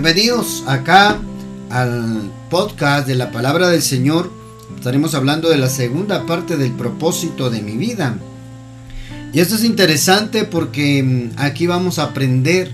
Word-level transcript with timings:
Bienvenidos 0.00 0.62
acá 0.68 1.18
al 1.70 2.30
podcast 2.50 3.08
de 3.08 3.16
la 3.16 3.32
palabra 3.32 3.68
del 3.68 3.82
Señor. 3.82 4.30
Estaremos 4.76 5.16
hablando 5.16 5.50
de 5.50 5.58
la 5.58 5.68
segunda 5.68 6.24
parte 6.24 6.56
del 6.56 6.70
propósito 6.70 7.50
de 7.50 7.62
mi 7.62 7.76
vida. 7.76 8.16
Y 9.32 9.40
esto 9.40 9.56
es 9.56 9.64
interesante 9.64 10.44
porque 10.44 11.02
mm, 11.02 11.30
aquí 11.36 11.66
vamos 11.66 11.98
a 11.98 12.04
aprender, 12.04 12.72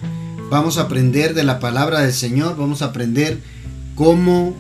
vamos 0.51 0.77
a 0.77 0.83
aprender 0.83 1.33
de 1.33 1.45
la 1.45 1.61
palabra 1.61 2.01
del 2.01 2.13
Señor, 2.13 2.59
vamos 2.59 2.83
a 2.83 2.87
aprender 2.89 3.39
cómo 3.95 4.55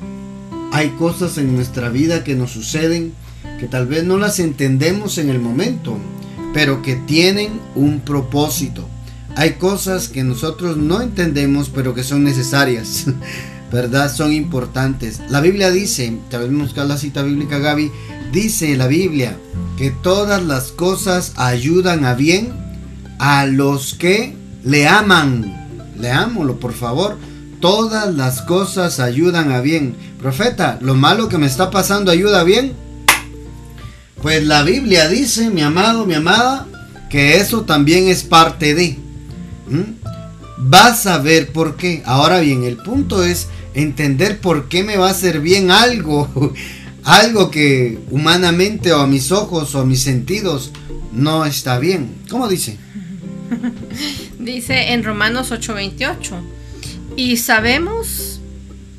hay 0.72 0.88
cosas 0.92 1.36
en 1.36 1.54
nuestra 1.54 1.90
vida 1.90 2.24
que 2.24 2.34
nos 2.34 2.52
suceden 2.52 3.12
que 3.60 3.66
tal 3.66 3.86
vez 3.86 4.04
no 4.04 4.16
las 4.16 4.40
entendemos 4.40 5.18
en 5.18 5.28
el 5.28 5.38
momento, 5.38 5.98
pero 6.54 6.80
que 6.80 6.96
tienen 6.96 7.61
un 7.75 8.00
propósito. 8.00 8.89
Hay 9.36 9.54
cosas 9.54 10.08
que 10.08 10.22
nosotros 10.22 10.76
no 10.76 11.00
entendemos, 11.00 11.68
pero 11.68 11.94
que 11.94 12.04
son 12.04 12.25
necesarias. 12.25 13.06
¿Verdad? 13.72 14.14
Son 14.14 14.32
importantes. 14.32 15.20
La 15.29 15.40
Biblia 15.40 15.70
dice, 15.70 16.16
tal 16.30 16.48
vez 16.48 16.58
buscar 16.58 16.86
la 16.86 16.96
cita 16.96 17.22
bíblica 17.22 17.58
Gaby, 17.58 17.90
dice 18.32 18.76
la 18.76 18.86
Biblia 18.86 19.36
que 19.76 19.90
todas 19.90 20.44
las 20.44 20.70
cosas 20.70 21.32
ayudan 21.36 22.04
a 22.04 22.14
bien 22.14 22.52
a 23.18 23.46
los 23.46 23.94
que 23.94 24.36
le 24.64 24.86
aman. 24.86 25.92
Leámoslo, 25.98 26.61
por 26.61 26.72
favor. 26.72 27.16
Todas 27.61 28.14
las 28.14 28.42
cosas 28.42 29.00
ayudan 29.00 29.50
a 29.50 29.61
bien. 29.61 29.96
Profeta, 30.20 30.78
¿lo 30.80 30.94
malo 30.94 31.28
que 31.28 31.39
me 31.39 31.46
está 31.46 31.70
pasando 31.70 32.12
ayuda 32.12 32.41
a 32.41 32.44
bien? 32.44 32.75
Pues 34.22 34.44
la 34.47 34.62
Biblia 34.62 35.08
dice, 35.08 35.50
mi 35.50 35.62
amado, 35.62 36.06
mi 36.06 36.14
amada, 36.14 36.66
que 37.11 37.36
eso 37.36 37.62
también 37.62 38.08
es 38.08 38.22
parte 38.22 38.75
de. 38.75 39.03
Vas 40.57 41.07
a 41.07 41.19
ver 41.19 41.53
por 41.53 41.77
qué. 41.77 42.03
Ahora 42.05 42.41
bien, 42.41 42.65
el 42.65 42.77
punto 42.77 43.25
es 43.25 43.48
entender 43.75 44.39
por 44.41 44.69
qué 44.69 44.83
me 44.83 44.97
va 44.97 45.09
a 45.09 45.12
hacer 45.12 45.41
bien 45.41 45.71
algo. 45.71 46.53
algo 47.05 47.51
que 47.51 47.98
humanamente 48.11 48.93
o 48.93 49.01
a 49.01 49.06
mis 49.06 49.31
ojos 49.31 49.75
o 49.75 49.81
a 49.81 49.84
mis 49.84 50.03
sentidos 50.03 50.71
no 51.12 51.45
está 51.45 51.79
bien. 51.79 52.15
¿Cómo 52.31 52.48
dice? 52.48 52.79
dice 54.39 54.93
en 54.93 55.05
Romanos 55.05 55.53
8:28. 55.53 56.41
Y 57.17 57.37
sabemos 57.37 58.41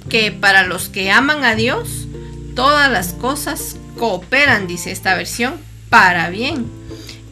que 0.09 0.31
para 0.31 0.65
los 0.65 0.87
que 0.87 1.11
aman 1.11 1.43
a 1.43 1.55
Dios, 1.55 2.07
todas 2.55 2.91
las 2.91 3.13
cosas 3.13 3.77
cooperan, 3.97 4.67
dice 4.67 4.91
esta 4.91 5.15
versión, 5.15 5.55
para 5.89 6.29
bien. 6.29 6.65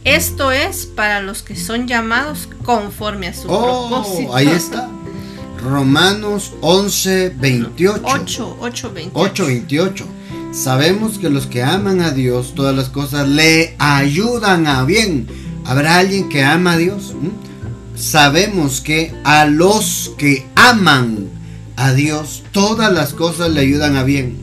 Esto 0.04 0.52
es 0.52 0.86
para 0.86 1.22
los 1.22 1.44
que 1.44 1.56
son 1.56 1.88
llamados 1.88 2.50
conforme 2.66 3.28
a 3.28 3.34
su 3.34 3.50
oh, 3.50 3.90
propósito. 3.90 4.36
Ahí 4.36 4.48
está. 4.48 4.90
Romanos 5.64 6.52
11, 6.62 7.36
28. 7.38 8.02
8, 8.04 8.58
8, 8.60 8.92
28. 8.94 9.32
8, 9.32 9.46
28. 9.46 10.06
Sabemos 10.52 11.18
que 11.18 11.30
los 11.30 11.48
que 11.48 11.64
aman 11.64 12.02
a 12.02 12.12
Dios, 12.12 12.54
todas 12.54 12.76
las 12.76 12.90
cosas 12.90 13.28
le 13.28 13.76
ayudan 13.80 14.68
a 14.68 14.84
bien. 14.84 15.28
¿Habrá 15.66 15.98
alguien 15.98 16.28
que 16.28 16.44
ama 16.44 16.74
a 16.74 16.78
Dios? 16.78 17.14
¿Mm? 17.20 17.98
Sabemos 17.98 18.82
que 18.82 19.16
a 19.24 19.46
los 19.46 20.12
que 20.18 20.46
aman 20.56 21.30
a 21.78 21.94
Dios, 21.94 22.44
todas 22.52 22.92
las 22.92 23.14
cosas 23.14 23.52
le 23.52 23.62
ayudan 23.62 23.96
a 23.96 24.04
bien. 24.04 24.38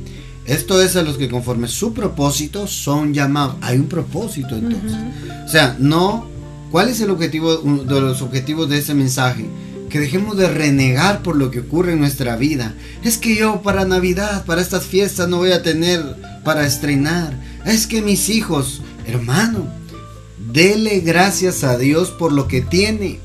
Esto 0.47 0.83
es 0.83 0.97
a 0.97 1.03
los 1.03 1.17
que 1.17 1.29
conforme 1.29 1.69
su 1.69 1.93
propósito 1.95 2.67
son 2.67 3.15
llamados. 3.15 3.57
Hay 3.61 3.79
un 3.79 3.89
propósito 3.89 4.57
entonces. 4.57 4.99
O 5.45 5.49
sea, 5.49 5.77
no. 5.79 6.29
¿Cuál 6.71 6.89
es 6.89 7.01
el 7.01 7.11
objetivo, 7.11 7.57
de 7.57 8.01
los 8.01 8.23
objetivos 8.23 8.69
de 8.69 8.79
ese 8.79 8.95
mensaje? 8.95 9.45
Que 9.89 9.99
dejemos 9.99 10.37
de 10.37 10.49
renegar 10.49 11.23
por 11.23 11.37
lo 11.37 11.51
que 11.51 11.61
ocurre 11.61 11.93
en 11.93 12.01
nuestra 12.01 12.37
vida. 12.37 12.75
Es 13.03 13.19
que 13.19 13.35
yo 13.35 13.61
para 13.63 13.85
Navidad, 13.85 14.45
para 14.45 14.63
estas 14.63 14.85
fiestas 14.85 15.29
no 15.29 15.39
voy 15.39 15.53
a 15.53 15.63
tener 15.63 16.01
para 16.45 16.67
estrenar. 16.67 17.35
Es 17.67 17.87
que 17.87 18.03
mis 18.03 18.29
hijos, 18.29 18.83
hermano, 19.07 19.67
dele 20.53 21.01
gracias 21.01 21.65
a 21.65 21.77
Dios 21.77 22.11
por 22.11 22.33
lo 22.33 22.47
que 22.47 22.61
tiene. 22.63 23.19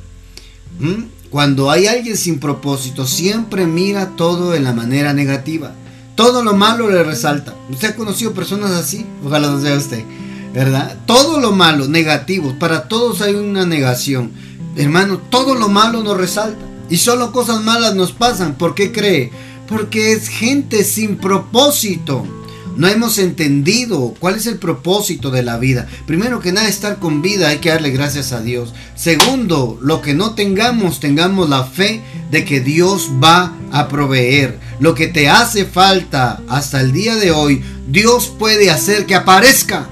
¿Mm? 0.79 1.03
Cuando 1.29 1.69
hay 1.69 1.87
alguien 1.87 2.17
sin 2.17 2.39
propósito, 2.39 3.05
siempre 3.05 3.67
mira 3.67 4.15
todo 4.15 4.51
de 4.51 4.59
la 4.59 4.73
manera 4.73 5.13
negativa. 5.13 5.73
Todo 6.15 6.43
lo 6.43 6.53
malo 6.53 6.89
le 6.89 7.03
resalta. 7.03 7.53
¿Usted 7.69 7.89
ha 7.89 7.95
conocido 7.95 8.33
personas 8.33 8.71
así? 8.71 9.05
Ojalá 9.23 9.49
no 9.49 9.61
sea 9.61 9.75
usted. 9.75 10.03
¿Verdad? 10.53 10.97
Todo 11.05 11.39
lo 11.41 11.51
malo, 11.51 11.87
negativo. 11.87 12.55
Para 12.57 12.87
todos 12.87 13.21
hay 13.21 13.35
una 13.35 13.65
negación. 13.65 14.31
Hermano, 14.77 15.17
todo 15.29 15.55
lo 15.55 15.67
malo 15.67 16.01
nos 16.01 16.15
resalta. 16.15 16.65
Y 16.89 16.97
solo 16.97 17.33
cosas 17.33 17.61
malas 17.61 17.95
nos 17.95 18.13
pasan. 18.13 18.55
¿Por 18.55 18.75
qué 18.75 18.93
cree? 18.93 19.31
Porque 19.67 20.13
es 20.13 20.29
gente 20.29 20.85
sin 20.85 21.17
propósito. 21.17 22.25
No 22.77 22.87
hemos 22.87 23.17
entendido 23.17 24.13
cuál 24.19 24.35
es 24.35 24.45
el 24.47 24.57
propósito 24.57 25.31
de 25.31 25.43
la 25.43 25.57
vida. 25.57 25.87
Primero 26.05 26.39
que 26.39 26.51
nada, 26.51 26.67
estar 26.67 26.99
con 26.99 27.21
vida 27.21 27.49
hay 27.49 27.59
que 27.59 27.69
darle 27.69 27.91
gracias 27.91 28.31
a 28.31 28.41
Dios. 28.41 28.73
Segundo, 28.95 29.79
lo 29.81 30.01
que 30.01 30.13
no 30.13 30.35
tengamos, 30.35 30.99
tengamos 30.99 31.49
la 31.49 31.63
fe 31.63 32.01
de 32.31 32.43
que 32.43 32.59
Dios 32.59 33.09
va 33.23 33.53
a 33.71 33.87
proveer. 33.87 34.59
Lo 34.79 34.93
que 34.93 35.07
te 35.07 35.29
hace 35.29 35.65
falta 35.65 36.41
hasta 36.49 36.81
el 36.81 36.91
día 36.91 37.15
de 37.15 37.31
hoy, 37.31 37.63
Dios 37.87 38.31
puede 38.37 38.69
hacer 38.69 39.05
que 39.05 39.15
aparezca. 39.15 39.87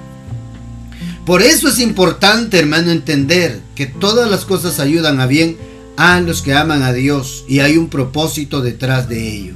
Por 1.26 1.42
eso 1.42 1.70
es 1.70 1.80
importante, 1.80 2.60
hermano, 2.60 2.92
entender 2.92 3.62
que 3.76 3.86
todas 3.86 4.30
las 4.30 4.44
cosas 4.44 4.80
ayudan 4.80 5.22
a 5.22 5.26
bien 5.26 5.58
a 5.96 6.20
los 6.20 6.42
que 6.42 6.54
aman 6.54 6.84
a 6.84 6.92
Dios 6.92 7.46
y 7.48 7.60
hay 7.60 7.78
un 7.78 7.88
propósito 7.88 8.62
detrás 8.62 9.08
de 9.08 9.30
ello. 9.30 9.54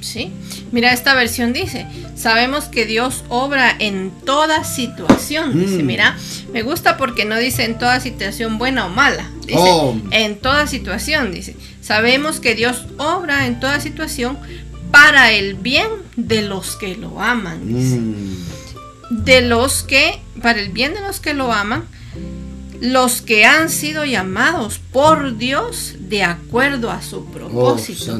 Sí. 0.00 0.32
Mira, 0.72 0.92
esta 0.92 1.14
versión 1.14 1.52
dice, 1.52 1.86
sabemos 2.14 2.66
que 2.66 2.86
Dios 2.86 3.24
obra 3.28 3.74
en 3.78 4.12
toda 4.24 4.64
situación. 4.64 5.58
Dice, 5.58 5.82
mm. 5.82 5.86
mira, 5.86 6.16
me 6.52 6.62
gusta 6.62 6.96
porque 6.96 7.24
no 7.24 7.36
dice 7.36 7.64
en 7.64 7.78
toda 7.78 8.00
situación 8.00 8.58
buena 8.58 8.86
o 8.86 8.88
mala. 8.88 9.28
Dice, 9.46 9.58
oh. 9.58 9.96
en 10.10 10.38
toda 10.38 10.66
situación, 10.66 11.32
dice. 11.32 11.56
Sabemos 11.80 12.40
que 12.40 12.54
Dios 12.54 12.86
obra 12.98 13.46
en 13.46 13.58
toda 13.58 13.80
situación 13.80 14.38
para 14.90 15.32
el 15.32 15.54
bien 15.54 15.88
de 16.16 16.42
los 16.42 16.76
que 16.76 16.96
lo 16.96 17.20
aman. 17.20 17.66
Dice. 17.66 17.96
Mm. 17.96 19.24
De 19.24 19.40
los 19.40 19.82
que, 19.82 20.20
para 20.40 20.60
el 20.60 20.70
bien 20.70 20.94
de 20.94 21.00
los 21.00 21.18
que 21.18 21.34
lo 21.34 21.52
aman, 21.52 21.84
los 22.80 23.20
que 23.20 23.44
han 23.44 23.68
sido 23.68 24.04
llamados 24.04 24.80
por 24.92 25.36
Dios 25.36 25.94
de 25.98 26.24
acuerdo 26.24 26.90
a 26.90 27.02
su 27.02 27.18
oh, 27.18 27.24
propósito. 27.24 28.18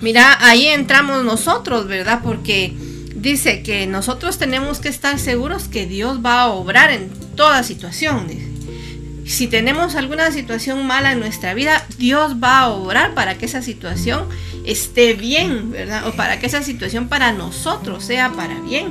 Mira, 0.00 0.36
ahí 0.40 0.66
entramos 0.66 1.24
nosotros, 1.24 1.86
¿verdad? 1.86 2.20
Porque 2.22 2.74
dice 3.14 3.62
que 3.62 3.86
nosotros 3.86 4.38
tenemos 4.38 4.80
que 4.80 4.88
estar 4.88 5.18
seguros 5.18 5.68
que 5.68 5.86
Dios 5.86 6.24
va 6.24 6.42
a 6.42 6.48
obrar 6.48 6.90
en 6.90 7.10
toda 7.36 7.62
situación. 7.62 8.26
Si 9.26 9.46
tenemos 9.46 9.94
alguna 9.94 10.32
situación 10.32 10.86
mala 10.86 11.12
en 11.12 11.20
nuestra 11.20 11.54
vida, 11.54 11.86
Dios 11.98 12.42
va 12.42 12.60
a 12.60 12.68
obrar 12.68 13.14
para 13.14 13.38
que 13.38 13.46
esa 13.46 13.62
situación 13.62 14.26
esté 14.66 15.14
bien, 15.14 15.70
¿verdad? 15.70 16.08
O 16.08 16.12
para 16.12 16.40
que 16.40 16.46
esa 16.46 16.64
situación 16.64 17.08
para 17.08 17.32
nosotros 17.32 18.04
sea 18.04 18.32
para 18.32 18.58
bien 18.60 18.88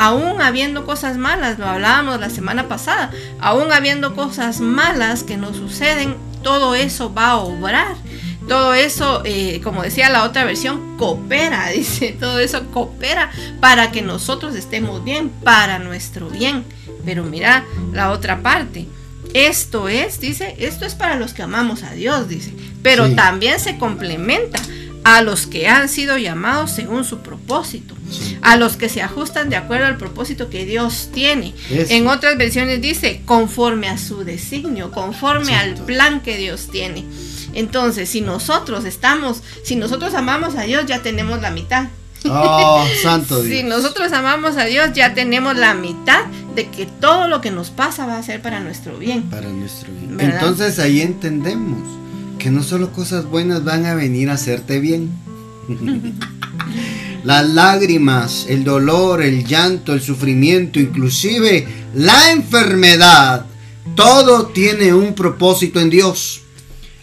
aún 0.00 0.40
habiendo 0.40 0.86
cosas 0.86 1.18
malas, 1.18 1.58
lo 1.58 1.66
hablábamos 1.66 2.18
la 2.20 2.30
semana 2.30 2.68
pasada, 2.68 3.10
aún 3.38 3.70
habiendo 3.70 4.16
cosas 4.16 4.60
malas 4.60 5.24
que 5.24 5.36
nos 5.36 5.58
suceden, 5.58 6.16
todo 6.42 6.74
eso 6.74 7.12
va 7.12 7.32
a 7.32 7.36
obrar. 7.36 7.96
Todo 8.48 8.72
eso, 8.72 9.20
eh, 9.26 9.60
como 9.62 9.82
decía 9.82 10.08
la 10.08 10.24
otra 10.24 10.44
versión, 10.44 10.96
coopera, 10.96 11.68
dice, 11.76 12.16
todo 12.18 12.38
eso 12.38 12.64
coopera 12.70 13.30
para 13.60 13.92
que 13.92 14.00
nosotros 14.00 14.54
estemos 14.54 15.04
bien, 15.04 15.28
para 15.28 15.78
nuestro 15.78 16.30
bien. 16.30 16.64
Pero 17.04 17.22
mira 17.24 17.66
la 17.92 18.10
otra 18.10 18.40
parte. 18.40 18.88
Esto 19.34 19.90
es, 19.90 20.18
dice, 20.18 20.56
esto 20.58 20.86
es 20.86 20.94
para 20.94 21.16
los 21.16 21.34
que 21.34 21.42
amamos 21.42 21.82
a 21.82 21.92
Dios, 21.92 22.26
dice, 22.26 22.54
pero 22.82 23.10
también 23.14 23.60
se 23.60 23.76
complementa 23.76 24.58
a 25.04 25.20
los 25.20 25.46
que 25.46 25.68
han 25.68 25.90
sido 25.90 26.16
llamados 26.16 26.70
según 26.70 27.04
su 27.04 27.18
propósito, 27.18 27.94
a 28.42 28.56
los 28.56 28.76
que 28.76 28.88
se 28.88 29.02
ajustan 29.02 29.50
de 29.50 29.56
acuerdo 29.56 29.86
al 29.86 29.96
propósito 29.96 30.50
que 30.50 30.64
Dios 30.64 31.10
tiene. 31.12 31.54
En 31.70 32.06
otras 32.06 32.36
versiones 32.36 32.80
dice, 32.80 33.22
conforme 33.24 33.88
a 33.88 33.98
su 33.98 34.24
designio, 34.24 34.90
conforme 34.90 35.54
al 35.54 35.74
plan 35.74 36.20
que 36.20 36.36
Dios 36.36 36.68
tiene. 36.70 37.04
Entonces, 37.52 38.08
si 38.08 38.20
nosotros 38.20 38.84
estamos, 38.84 39.42
si 39.64 39.76
nosotros 39.76 40.14
amamos 40.14 40.54
a 40.56 40.62
Dios, 40.62 40.86
ya 40.86 41.02
tenemos 41.02 41.40
la 41.40 41.50
mitad. 41.50 41.88
Oh, 42.28 42.84
santo 43.02 43.42
Dios. 43.42 43.58
Si 43.58 43.62
nosotros 43.64 44.12
amamos 44.12 44.56
a 44.56 44.64
Dios, 44.64 44.92
ya 44.94 45.14
tenemos 45.14 45.56
la 45.56 45.74
mitad 45.74 46.26
de 46.54 46.68
que 46.68 46.86
todo 46.86 47.28
lo 47.28 47.40
que 47.40 47.50
nos 47.50 47.70
pasa 47.70 48.06
va 48.06 48.18
a 48.18 48.22
ser 48.22 48.42
para 48.42 48.60
nuestro 48.60 48.98
bien. 48.98 49.22
Para 49.24 49.48
nuestro 49.48 49.90
bien. 49.92 50.20
Entonces 50.20 50.78
ahí 50.78 51.00
entendemos 51.00 51.80
que 52.38 52.50
no 52.50 52.62
solo 52.62 52.92
cosas 52.92 53.24
buenas 53.24 53.64
van 53.64 53.86
a 53.86 53.94
venir 53.94 54.30
a 54.30 54.34
hacerte 54.34 54.80
bien. 54.80 55.10
Las 57.24 57.46
lágrimas, 57.48 58.46
el 58.48 58.64
dolor, 58.64 59.22
el 59.22 59.46
llanto, 59.46 59.92
el 59.92 60.00
sufrimiento, 60.00 60.80
inclusive 60.80 61.66
la 61.94 62.32
enfermedad, 62.32 63.46
todo 63.94 64.46
tiene 64.46 64.94
un 64.94 65.14
propósito 65.14 65.80
en 65.80 65.90
Dios. 65.90 66.42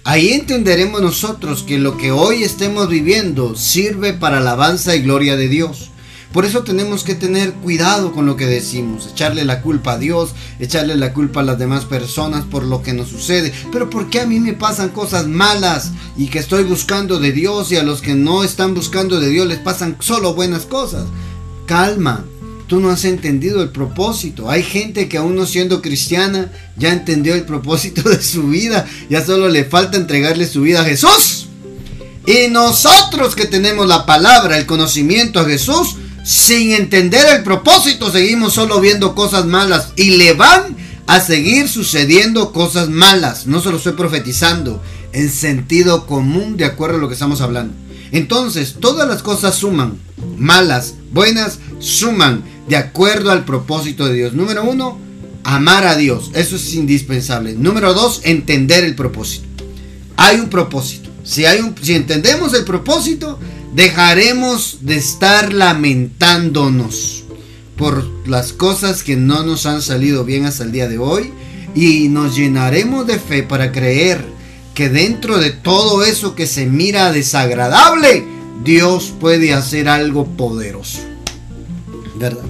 Ahí 0.04 0.32
entenderemos 0.32 1.02
nosotros 1.02 1.64
que 1.64 1.78
lo 1.78 1.98
que 1.98 2.12
hoy 2.12 2.44
estemos 2.44 2.88
viviendo 2.88 3.56
sirve 3.56 4.14
para 4.14 4.38
alabanza 4.38 4.96
y 4.96 5.02
gloria 5.02 5.36
de 5.36 5.50
Dios. 5.50 5.92
Por 6.34 6.46
eso 6.46 6.64
tenemos 6.64 7.04
que 7.04 7.16
tener 7.16 7.54
cuidado 7.54 8.12
con 8.12 8.26
lo 8.26 8.36
que 8.36 8.46
decimos, 8.46 9.10
echarle 9.12 9.46
la 9.46 9.62
culpa 9.62 9.94
a 9.94 9.98
Dios, 9.98 10.32
echarle 10.60 10.96
la 10.96 11.14
culpa 11.14 11.40
a 11.40 11.44
las 11.44 11.58
demás 11.58 11.86
personas 11.86 12.46
por 12.46 12.64
lo 12.64 12.82
que 12.84 12.94
nos 12.94 13.10
sucede. 13.10 13.54
Pero 13.72 13.90
¿por 13.90 14.10
qué 14.10 14.20
a 14.20 14.26
mí 14.26 14.40
me 14.40 14.54
pasan 14.54 14.90
cosas 14.90 15.28
malas 15.28 15.92
y 16.18 16.28
que 16.28 16.40
estoy 16.40 16.64
buscando 16.64 17.20
de 17.20 17.32
Dios 17.32 17.72
y 17.72 17.78
a 17.78 17.84
los 17.84 18.02
que 18.02 18.14
no 18.14 18.44
están 18.44 18.74
buscando 18.74 19.20
de 19.20 19.30
Dios 19.30 19.48
les 19.48 19.60
pasan 19.60 19.98
solo 20.00 20.34
buenas 20.34 20.66
cosas? 20.66 21.06
Calma, 21.66 22.26
tú 22.68 22.80
no 22.82 22.90
has 22.90 23.06
entendido 23.06 23.64
el 23.64 23.70
propósito. 23.70 24.50
Hay 24.50 24.64
gente 24.64 25.08
que 25.08 25.18
aún 25.18 25.36
no 25.36 25.46
siendo 25.46 25.82
cristiana 25.82 26.52
ya 26.76 26.92
entendió 26.92 27.36
el 27.36 27.46
propósito 27.46 28.08
de 28.10 28.22
su 28.22 28.44
vida. 28.44 28.86
Ya 29.10 29.26
solo 29.26 29.48
le 29.48 29.66
falta 29.66 29.98
entregarle 29.98 30.46
su 30.46 30.62
vida 30.62 30.82
a 30.82 30.86
Jesús. 30.86 31.48
Y 32.26 32.50
nosotros 32.50 33.36
que 33.36 33.46
tenemos 33.46 33.88
la 33.88 34.06
palabra, 34.06 34.58
el 34.58 34.66
conocimiento 34.66 35.40
a 35.40 35.46
Jesús, 35.46 35.96
sin 36.28 36.74
entender 36.74 37.26
el 37.34 37.42
propósito, 37.42 38.12
seguimos 38.12 38.52
solo 38.52 38.82
viendo 38.82 39.16
cosas 39.16 39.46
malas 39.46 39.94
y 39.96 40.18
le 40.18 40.34
van 40.34 40.76
a 41.06 41.22
seguir 41.22 41.70
sucediendo 41.70 42.52
cosas 42.52 42.90
malas. 42.90 43.48
No 43.48 43.62
se 43.62 43.72
lo 43.72 43.78
estoy 43.78 43.94
profetizando, 43.94 44.84
en 45.14 45.32
sentido 45.32 46.06
común 46.06 46.58
de 46.58 46.66
acuerdo 46.66 46.98
a 46.98 47.00
lo 47.00 47.08
que 47.08 47.14
estamos 47.14 47.40
hablando. 47.40 47.74
Entonces, 48.12 48.76
todas 48.82 49.08
las 49.08 49.24
cosas 49.24 49.56
suman, 49.56 50.00
malas, 50.38 50.96
buenas, 51.14 51.60
suman 51.80 52.44
de 52.68 52.76
acuerdo 52.76 53.32
al 53.32 53.46
propósito 53.46 54.06
de 54.06 54.16
Dios. 54.16 54.34
Número 54.34 54.66
uno, 54.66 55.00
amar 55.46 55.88
a 55.88 55.96
Dios. 55.96 56.32
Eso 56.34 56.58
es 56.58 56.74
indispensable. 56.74 57.54
Número 57.54 57.94
dos, 57.94 58.20
entender 58.26 58.84
el 58.84 58.96
propósito. 58.96 59.48
Hay 60.18 60.42
un 60.42 60.50
propósito. 60.50 61.10
Si, 61.24 61.46
hay 61.46 61.60
un, 61.62 61.74
si 61.82 61.94
entendemos 61.94 62.54
el 62.54 62.66
propósito, 62.66 63.40
dejaremos 63.74 64.80
de 64.82 64.98
estar 64.98 65.54
lamentándonos 65.54 67.24
por 67.78 68.06
las 68.28 68.54
cosas 68.54 69.04
que 69.04 69.16
no 69.16 69.44
nos 69.44 69.66
han 69.66 69.82
salido 69.82 70.26
bien 70.26 70.46
hasta 70.46 70.64
el 70.64 70.72
día 70.72 70.88
de 70.90 70.98
hoy 70.98 71.32
y 71.76 72.10
nos 72.10 72.36
llenaremos 72.36 73.06
de 73.06 73.20
fe 73.20 73.44
para 73.44 73.72
creer 73.72 74.26
que 74.74 74.90
dentro 74.90 75.38
de 75.38 75.52
todo 75.52 76.04
eso 76.04 76.36
que 76.36 76.48
se 76.48 76.66
mira 76.66 77.12
desagradable, 77.12 78.24
Dios 78.64 79.14
puede 79.20 79.54
hacer 79.54 79.90
algo 79.90 80.26
poderoso. 80.26 81.00
¿Verdad? 82.20 82.44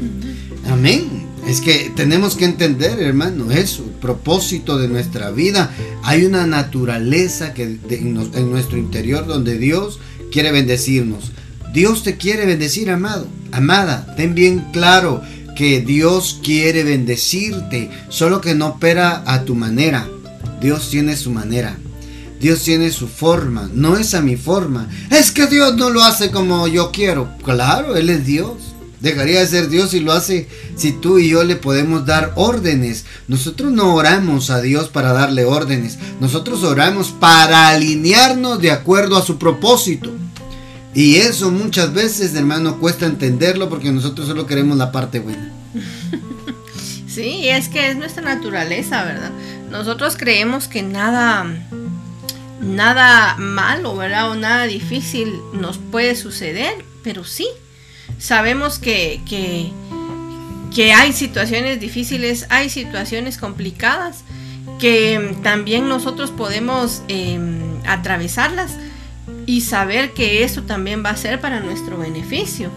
Amén. 0.69 1.25
Es 1.47 1.61
que 1.61 1.91
tenemos 1.95 2.35
que 2.35 2.43
entender, 2.43 3.01
hermano, 3.01 3.51
eso, 3.51 3.83
el 3.83 3.91
propósito 3.91 4.77
de 4.77 4.89
nuestra 4.89 5.31
vida. 5.31 5.73
Hay 6.03 6.25
una 6.25 6.45
naturaleza 6.45 7.53
que 7.53 7.77
en 7.89 8.13
nuestro 8.51 8.77
interior 8.77 9.25
donde 9.25 9.57
Dios 9.57 9.99
quiere 10.31 10.51
bendecirnos. 10.51 11.31
Dios 11.73 12.03
te 12.03 12.17
quiere 12.17 12.45
bendecir, 12.45 12.89
amado. 12.89 13.27
Amada, 13.51 14.13
ten 14.15 14.35
bien 14.35 14.65
claro 14.71 15.21
que 15.55 15.81
Dios 15.81 16.39
quiere 16.43 16.83
bendecirte, 16.83 17.89
solo 18.09 18.41
que 18.41 18.55
no 18.55 18.67
opera 18.67 19.23
a 19.25 19.43
tu 19.43 19.55
manera. 19.55 20.07
Dios 20.61 20.89
tiene 20.89 21.15
su 21.15 21.31
manera. 21.31 21.77
Dios 22.39 22.61
tiene 22.61 22.91
su 22.91 23.07
forma, 23.07 23.69
no 23.73 23.97
es 23.97 24.13
a 24.13 24.21
mi 24.21 24.35
forma. 24.35 24.87
Es 25.09 25.31
que 25.31 25.47
Dios 25.47 25.75
no 25.75 25.89
lo 25.89 26.03
hace 26.03 26.29
como 26.29 26.67
yo 26.67 26.91
quiero. 26.91 27.29
Claro, 27.43 27.95
Él 27.95 28.09
es 28.09 28.25
Dios. 28.25 28.75
Dejaría 28.99 29.41
de 29.41 29.47
ser 29.47 29.69
Dios 29.69 29.91
si 29.91 29.99
lo 29.99 30.11
hace 30.11 30.47
si 30.75 30.91
tú 30.91 31.19
y 31.19 31.29
yo 31.29 31.43
le 31.43 31.55
podemos 31.55 32.05
dar 32.05 32.33
órdenes. 32.35 33.05
Nosotros 33.27 33.71
no 33.71 33.93
oramos 33.93 34.49
a 34.49 34.61
Dios 34.61 34.89
para 34.89 35.13
darle 35.13 35.45
órdenes. 35.45 35.97
Nosotros 36.19 36.63
oramos 36.63 37.09
para 37.09 37.69
alinearnos 37.69 38.59
de 38.59 38.71
acuerdo 38.71 39.17
a 39.17 39.25
su 39.25 39.37
propósito. 39.37 40.11
Y 40.93 41.17
eso 41.17 41.51
muchas 41.51 41.93
veces, 41.93 42.33
hermano, 42.33 42.79
cuesta 42.79 43.05
entenderlo 43.05 43.69
porque 43.69 43.91
nosotros 43.91 44.27
solo 44.27 44.47
queremos 44.47 44.77
la 44.77 44.91
parte 44.91 45.19
buena. 45.19 45.53
Sí, 47.07 47.49
es 47.49 47.67
que 47.67 47.89
es 47.89 47.97
nuestra 47.97 48.21
naturaleza, 48.21 49.03
¿verdad? 49.03 49.31
Nosotros 49.71 50.17
creemos 50.17 50.67
que 50.67 50.83
nada, 50.83 51.47
nada 52.61 53.35
malo, 53.37 53.95
¿verdad? 53.95 54.29
O 54.29 54.35
nada 54.35 54.65
difícil 54.65 55.33
nos 55.51 55.79
puede 55.79 56.15
suceder, 56.15 56.85
pero 57.03 57.23
sí, 57.23 57.47
sabemos 58.17 58.79
que, 58.79 59.21
que, 59.27 59.71
que 60.73 60.93
hay 60.93 61.13
situaciones 61.13 61.79
difíciles, 61.79 62.45
hay 62.49 62.69
situaciones 62.69 63.37
complicadas, 63.37 64.23
que 64.79 65.35
también 65.43 65.89
nosotros 65.89 66.31
podemos 66.31 67.01
em, 67.07 67.79
atravesarlas 67.85 68.75
y 69.45 69.61
saber 69.61 70.13
que 70.13 70.43
eso 70.43 70.63
también 70.63 71.03
va 71.03 71.11
a 71.11 71.17
ser 71.17 71.41
para 71.41 71.59
nuestro 71.59 71.97
beneficio. 71.97 72.69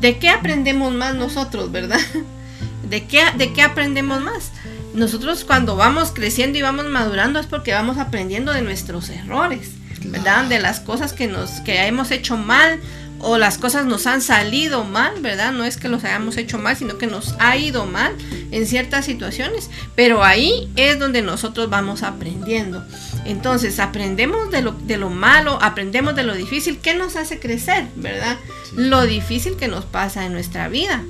¿De 0.00 0.18
qué 0.18 0.28
aprendemos 0.28 0.92
más 0.94 1.14
nosotros, 1.14 1.72
verdad? 1.72 2.00
¿De 2.88 3.04
qué, 3.04 3.22
¿De 3.36 3.52
qué 3.52 3.62
aprendemos 3.62 4.20
más? 4.22 4.52
Nosotros 4.94 5.44
cuando 5.44 5.76
vamos 5.76 6.12
creciendo 6.14 6.58
y 6.58 6.62
vamos 6.62 6.86
madurando 6.86 7.38
es 7.38 7.46
porque 7.46 7.72
vamos 7.72 7.98
aprendiendo 7.98 8.52
de 8.52 8.62
nuestros 8.62 9.10
errores, 9.10 9.72
¿verdad? 10.06 10.46
De 10.46 10.58
las 10.58 10.80
cosas 10.80 11.12
que, 11.12 11.26
nos, 11.26 11.50
que 11.60 11.86
hemos 11.86 12.10
hecho 12.10 12.36
mal 12.38 12.80
o 13.20 13.38
las 13.38 13.58
cosas 13.58 13.86
nos 13.86 14.06
han 14.06 14.20
salido 14.20 14.84
mal, 14.84 15.20
¿verdad? 15.20 15.52
No 15.52 15.64
es 15.64 15.76
que 15.76 15.88
los 15.88 16.04
hayamos 16.04 16.36
hecho 16.36 16.58
mal, 16.58 16.76
sino 16.76 16.98
que 16.98 17.06
nos 17.06 17.34
ha 17.38 17.56
ido 17.56 17.86
mal 17.86 18.14
en 18.50 18.66
ciertas 18.66 19.04
situaciones. 19.04 19.70
Pero 19.94 20.22
ahí 20.22 20.70
es 20.76 20.98
donde 20.98 21.22
nosotros 21.22 21.70
vamos 21.70 22.02
aprendiendo. 22.02 22.84
Entonces, 23.24 23.80
aprendemos 23.80 24.50
de 24.50 24.62
lo, 24.62 24.72
de 24.72 24.96
lo 24.96 25.10
malo, 25.10 25.58
aprendemos 25.62 26.14
de 26.14 26.24
lo 26.24 26.34
difícil. 26.34 26.78
¿Qué 26.78 26.94
nos 26.94 27.16
hace 27.16 27.40
crecer, 27.40 27.86
verdad? 27.96 28.36
Lo 28.74 29.02
difícil 29.02 29.56
que 29.56 29.68
nos 29.68 29.84
pasa 29.84 30.26
en 30.26 30.32
nuestra 30.32 30.68
vida. 30.68 31.02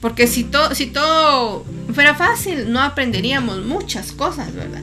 Porque 0.00 0.26
si, 0.26 0.44
todo 0.44 0.74
si 0.74 0.86
todo 0.86 1.64
fuera 1.92 2.14
fácil, 2.14 2.72
no 2.72 2.80
aprenderíamos 2.80 3.64
muchas 3.64 4.12
cosas, 4.12 4.54
¿verdad? 4.54 4.82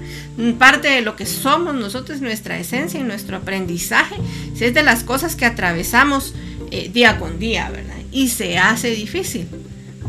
Parte 0.60 0.90
de 0.90 1.02
lo 1.02 1.16
que 1.16 1.26
somos 1.26 1.74
nosotros, 1.74 2.22
nuestra 2.22 2.60
esencia 2.60 3.00
y 3.00 3.04
nuestro 3.04 3.38
aprendizaje, 3.38 4.16
es 4.60 4.74
de 4.74 4.84
las 4.84 5.04
cosas 5.04 5.36
que 5.36 5.46
atravesamos 5.46 6.34
eh, 6.70 6.90
día 6.94 7.18
con 7.18 7.40
día, 7.40 7.70
¿verdad? 7.72 7.96
Y 8.12 8.28
se 8.28 8.60
hace 8.60 8.92
difícil, 8.92 9.48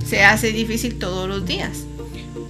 se 0.06 0.24
hace 0.24 0.52
difícil 0.52 0.98
todos 0.98 1.28
los 1.28 1.46
días. 1.46 1.84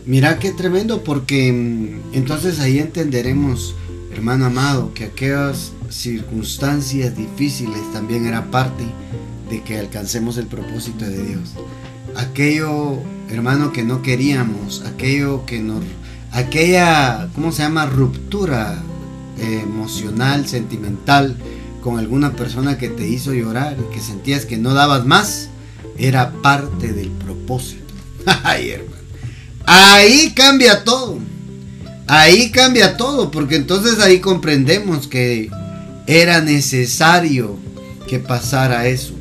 Mira 0.04 0.38
qué 0.38 0.52
tremendo, 0.52 1.04
porque 1.04 1.52
mm, 1.52 2.14
entonces 2.14 2.58
ahí 2.58 2.78
entenderemos, 2.78 3.76
hermano 4.12 4.47
amado, 4.47 4.94
que 4.94 5.04
aquellas 5.04 5.73
circunstancias 5.90 7.16
difíciles 7.16 7.80
también 7.92 8.26
era 8.26 8.50
parte 8.50 8.85
de 9.50 9.62
que 9.62 9.78
alcancemos 9.78 10.37
el 10.38 10.47
propósito 10.47 11.04
de 11.04 11.23
Dios. 11.25 11.54
Aquello, 12.17 12.99
hermano, 13.31 13.73
que 13.73 13.83
no 13.83 14.03
queríamos, 14.03 14.83
aquello 14.83 15.45
que 15.47 15.61
nos, 15.61 15.85
aquella, 16.33 17.29
¿cómo 17.35 17.53
se 17.53 17.62
llama? 17.62 17.87
Ruptura 17.87 18.83
eh, 19.38 19.61
emocional, 19.62 20.47
sentimental, 20.47 21.37
con 21.83 21.99
alguna 21.99 22.33
persona 22.33 22.77
que 22.77 22.88
te 22.88 23.07
hizo 23.07 23.33
llorar 23.33 23.77
y 23.79 23.95
que 23.95 24.00
sentías 24.00 24.47
que 24.47 24.59
no 24.59 24.75
dabas 24.75 25.07
más, 25.07 25.49
era 25.97 26.33
parte 26.43 26.93
del 26.93 27.11
propósito. 27.11 27.95
Ay, 28.43 28.71
hermano. 28.71 29.03
Ahí 29.65 30.33
cambia 30.35 30.85
todo. 30.85 31.19
Ahí 32.07 32.50
cambia 32.50 32.97
todo, 32.97 33.31
porque 33.31 33.57
entonces 33.57 34.00
ahí 34.00 34.21
comprendemos 34.21 35.07
que 35.07 35.50
era 36.07 36.41
necesario 36.41 37.59
que 38.09 38.19
pasara 38.19 38.87
eso. 38.87 39.15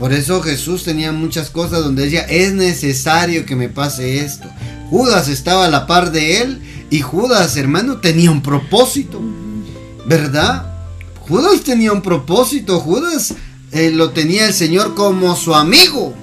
Por 0.00 0.14
eso 0.14 0.40
Jesús 0.40 0.82
tenía 0.82 1.12
muchas 1.12 1.50
cosas 1.50 1.84
donde 1.84 2.04
decía, 2.04 2.22
es 2.22 2.54
necesario 2.54 3.44
que 3.44 3.54
me 3.54 3.68
pase 3.68 4.24
esto. 4.24 4.48
Judas 4.88 5.28
estaba 5.28 5.66
a 5.66 5.70
la 5.70 5.86
par 5.86 6.10
de 6.10 6.40
él 6.40 6.62
y 6.88 7.02
Judas, 7.02 7.58
hermano, 7.58 7.98
tenía 7.98 8.30
un 8.30 8.42
propósito. 8.42 9.20
¿Verdad? 10.06 10.72
Judas 11.28 11.60
tenía 11.60 11.92
un 11.92 12.00
propósito, 12.00 12.80
Judas 12.80 13.34
eh, 13.72 13.90
lo 13.90 14.10
tenía 14.12 14.46
el 14.46 14.54
Señor 14.54 14.94
como 14.94 15.36
su 15.36 15.54
amigo, 15.54 16.14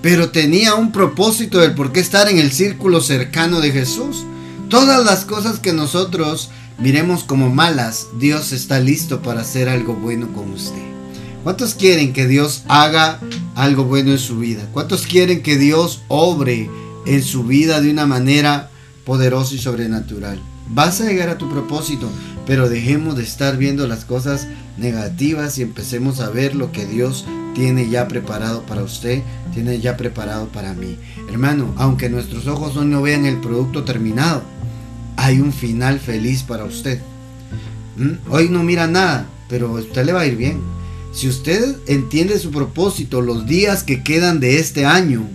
pero 0.00 0.30
tenía 0.30 0.76
un 0.76 0.92
propósito 0.92 1.58
del 1.58 1.74
por 1.74 1.90
qué 1.90 1.98
estar 1.98 2.28
en 2.28 2.38
el 2.38 2.52
círculo 2.52 3.00
cercano 3.00 3.60
de 3.60 3.72
Jesús. 3.72 4.24
Todas 4.70 5.04
las 5.04 5.24
cosas 5.24 5.58
que 5.58 5.72
nosotros 5.72 6.50
miremos 6.78 7.24
como 7.24 7.50
malas, 7.50 8.06
Dios 8.16 8.52
está 8.52 8.78
listo 8.78 9.22
para 9.22 9.40
hacer 9.40 9.68
algo 9.68 9.94
bueno 9.94 10.32
con 10.32 10.52
usted. 10.52 10.97
¿Cuántos 11.48 11.74
quieren 11.74 12.12
que 12.12 12.26
Dios 12.26 12.62
haga 12.68 13.20
algo 13.54 13.84
bueno 13.84 14.10
en 14.10 14.18
su 14.18 14.38
vida? 14.38 14.68
¿Cuántos 14.70 15.06
quieren 15.06 15.42
que 15.42 15.56
Dios 15.56 16.02
obre 16.08 16.68
en 17.06 17.22
su 17.22 17.44
vida 17.44 17.80
de 17.80 17.90
una 17.90 18.04
manera 18.04 18.68
poderosa 19.06 19.54
y 19.54 19.58
sobrenatural? 19.58 20.38
Vas 20.68 21.00
a 21.00 21.06
llegar 21.06 21.30
a 21.30 21.38
tu 21.38 21.48
propósito, 21.48 22.10
pero 22.46 22.68
dejemos 22.68 23.16
de 23.16 23.22
estar 23.22 23.56
viendo 23.56 23.88
las 23.88 24.04
cosas 24.04 24.46
negativas 24.76 25.56
y 25.56 25.62
empecemos 25.62 26.20
a 26.20 26.28
ver 26.28 26.54
lo 26.54 26.70
que 26.70 26.84
Dios 26.84 27.24
tiene 27.54 27.88
ya 27.88 28.08
preparado 28.08 28.64
para 28.64 28.82
usted, 28.82 29.22
tiene 29.54 29.80
ya 29.80 29.96
preparado 29.96 30.48
para 30.48 30.74
mí. 30.74 30.98
Hermano, 31.30 31.72
aunque 31.78 32.10
nuestros 32.10 32.46
ojos 32.46 32.76
hoy 32.76 32.88
no 32.88 33.00
vean 33.00 33.24
el 33.24 33.38
producto 33.40 33.84
terminado, 33.84 34.42
hay 35.16 35.40
un 35.40 35.54
final 35.54 35.98
feliz 35.98 36.42
para 36.42 36.64
usted. 36.64 37.00
Hoy 38.28 38.50
no 38.50 38.62
mira 38.62 38.86
nada, 38.86 39.24
pero 39.48 39.68
a 39.68 39.80
usted 39.80 40.04
le 40.04 40.12
va 40.12 40.20
a 40.20 40.26
ir 40.26 40.36
bien. 40.36 40.77
Si 41.18 41.26
usted 41.26 41.74
entiende 41.88 42.38
su 42.38 42.52
propósito, 42.52 43.20
los 43.20 43.44
días 43.44 43.82
que 43.82 44.04
quedan 44.04 44.38
de 44.38 44.60
este 44.60 44.86
año, 44.86 45.28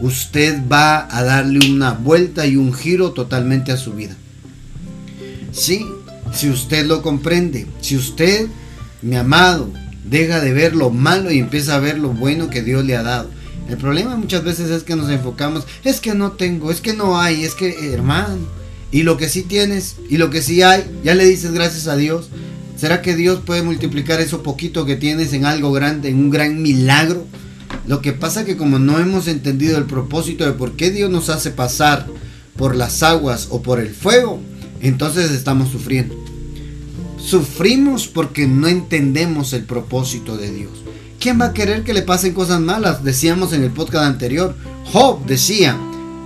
usted 0.00 0.56
va 0.70 1.08
a 1.10 1.24
darle 1.24 1.68
una 1.68 1.94
vuelta 1.94 2.46
y 2.46 2.54
un 2.54 2.72
giro 2.72 3.10
totalmente 3.10 3.72
a 3.72 3.76
su 3.76 3.94
vida. 3.94 4.14
Sí, 5.50 5.84
si 6.32 6.48
usted 6.48 6.86
lo 6.86 7.02
comprende, 7.02 7.66
si 7.80 7.96
usted, 7.96 8.46
mi 9.02 9.16
amado, 9.16 9.72
deja 10.04 10.40
de 10.40 10.52
ver 10.52 10.76
lo 10.76 10.90
malo 10.90 11.32
y 11.32 11.40
empieza 11.40 11.74
a 11.74 11.80
ver 11.80 11.98
lo 11.98 12.10
bueno 12.10 12.48
que 12.48 12.62
Dios 12.62 12.84
le 12.84 12.96
ha 12.96 13.02
dado. 13.02 13.28
El 13.68 13.78
problema 13.78 14.14
muchas 14.14 14.44
veces 14.44 14.70
es 14.70 14.84
que 14.84 14.94
nos 14.94 15.10
enfocamos, 15.10 15.64
es 15.82 15.98
que 15.98 16.14
no 16.14 16.30
tengo, 16.34 16.70
es 16.70 16.80
que 16.80 16.92
no 16.92 17.20
hay, 17.20 17.42
es 17.42 17.56
que 17.56 17.92
hermano, 17.92 18.46
y 18.92 19.02
lo 19.02 19.16
que 19.16 19.28
sí 19.28 19.42
tienes 19.42 19.96
y 20.08 20.18
lo 20.18 20.30
que 20.30 20.40
sí 20.40 20.62
hay, 20.62 20.84
ya 21.02 21.16
le 21.16 21.24
dices 21.24 21.50
gracias 21.50 21.88
a 21.88 21.96
Dios. 21.96 22.28
¿Será 22.76 23.00
que 23.00 23.16
Dios 23.16 23.40
puede 23.44 23.62
multiplicar 23.62 24.20
eso 24.20 24.42
poquito 24.42 24.84
que 24.84 24.96
tienes 24.96 25.32
en 25.32 25.46
algo 25.46 25.72
grande, 25.72 26.10
en 26.10 26.18
un 26.18 26.30
gran 26.30 26.60
milagro? 26.60 27.26
Lo 27.86 28.02
que 28.02 28.12
pasa 28.12 28.44
que 28.44 28.56
como 28.56 28.78
no 28.78 28.98
hemos 28.98 29.28
entendido 29.28 29.78
el 29.78 29.84
propósito 29.84 30.44
de 30.44 30.52
por 30.52 30.72
qué 30.72 30.90
Dios 30.90 31.10
nos 31.10 31.30
hace 31.30 31.50
pasar 31.50 32.06
por 32.56 32.76
las 32.76 33.02
aguas 33.02 33.48
o 33.50 33.62
por 33.62 33.80
el 33.80 33.94
fuego, 33.94 34.40
entonces 34.82 35.30
estamos 35.30 35.70
sufriendo. 35.70 36.14
Sufrimos 37.18 38.08
porque 38.08 38.46
no 38.46 38.68
entendemos 38.68 39.54
el 39.54 39.64
propósito 39.64 40.36
de 40.36 40.50
Dios. 40.50 40.72
¿Quién 41.18 41.40
va 41.40 41.46
a 41.46 41.54
querer 41.54 41.82
que 41.82 41.94
le 41.94 42.02
pasen 42.02 42.34
cosas 42.34 42.60
malas? 42.60 43.02
Decíamos 43.02 43.54
en 43.54 43.62
el 43.62 43.70
podcast 43.70 44.04
anterior. 44.04 44.54
Job 44.92 45.24
decía, 45.24 45.78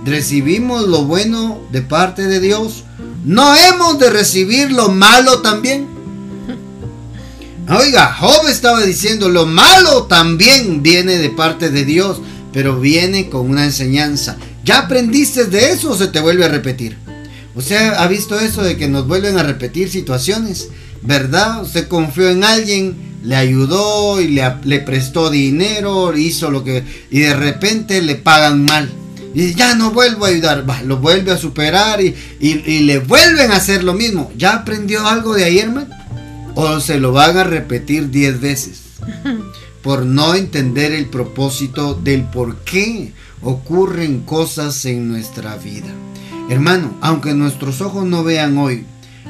recibimos 0.03 0.87
lo 0.87 1.05
bueno 1.05 1.61
de 1.71 1.81
parte 1.81 2.27
de 2.27 2.41
Dios. 2.41 2.83
¿No 3.23 3.55
hemos 3.55 3.99
de 3.99 4.09
recibir 4.09 4.71
lo 4.71 4.89
malo 4.89 5.41
también? 5.41 6.00
Oiga, 7.69 8.13
Job 8.13 8.47
estaba 8.49 8.81
diciendo, 8.81 9.29
lo 9.29 9.45
malo 9.45 10.03
también 10.03 10.81
viene 10.81 11.17
de 11.17 11.29
parte 11.29 11.69
de 11.69 11.85
Dios, 11.85 12.21
pero 12.51 12.79
viene 12.79 13.29
con 13.29 13.49
una 13.49 13.65
enseñanza. 13.65 14.37
¿Ya 14.63 14.79
aprendiste 14.79 15.45
de 15.45 15.71
eso 15.71 15.91
o 15.91 15.97
se 15.97 16.07
te 16.07 16.19
vuelve 16.19 16.45
a 16.45 16.49
repetir? 16.49 16.97
Sea, 17.59 18.01
¿ha 18.01 18.07
visto 18.07 18.39
eso 18.39 18.63
de 18.63 18.77
que 18.77 18.87
nos 18.87 19.07
vuelven 19.07 19.37
a 19.37 19.43
repetir 19.43 19.89
situaciones? 19.89 20.69
¿Verdad? 21.03 21.61
Usted 21.61 21.87
confió 21.87 22.29
en 22.29 22.43
alguien, 22.43 22.95
le 23.23 23.35
ayudó 23.35 24.19
y 24.19 24.29
le, 24.29 24.79
prestó 24.79 25.29
dinero, 25.29 26.15
hizo 26.17 26.49
lo 26.49 26.63
que... 26.63 26.83
y 27.09 27.19
de 27.19 27.35
repente 27.35 28.01
le 28.01 28.15
pagan 28.15 28.65
mal. 28.65 28.89
Y 29.33 29.53
ya 29.53 29.75
no 29.75 29.91
vuelvo 29.91 30.25
a 30.25 30.29
ayudar, 30.29 30.65
lo 30.85 30.97
vuelve 30.97 31.31
a 31.31 31.37
superar 31.37 32.01
y, 32.01 32.15
y, 32.39 32.79
le 32.79 32.99
vuelven 32.99 33.51
a 33.51 33.57
hacer 33.57 33.83
lo 33.83 33.93
mismo. 33.93 34.31
¿Ya 34.35 34.53
aprendió 34.55 35.07
algo 35.07 35.33
de 35.33 35.45
ayer, 35.45 35.69
man? 35.69 35.87
O 36.55 36.79
se 36.79 36.99
lo 36.99 37.11
van 37.11 37.37
a 37.37 37.43
repetir 37.43 38.09
diez 38.09 38.39
veces. 38.39 38.81
Por 39.81 40.05
no 40.05 40.35
entender 40.35 40.91
el 40.91 41.07
propósito 41.07 41.95
del 41.95 42.23
por 42.25 42.57
qué 42.57 43.13
ocurren 43.41 44.21
cosas 44.21 44.85
en 44.85 45.07
nuestra 45.07 45.57
vida. 45.57 45.87
Hermano, 46.49 46.93
aunque 47.01 47.33
nuestros 47.33 47.81
ojos 47.81 48.05
no 48.05 48.23
vean 48.23 48.57
hoy, 48.59 48.85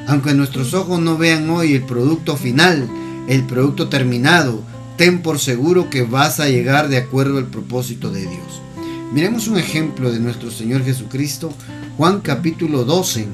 aunque 0.06 0.34
nuestros 0.34 0.74
ojos 0.74 1.00
no 1.00 1.16
vean 1.16 1.48
hoy 1.48 1.74
el 1.74 1.82
producto 1.84 2.36
final, 2.36 2.88
el 3.28 3.44
producto 3.44 3.88
terminado, 3.88 4.62
ten 4.96 5.22
por 5.22 5.38
seguro 5.38 5.88
que 5.88 6.02
vas 6.02 6.40
a 6.40 6.48
llegar 6.48 6.88
de 6.88 6.98
acuerdo 6.98 7.38
al 7.38 7.46
propósito 7.46 8.10
de 8.10 8.22
Dios. 8.22 8.62
Miremos 9.12 9.46
un 9.46 9.58
ejemplo 9.58 10.10
de 10.10 10.20
nuestro 10.20 10.50
Señor 10.50 10.84
Jesucristo, 10.84 11.52
Juan 11.96 12.20
capítulo 12.20 12.84
12. 12.84 13.26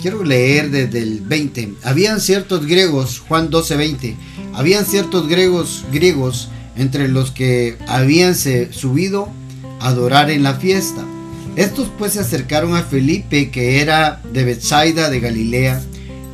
Quiero 0.00 0.24
leer 0.24 0.70
desde 0.70 1.00
el 1.00 1.20
20. 1.20 1.74
Habían 1.82 2.20
ciertos 2.20 2.66
griegos, 2.66 3.18
Juan 3.20 3.50
12, 3.50 3.76
20. 3.76 4.16
Habían 4.54 4.86
ciertos 4.86 5.28
griegos, 5.28 5.84
griegos 5.92 6.48
entre 6.76 7.08
los 7.08 7.30
que 7.30 7.76
habían 7.86 8.34
subido 8.34 9.28
a 9.80 9.88
adorar 9.88 10.30
en 10.30 10.42
la 10.42 10.54
fiesta. 10.54 11.04
Estos 11.56 11.88
pues 11.98 12.12
se 12.12 12.20
acercaron 12.20 12.76
a 12.76 12.82
Felipe, 12.82 13.50
que 13.50 13.80
era 13.80 14.20
de 14.32 14.44
Bethsaida 14.44 15.08
de 15.08 15.20
Galilea, 15.20 15.82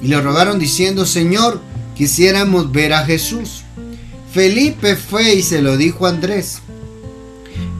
y 0.02 0.08
le 0.08 0.20
rogaron 0.20 0.58
diciendo, 0.58 1.06
Señor, 1.06 1.60
quisiéramos 1.94 2.72
ver 2.72 2.92
a 2.92 3.04
Jesús. 3.04 3.62
Felipe 4.32 4.96
fue 4.96 5.34
y 5.34 5.42
se 5.42 5.62
lo 5.62 5.76
dijo 5.76 6.06
a 6.06 6.10
Andrés. 6.10 6.58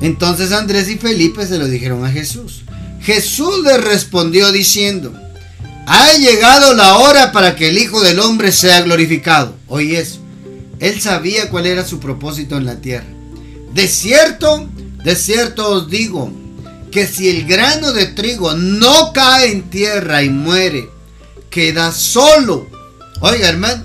Entonces 0.01 0.53
Andrés 0.53 0.89
y 0.89 0.97
Felipe 0.97 1.47
se 1.47 1.59
lo 1.59 1.67
dijeron 1.67 2.05
a 2.05 2.11
Jesús. 2.11 2.65
Jesús 3.03 3.65
le 3.65 3.79
respondió 3.79 4.53
diciendo, 4.53 5.13
ha 5.87 6.13
llegado 6.15 6.75
la 6.75 6.99
hora 6.99 7.33
para 7.33 7.57
que 7.57 7.69
el 7.69 7.79
Hijo 7.79 8.01
del 8.01 8.21
Hombre 8.21 8.53
sea 8.53 8.83
glorificado. 8.83 9.57
Oye 9.67 9.99
eso. 9.99 10.21
Él 10.79 11.01
sabía 11.01 11.51
cuál 11.51 11.67
era 11.67 11.85
su 11.85 12.01
propósito 12.01 12.57
en 12.57 12.67
la 12.67 12.81
tierra. 12.81 13.07
De 13.73 13.89
cierto, 13.89 14.69
de 15.05 15.17
cierto 15.17 15.69
os 15.71 15.91
digo, 15.91 16.33
que 16.91 17.07
si 17.07 17.29
el 17.29 17.47
grano 17.47 17.93
de 17.93 18.07
trigo 18.07 18.55
no 18.55 19.13
cae 19.13 19.51
en 19.51 19.71
tierra 19.71 20.23
y 20.23 20.29
muere, 20.29 20.89
queda 21.51 21.91
solo. 21.91 22.69
Oiga, 23.21 23.49
hermano, 23.49 23.85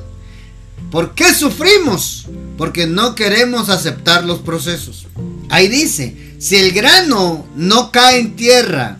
¿por 0.91 1.15
qué 1.15 1.33
sufrimos? 1.33 2.25
Porque 2.57 2.85
no 2.85 3.15
queremos 3.15 3.69
aceptar 3.69 4.25
los 4.25 4.39
procesos. 4.39 5.07
Ahí 5.49 5.67
dice, 5.69 6.35
si 6.39 6.57
el 6.57 6.71
grano 6.71 7.47
no 7.55 7.91
cae 7.91 8.19
en 8.19 8.35
tierra 8.35 8.99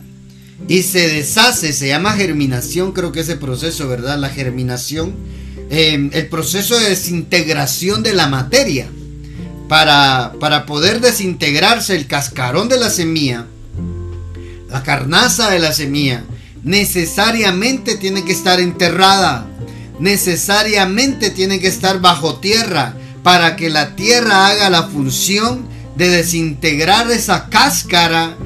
y 0.66 0.82
se 0.82 1.08
deshace, 1.08 1.72
se 1.72 1.88
llama 1.88 2.12
germinación, 2.12 2.92
creo 2.92 3.12
que 3.12 3.20
ese 3.20 3.36
proceso, 3.36 3.86
¿verdad? 3.88 4.18
La 4.18 4.30
germinación, 4.30 5.14
em, 5.70 6.10
el 6.12 6.26
proceso 6.28 6.78
de 6.78 6.90
desintegración 6.90 8.02
de 8.02 8.14
la 8.14 8.28
materia. 8.28 8.88
Para, 9.68 10.32
para 10.40 10.64
poder 10.64 11.00
desintegrarse 11.02 11.94
el 11.94 12.06
cascarón 12.06 12.70
de 12.70 12.78
la 12.78 12.88
semilla, 12.88 13.46
la 14.70 14.82
carnaza 14.82 15.50
de 15.50 15.58
la 15.58 15.74
semilla, 15.74 16.24
necesariamente 16.62 17.96
tiene 17.96 18.24
que 18.24 18.32
estar 18.32 18.60
enterrada, 18.60 19.46
necesariamente 20.00 21.28
tiene 21.30 21.60
que 21.60 21.68
estar 21.68 22.00
bajo 22.00 22.36
tierra, 22.36 22.94
para 23.22 23.56
que 23.56 23.68
la 23.68 23.94
tierra 23.94 24.46
haga 24.46 24.70
la 24.70 24.84
función 24.84 25.66
de 25.96 26.08
desintegrar 26.08 27.10
esa 27.10 27.50
cáscara 27.50 28.36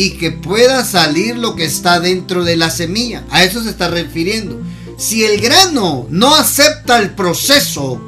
y 0.00 0.12
que 0.12 0.30
pueda 0.30 0.82
salir 0.82 1.36
lo 1.36 1.54
que 1.54 1.66
está 1.66 2.00
dentro 2.00 2.42
de 2.42 2.56
la 2.56 2.70
semilla. 2.70 3.22
A 3.28 3.44
eso 3.44 3.62
se 3.62 3.68
está 3.68 3.88
refiriendo. 3.88 4.58
Si 4.96 5.24
el 5.26 5.42
grano 5.42 6.06
no 6.08 6.34
acepta 6.34 6.98
el 6.98 7.10
proceso, 7.10 8.00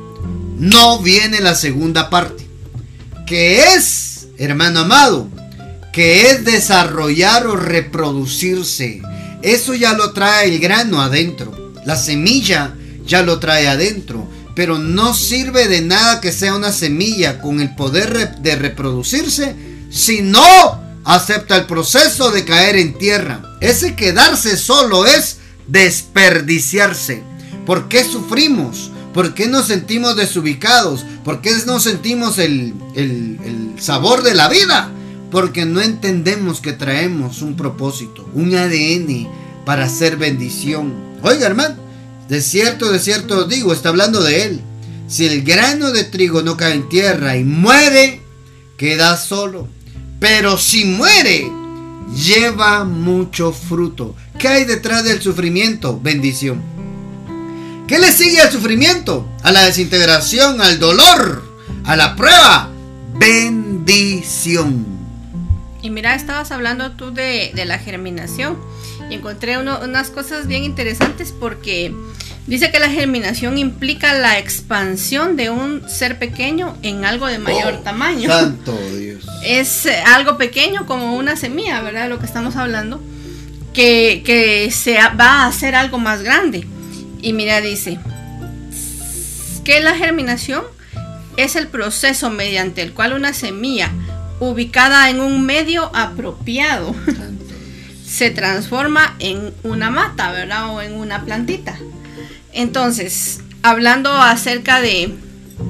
no 0.57 1.01
viene 1.01 1.41
la 1.41 1.55
segunda 1.55 2.09
parte. 2.09 2.49
Que 3.27 3.75
es, 3.75 4.29
hermano 4.39 4.81
amado, 4.81 5.29
que 5.93 6.31
es 6.31 6.47
desarrollar 6.47 7.47
o 7.47 7.57
reproducirse. 7.57 9.03
Eso 9.43 9.75
ya 9.75 9.93
lo 9.93 10.15
trae 10.15 10.49
el 10.49 10.61
grano 10.61 11.03
adentro. 11.03 11.75
La 11.85 11.97
semilla 11.97 12.75
ya 13.05 13.21
lo 13.21 13.39
trae 13.39 13.69
adentro 13.69 14.27
pero 14.55 14.79
no 14.79 15.15
sirve 15.15 15.67
de 15.67 15.81
nada 15.81 16.21
que 16.21 16.31
sea 16.31 16.55
una 16.55 16.73
semilla 16.73 17.41
con 17.41 17.63
el 17.63 17.75
poder 17.75 18.37
de 18.37 18.55
reproducirse 18.55 19.57
si 19.91 20.21
no 20.21 20.82
acepta 21.05 21.57
el 21.57 21.67
proceso 21.67 22.31
de 22.31 22.45
caer 22.45 22.77
en 22.77 22.97
tierra. 22.99 23.43
Ese 23.61 23.95
quedarse 23.95 24.57
solo 24.57 25.07
es 25.07 25.39
desperdiciarse. 25.69 27.23
¿Por 27.67 27.89
qué 27.89 28.05
sufrimos? 28.05 28.91
¿Por 29.15 29.35
qué 29.35 29.47
nos 29.47 29.67
sentimos 29.67 30.17
desubicados? 30.17 31.05
¿Por 31.25 31.41
qué 31.41 31.55
no 31.67 31.81
sentimos 31.81 32.39
el, 32.39 32.75
el 32.95 33.75
sabor 33.79 34.23
de 34.23 34.35
la 34.35 34.49
vida? 34.49 34.91
Porque 35.31 35.65
no 35.65 35.81
entendemos 35.81 36.61
que 36.61 36.73
traemos 36.73 37.43
un 37.43 37.57
propósito, 37.57 38.29
un 38.35 38.55
ADN 38.55 39.29
para 39.65 39.85
hacer 39.85 40.17
bendición. 40.17 40.95
Oiga, 41.23 41.47
hermano, 41.47 41.77
de 42.29 42.41
cierto, 42.41 42.91
de 42.91 42.99
cierto 42.99 43.45
digo, 43.45 43.73
está 43.73 43.91
hablando 43.91 44.23
de 44.23 44.45
él. 44.45 44.61
Si 45.07 45.27
el 45.27 45.43
grano 45.43 45.91
de 45.93 46.05
trigo 46.05 46.43
no 46.43 46.57
cae 46.57 46.75
en 46.75 46.89
tierra 46.89 47.37
y 47.37 47.45
muere, 47.45 48.23
queda 48.79 49.17
solo. 49.17 49.69
Pero 50.23 50.57
si 50.57 50.85
muere, 50.85 51.51
lleva 52.15 52.85
mucho 52.85 53.51
fruto. 53.51 54.15
¿Qué 54.39 54.47
hay 54.47 54.65
detrás 54.65 55.03
del 55.03 55.21
sufrimiento? 55.21 55.99
Bendición. 56.01 56.63
¿Qué 57.89 57.99
le 57.99 58.13
sigue 58.13 58.41
al 58.41 58.53
sufrimiento? 58.53 59.29
A 59.43 59.51
la 59.51 59.65
desintegración, 59.65 60.63
al 60.63 60.79
dolor, 60.79 61.43
a 61.85 61.97
la 61.97 62.15
prueba. 62.15 62.71
Bendición. 63.15 64.87
Y 65.83 65.91
mira, 65.91 66.15
estabas 66.15 66.53
hablando 66.53 66.93
tú 66.93 67.13
de, 67.13 67.51
la 67.67 67.81
germinación. 67.81 68.57
Y 69.11 69.15
encontré 69.15 69.59
unas 69.59 70.11
cosas 70.11 70.47
bien 70.47 70.63
interesantes 70.63 71.33
porque 71.33 71.93
Dice 72.47 72.71
que 72.73 72.81
la 72.81 72.91
germinación 72.91 73.57
implica 73.57 74.15
la 74.15 74.39
expansión 74.39 75.37
de 75.37 75.51
un 75.51 75.89
ser 75.89 76.19
pequeño 76.19 76.77
en 76.83 77.05
algo 77.05 77.27
de 77.27 77.39
mayor 77.39 77.75
oh, 77.75 77.79
tamaño. 77.79 78.29
Santo 78.29 78.77
Dios. 78.97 79.25
Es 79.45 79.87
eh, 79.87 79.97
algo 80.07 80.39
pequeño 80.39 80.87
como 80.87 81.17
una 81.17 81.35
semilla, 81.35 81.83
¿verdad? 81.83 82.09
Lo 82.09 82.21
que 82.21 82.27
estamos 82.27 82.55
hablando. 82.57 83.03
Que, 83.73 84.23
que 84.25 84.71
se 84.71 84.95
va 84.95 85.43
a 85.43 85.47
hacer 85.47 85.75
algo 85.75 85.99
más 85.99 86.23
grande. 86.23 86.67
Y 87.21 87.33
mira, 87.33 87.61
dice 87.61 87.99
que 89.65 89.81
la 89.81 89.95
germinación 89.95 90.63
es 91.37 91.57
el 91.57 91.69
proceso 91.69 92.31
mediante 92.31 92.83
el 92.83 92.93
cual 92.93 93.13
una 93.15 93.33
semilla 93.33 93.91
ubicada 94.41 95.09
en 95.09 95.21
un 95.21 95.47
medio 95.47 95.91
apropiado 95.95 96.95
se 98.05 98.31
transforma 98.31 99.17
en 99.21 99.55
una 99.63 99.91
mata, 99.91 100.33
¿verdad? 100.33 100.75
O 100.75 100.83
en 100.83 100.95
una 100.95 101.25
plantita. 101.25 101.79
Entonces, 102.53 103.41
hablando 103.63 104.11
acerca 104.13 104.81
de, 104.81 105.15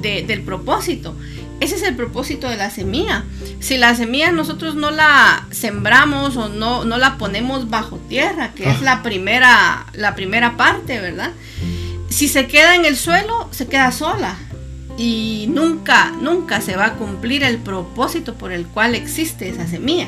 del 0.01 0.41
propósito, 0.41 1.15
ese 1.59 1.75
es 1.75 1.83
el 1.83 1.95
propósito 1.95 2.49
de 2.49 2.57
la 2.57 2.69
semilla. 2.69 3.23
Si 3.59 3.77
la 3.77 3.95
semilla 3.95 4.31
nosotros 4.31 4.75
no 4.75 4.91
la 4.91 5.47
sembramos 5.51 6.35
o 6.35 6.49
no, 6.49 6.83
no 6.83 6.97
la 6.97 7.17
ponemos 7.17 7.69
bajo 7.69 7.97
tierra, 8.09 8.51
que 8.53 8.69
es 8.69 8.77
ah. 8.79 8.83
la 8.83 9.03
primera, 9.03 9.85
la 9.93 10.15
primera 10.15 10.57
parte, 10.57 10.99
¿verdad? 10.99 11.31
Si 12.09 12.27
se 12.27 12.47
queda 12.47 12.75
en 12.75 12.85
el 12.85 12.97
suelo, 12.97 13.47
se 13.51 13.67
queda 13.67 13.91
sola 13.91 14.35
y 14.97 15.47
nunca, 15.49 16.11
nunca 16.21 16.61
se 16.61 16.75
va 16.75 16.87
a 16.87 16.93
cumplir 16.93 17.43
el 17.43 17.57
propósito 17.57 18.35
por 18.35 18.51
el 18.51 18.65
cual 18.67 18.93
existe 18.93 19.49
esa 19.49 19.67
semilla, 19.67 20.07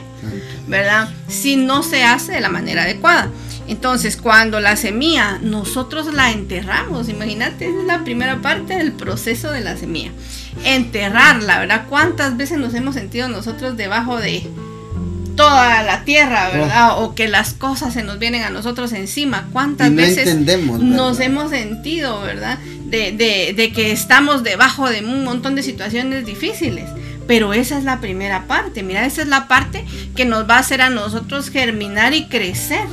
¿verdad? 0.67 1.09
Si 1.27 1.55
no 1.55 1.83
se 1.83 2.03
hace 2.03 2.33
de 2.33 2.41
la 2.41 2.49
manera 2.49 2.83
adecuada. 2.83 3.29
Entonces, 3.67 4.17
cuando 4.17 4.59
la 4.59 4.75
semilla 4.75 5.39
nosotros 5.41 6.13
la 6.13 6.31
enterramos, 6.31 7.09
imagínate, 7.09 7.67
es 7.67 7.85
la 7.85 8.03
primera 8.03 8.41
parte 8.41 8.75
del 8.75 8.91
proceso 8.91 9.51
de 9.51 9.61
la 9.61 9.75
semilla. 9.75 10.11
Enterrarla, 10.63 11.59
¿verdad? 11.59 11.85
¿Cuántas 11.89 12.37
veces 12.37 12.59
nos 12.59 12.73
hemos 12.73 12.95
sentido 12.95 13.27
nosotros 13.27 13.75
debajo 13.75 14.17
de 14.17 14.47
toda 15.35 15.83
la 15.83 16.03
tierra, 16.03 16.49
¿verdad? 16.49 16.97
Oh. 16.97 17.05
O 17.05 17.15
que 17.15 17.27
las 17.27 17.53
cosas 17.53 17.93
se 17.93 18.03
nos 18.03 18.19
vienen 18.19 18.43
a 18.43 18.49
nosotros 18.49 18.93
encima. 18.93 19.47
¿Cuántas 19.51 19.93
veces 19.93 20.35
nos 20.79 21.19
hemos 21.19 21.49
sentido, 21.49 22.21
¿verdad? 22.21 22.57
De, 22.85 23.11
de 23.11 23.71
que 23.73 23.91
estamos 23.91 24.43
debajo 24.43 24.89
de 24.89 25.03
un 25.03 25.23
montón 25.23 25.55
de 25.55 25.63
situaciones 25.63 26.25
difíciles. 26.25 26.89
Pero 27.27 27.53
esa 27.53 27.77
es 27.77 27.83
la 27.83 27.99
primera 27.99 28.45
parte, 28.45 28.83
mira, 28.83 29.05
esa 29.05 29.23
es 29.23 29.27
la 29.27 29.47
parte 29.47 29.83
que 30.15 30.25
nos 30.25 30.47
va 30.47 30.57
a 30.57 30.59
hacer 30.59 30.81
a 30.81 30.89
nosotros 30.89 31.49
germinar 31.49 32.13
y 32.13 32.25
crecer. 32.25 32.85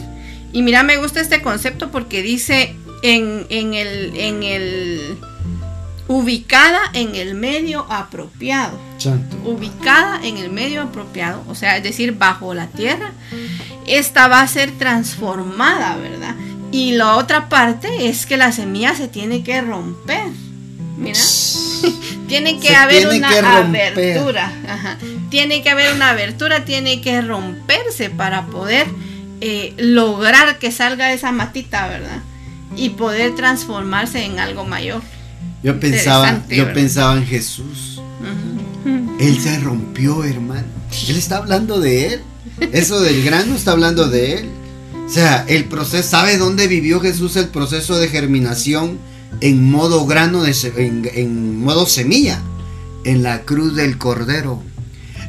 Y 0.52 0.62
mira, 0.62 0.82
me 0.82 0.98
gusta 0.98 1.20
este 1.20 1.42
concepto 1.42 1.90
porque 1.90 2.22
dice 2.22 2.76
en, 3.02 3.46
el, 3.74 4.12
en 4.16 4.42
el 4.42 5.18
ubicada 6.08 6.80
en 6.92 7.14
el 7.14 7.34
medio 7.34 7.86
apropiado. 7.88 8.78
Ubicada 9.44 10.20
en 10.22 10.36
el 10.36 10.50
medio 10.50 10.82
apropiado, 10.82 11.42
o 11.48 11.54
sea, 11.54 11.76
es 11.76 11.82
decir, 11.82 12.12
bajo 12.12 12.54
la 12.54 12.66
tierra. 12.68 13.12
Esta 13.86 14.28
va 14.28 14.40
a 14.40 14.48
ser 14.48 14.70
transformada, 14.72 15.96
¿verdad? 15.96 16.34
Y 16.70 16.92
la 16.92 17.16
otra 17.16 17.48
parte 17.48 18.08
es 18.08 18.26
que 18.26 18.36
la 18.36 18.52
semilla 18.52 18.94
se 18.94 19.08
tiene 19.08 19.42
que 19.42 19.60
romper. 19.60 20.28
Mira, 20.96 21.18
tiene 22.28 22.60
que 22.60 22.76
haber 22.76 23.08
una 23.08 23.58
abertura. 23.58 24.52
Tiene 25.30 25.62
que 25.62 25.70
haber 25.70 25.94
una 25.94 26.10
abertura, 26.10 26.64
tiene 26.64 27.00
que 27.00 27.20
romperse 27.22 28.10
para 28.10 28.46
poder 28.46 28.86
eh, 29.44 29.74
lograr 29.76 30.60
que 30.60 30.70
salga 30.70 31.12
esa 31.12 31.32
matita, 31.32 31.88
¿verdad? 31.88 32.22
Y 32.76 32.90
poder 32.90 33.34
transformarse 33.34 34.24
en 34.24 34.38
algo 34.38 34.64
mayor. 34.64 35.02
Yo 35.64 35.80
pensaba, 35.80 36.44
yo 36.48 36.72
pensaba 36.72 37.16
en 37.16 37.26
Jesús. 37.26 38.00
Él 39.18 39.40
se 39.40 39.58
rompió, 39.58 40.22
hermano. 40.22 40.68
Él 41.08 41.16
está 41.16 41.38
hablando 41.38 41.80
de 41.80 42.06
él. 42.06 42.20
Eso 42.70 43.00
del 43.00 43.24
grano 43.24 43.56
está 43.56 43.72
hablando 43.72 44.08
de 44.08 44.34
él. 44.34 44.50
O 45.06 45.10
sea, 45.10 45.44
el 45.48 45.64
proceso, 45.64 46.08
¿sabe 46.08 46.38
dónde 46.38 46.68
vivió 46.68 47.00
Jesús 47.00 47.34
el 47.34 47.48
proceso 47.48 47.98
de 47.98 48.06
germinación 48.06 49.00
en 49.40 49.68
modo 49.68 50.06
grano, 50.06 50.44
de, 50.44 50.54
en 51.14 51.58
modo 51.58 51.86
semilla? 51.86 52.40
En 53.02 53.24
la 53.24 53.42
cruz 53.42 53.74
del 53.74 53.98
Cordero 53.98 54.62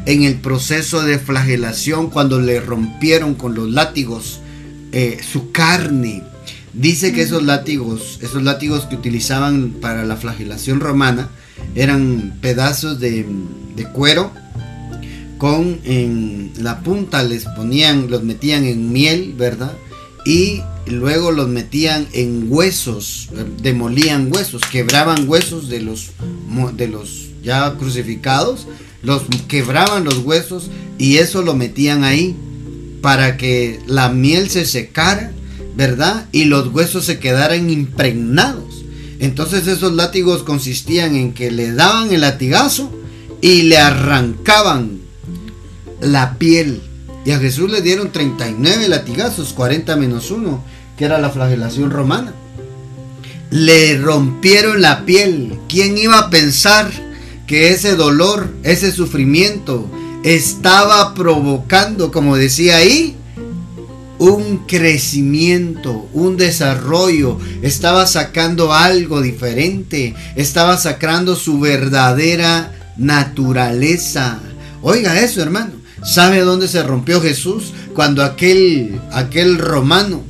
en 0.05 0.23
el 0.23 0.35
proceso 0.35 1.01
de 1.01 1.19
flagelación 1.19 2.09
cuando 2.09 2.41
le 2.41 2.59
rompieron 2.59 3.35
con 3.35 3.55
los 3.55 3.69
látigos 3.69 4.39
eh, 4.91 5.19
su 5.31 5.51
carne. 5.51 6.23
Dice 6.73 7.13
que 7.13 7.21
esos 7.21 7.43
látigos, 7.43 8.19
esos 8.21 8.43
látigos 8.43 8.85
que 8.85 8.95
utilizaban 8.95 9.75
para 9.79 10.03
la 10.05 10.17
flagelación 10.17 10.79
romana, 10.79 11.29
eran 11.75 12.37
pedazos 12.41 12.99
de, 12.99 13.25
cuero 13.93 14.31
con 15.37 15.79
la 16.57 16.79
punta 16.79 17.21
les 17.23 17.45
ponían, 17.45 18.09
los 18.09 18.23
metían 18.23 18.65
en 18.65 18.91
miel, 18.91 19.33
¿verdad? 19.37 19.73
Y 20.25 20.61
luego 20.87 21.31
los 21.31 21.47
metían 21.47 22.07
en 22.13 22.47
huesos, 22.49 23.29
demolían 23.61 24.29
huesos, 24.31 24.61
quebraban 24.71 25.27
huesos 25.27 25.69
de 25.69 25.81
los, 25.81 26.11
de 26.75 26.87
los 26.87 27.29
ya 27.43 27.75
crucificados 27.77 28.67
los 29.03 29.23
quebraban 29.47 30.05
los 30.05 30.19
huesos 30.19 30.69
y 30.97 31.17
eso 31.17 31.41
lo 31.41 31.53
metían 31.53 32.03
ahí 32.03 32.35
para 33.01 33.35
que 33.37 33.81
la 33.85 34.09
miel 34.09 34.49
se 34.49 34.65
secara, 34.65 35.31
¿verdad? 35.75 36.27
Y 36.31 36.45
los 36.45 36.69
huesos 36.73 37.05
se 37.05 37.19
quedaran 37.19 37.69
impregnados. 37.69 38.85
Entonces 39.19 39.67
esos 39.67 39.93
látigos 39.93 40.43
consistían 40.43 41.15
en 41.15 41.33
que 41.33 41.51
le 41.51 41.73
daban 41.73 42.13
el 42.13 42.21
latigazo 42.21 42.91
y 43.41 43.63
le 43.63 43.77
arrancaban 43.77 45.01
la 46.01 46.37
piel. 46.37 46.81
Y 47.25 47.31
a 47.31 47.39
Jesús 47.39 47.69
le 47.69 47.81
dieron 47.81 48.11
39 48.11 48.87
latigazos, 48.87 49.53
40 49.53 49.95
menos 49.97 50.31
1, 50.31 50.63
que 50.97 51.05
era 51.05 51.19
la 51.19 51.29
flagelación 51.29 51.91
romana. 51.91 52.33
Le 53.49 53.97
rompieron 53.97 54.81
la 54.81 55.05
piel. 55.05 55.59
¿Quién 55.67 55.97
iba 55.97 56.19
a 56.19 56.29
pensar? 56.29 56.89
Que 57.47 57.71
ese 57.71 57.95
dolor, 57.95 58.49
ese 58.63 58.91
sufrimiento 58.91 59.89
estaba 60.23 61.13
provocando, 61.13 62.11
como 62.11 62.37
decía 62.37 62.77
ahí, 62.77 63.15
un 64.19 64.59
crecimiento, 64.67 66.07
un 66.13 66.37
desarrollo, 66.37 67.37
estaba 67.61 68.07
sacando 68.07 68.73
algo 68.73 69.21
diferente, 69.21 70.15
estaba 70.35 70.77
sacando 70.77 71.35
su 71.35 71.59
verdadera 71.59 72.71
naturaleza. 72.95 74.39
Oiga 74.81 75.19
eso, 75.19 75.41
hermano. 75.41 75.73
¿Sabe 76.03 76.41
dónde 76.41 76.67
se 76.67 76.83
rompió 76.83 77.21
Jesús? 77.21 77.73
Cuando 77.93 78.23
aquel 78.23 78.99
aquel 79.11 79.57
romano 79.57 80.23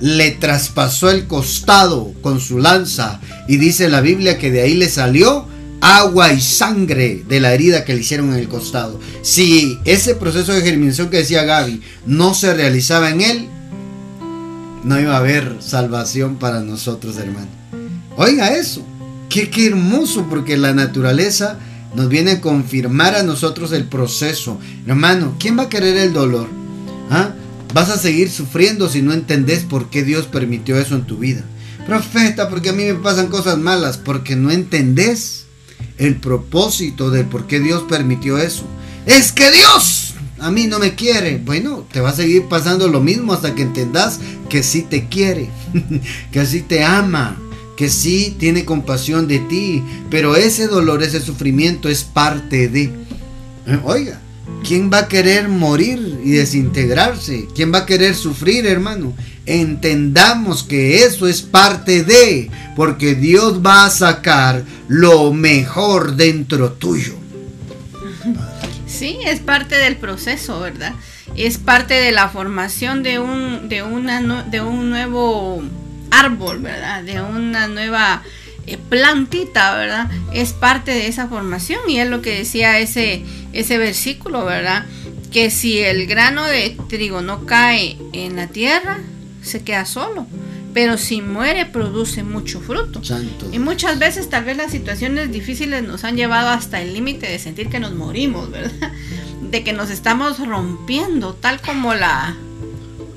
le 0.00 0.32
traspasó 0.32 1.10
el 1.10 1.26
costado 1.26 2.12
con 2.20 2.40
su 2.40 2.58
lanza 2.58 3.20
y 3.48 3.56
dice 3.56 3.88
la 3.88 4.00
Biblia 4.00 4.38
que 4.38 4.50
de 4.50 4.62
ahí 4.62 4.74
le 4.74 4.88
salió 4.88 5.46
agua 5.84 6.32
y 6.32 6.40
sangre 6.40 7.24
de 7.28 7.40
la 7.40 7.52
herida 7.52 7.84
que 7.84 7.92
le 7.92 8.00
hicieron 8.00 8.32
en 8.32 8.38
el 8.38 8.48
costado. 8.48 8.98
Si 9.20 9.78
ese 9.84 10.14
proceso 10.14 10.54
de 10.54 10.62
germinación 10.62 11.10
que 11.10 11.18
decía 11.18 11.44
Gaby 11.44 11.82
no 12.06 12.32
se 12.32 12.54
realizaba 12.54 13.10
en 13.10 13.20
él, 13.20 13.48
no 14.82 14.98
iba 14.98 15.14
a 15.14 15.18
haber 15.18 15.58
salvación 15.60 16.36
para 16.36 16.60
nosotros, 16.60 17.18
hermano. 17.18 17.48
Oiga 18.16 18.56
eso, 18.56 18.82
qué, 19.28 19.50
hermoso, 19.66 20.26
porque 20.30 20.56
la 20.56 20.72
naturaleza 20.72 21.58
nos 21.94 22.08
viene 22.08 22.30
a 22.32 22.40
confirmar 22.40 23.14
a 23.14 23.22
nosotros 23.22 23.70
el 23.72 23.84
proceso. 23.84 24.58
Hermano, 24.86 25.34
¿quién 25.38 25.58
va 25.58 25.64
a 25.64 25.68
querer 25.68 25.98
el 25.98 26.14
dolor? 26.14 26.48
¿Ah? 27.10 27.34
Vas 27.74 27.90
a 27.90 27.98
seguir 27.98 28.30
sufriendo 28.30 28.88
si 28.88 29.02
no 29.02 29.12
entendés 29.12 29.64
por 29.64 29.90
qué 29.90 30.02
Dios 30.02 30.26
permitió 30.28 30.78
eso 30.78 30.94
en 30.94 31.04
tu 31.04 31.18
vida. 31.18 31.42
Profeta, 31.86 32.48
porque 32.48 32.70
a 32.70 32.72
mí 32.72 32.84
me 32.84 32.94
pasan 32.94 33.26
cosas 33.26 33.58
malas, 33.58 33.98
porque 33.98 34.34
no 34.34 34.50
entendés 34.50 35.43
el 35.98 36.16
propósito 36.16 37.10
de 37.10 37.24
por 37.24 37.46
qué 37.46 37.60
Dios 37.60 37.84
permitió 37.88 38.38
eso. 38.38 38.64
Es 39.06 39.32
que 39.32 39.50
Dios 39.50 40.14
a 40.44 40.50
mí 40.50 40.66
no 40.66 40.78
me 40.78 40.94
quiere. 40.94 41.38
Bueno, 41.38 41.86
te 41.90 42.00
va 42.00 42.10
a 42.10 42.14
seguir 42.14 42.44
pasando 42.48 42.88
lo 42.88 43.00
mismo 43.00 43.32
hasta 43.32 43.54
que 43.54 43.62
entendas 43.62 44.20
que 44.48 44.62
sí 44.62 44.82
te 44.82 45.08
quiere, 45.08 45.48
que 46.32 46.44
sí 46.44 46.60
te 46.60 46.84
ama, 46.84 47.38
que 47.76 47.88
sí 47.88 48.36
tiene 48.38 48.64
compasión 48.64 49.26
de 49.26 49.38
ti. 49.38 49.82
Pero 50.10 50.36
ese 50.36 50.66
dolor, 50.66 51.02
ese 51.02 51.20
sufrimiento 51.20 51.88
es 51.88 52.04
parte 52.04 52.68
de... 52.68 52.84
Eh, 53.66 53.80
oiga, 53.84 54.20
¿quién 54.66 54.90
va 54.92 55.00
a 55.00 55.08
querer 55.08 55.48
morir 55.48 56.20
y 56.24 56.32
desintegrarse? 56.32 57.46
¿Quién 57.54 57.72
va 57.72 57.78
a 57.78 57.86
querer 57.86 58.14
sufrir, 58.14 58.66
hermano? 58.66 59.14
entendamos 59.46 60.62
que 60.62 61.04
eso 61.04 61.28
es 61.28 61.42
parte 61.42 62.02
de, 62.02 62.50
porque 62.76 63.14
Dios 63.14 63.64
va 63.64 63.84
a 63.84 63.90
sacar 63.90 64.64
lo 64.88 65.32
mejor 65.32 66.16
dentro 66.16 66.72
tuyo. 66.72 67.14
Sí, 68.86 69.18
es 69.26 69.40
parte 69.40 69.76
del 69.76 69.96
proceso, 69.96 70.60
¿verdad? 70.60 70.94
Es 71.36 71.58
parte 71.58 71.94
de 71.94 72.12
la 72.12 72.28
formación 72.28 73.02
de 73.02 73.18
un, 73.18 73.68
de 73.68 73.82
una, 73.82 74.44
de 74.44 74.60
un 74.60 74.88
nuevo 74.88 75.62
árbol, 76.10 76.60
¿verdad? 76.60 77.02
De 77.02 77.20
una 77.20 77.66
nueva 77.66 78.22
plantita, 78.88 79.76
¿verdad? 79.76 80.10
Es 80.32 80.52
parte 80.52 80.90
de 80.90 81.06
esa 81.06 81.28
formación 81.28 81.80
y 81.88 81.98
es 81.98 82.08
lo 82.08 82.22
que 82.22 82.38
decía 82.38 82.78
ese, 82.78 83.24
ese 83.52 83.78
versículo, 83.78 84.44
¿verdad? 84.44 84.86
Que 85.32 85.50
si 85.50 85.78
el 85.78 86.06
grano 86.06 86.44
de 86.44 86.76
trigo 86.88 87.20
no 87.22 87.44
cae 87.46 87.98
en 88.12 88.36
la 88.36 88.46
tierra, 88.48 89.00
se 89.42 89.62
queda 89.62 89.84
solo. 89.84 90.26
pero 90.74 90.98
si 90.98 91.22
muere 91.22 91.66
produce 91.66 92.24
mucho 92.24 92.60
fruto. 92.60 93.00
Y 93.52 93.60
muchas 93.60 93.98
veces 94.00 94.28
tal 94.28 94.44
vez 94.44 94.56
las 94.56 94.72
situaciones 94.72 95.30
difíciles 95.30 95.84
nos 95.84 96.02
han 96.02 96.16
llevado 96.16 96.48
hasta 96.48 96.82
el 96.82 96.92
límite 96.92 97.28
de 97.28 97.38
sentir 97.38 97.68
que 97.68 97.78
nos 97.78 97.94
morimos, 97.94 98.50
¿verdad? 98.50 98.92
De 99.50 99.62
que 99.62 99.72
nos 99.72 99.88
estamos 99.90 100.44
rompiendo, 100.44 101.34
tal 101.34 101.60
como 101.60 101.94
la, 101.94 102.34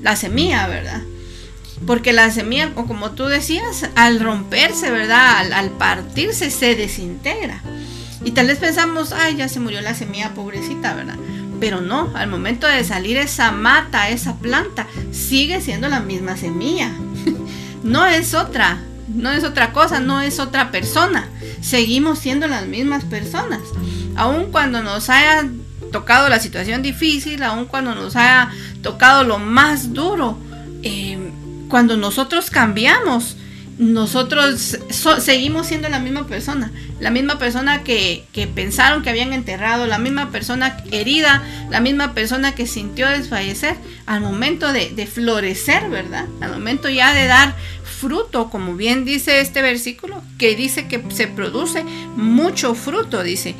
la 0.02 0.14
semilla, 0.14 0.68
¿verdad? 0.68 1.02
Porque 1.86 2.12
la 2.12 2.30
semilla, 2.30 2.72
o 2.74 2.86
como 2.86 3.12
tú 3.12 3.26
decías, 3.26 3.88
al 3.94 4.20
romperse, 4.20 4.90
¿verdad? 4.90 5.52
Al, 5.52 5.70
partirse 5.70 6.50
se 6.50 6.74
desintegra. 6.74 7.62
Y 8.24 8.32
tal 8.32 8.48
vez 8.48 8.58
pensamos, 8.58 9.12
ay, 9.12 9.36
ya 9.36 9.48
se 9.48 9.60
murió 9.60 9.80
la 9.80 9.94
semilla, 9.94 10.34
pobrecita, 10.34 10.94
¿verdad? 10.94 11.16
Pero 11.60 11.80
no, 11.80 12.10
al 12.14 12.28
momento 12.28 12.66
de 12.66 12.84
salir 12.84 13.16
esa 13.16 13.52
mata, 13.52 14.08
esa 14.10 14.36
planta, 14.36 14.86
sigue 15.12 15.60
siendo 15.60 15.88
la 15.88 16.00
misma 16.00 16.36
semilla. 16.36 16.90
no 17.82 18.06
es 18.06 18.34
otra, 18.34 18.78
no 19.08 19.30
es 19.30 19.44
otra 19.44 19.72
cosa, 19.72 20.00
no 20.00 20.20
es 20.20 20.38
otra 20.40 20.70
persona. 20.70 21.28
Seguimos 21.60 22.18
siendo 22.18 22.46
las 22.46 22.66
mismas 22.66 23.04
personas. 23.04 23.60
Aun 24.16 24.50
cuando 24.50 24.82
nos 24.82 25.10
haya 25.10 25.48
tocado 25.92 26.28
la 26.28 26.40
situación 26.40 26.82
difícil, 26.82 27.42
aun 27.42 27.66
cuando 27.66 27.94
nos 27.94 28.16
haya 28.16 28.50
tocado 28.82 29.24
lo 29.24 29.38
más 29.38 29.92
duro, 29.92 30.38
eh, 30.82 31.18
cuando 31.68 31.96
nosotros 31.96 32.50
cambiamos, 32.50 33.36
nosotros 33.78 34.76
seguimos 35.20 35.68
siendo 35.68 35.88
la 35.88 36.00
misma 36.00 36.26
persona, 36.26 36.72
la 36.98 37.10
misma 37.10 37.38
persona 37.38 37.84
que, 37.84 38.24
pensaron 38.54 39.02
que 39.02 39.10
habían 39.10 39.32
enterrado, 39.32 39.86
la 39.86 39.98
misma 39.98 40.30
persona 40.30 40.76
herida, 40.90 41.44
la 41.70 41.80
misma 41.80 42.12
persona 42.12 42.54
que 42.56 42.66
sintió 42.66 43.08
desfallecer, 43.08 43.76
al 44.06 44.20
momento 44.20 44.72
de, 44.72 45.06
florecer, 45.06 45.88
¿verdad? 45.90 46.26
Al 46.40 46.52
momento 46.52 46.88
ya 46.88 47.14
de 47.14 47.26
dar 47.26 47.54
fruto, 47.84 48.50
como 48.50 48.74
bien 48.74 49.04
dice 49.04 49.40
este 49.40 49.62
versículo, 49.62 50.22
que 50.38 50.56
dice 50.56 50.88
que 50.88 51.02
se 51.10 51.28
produce 51.28 51.84
mucho 52.16 52.74
fruto, 52.74 53.22
dice. 53.22 53.54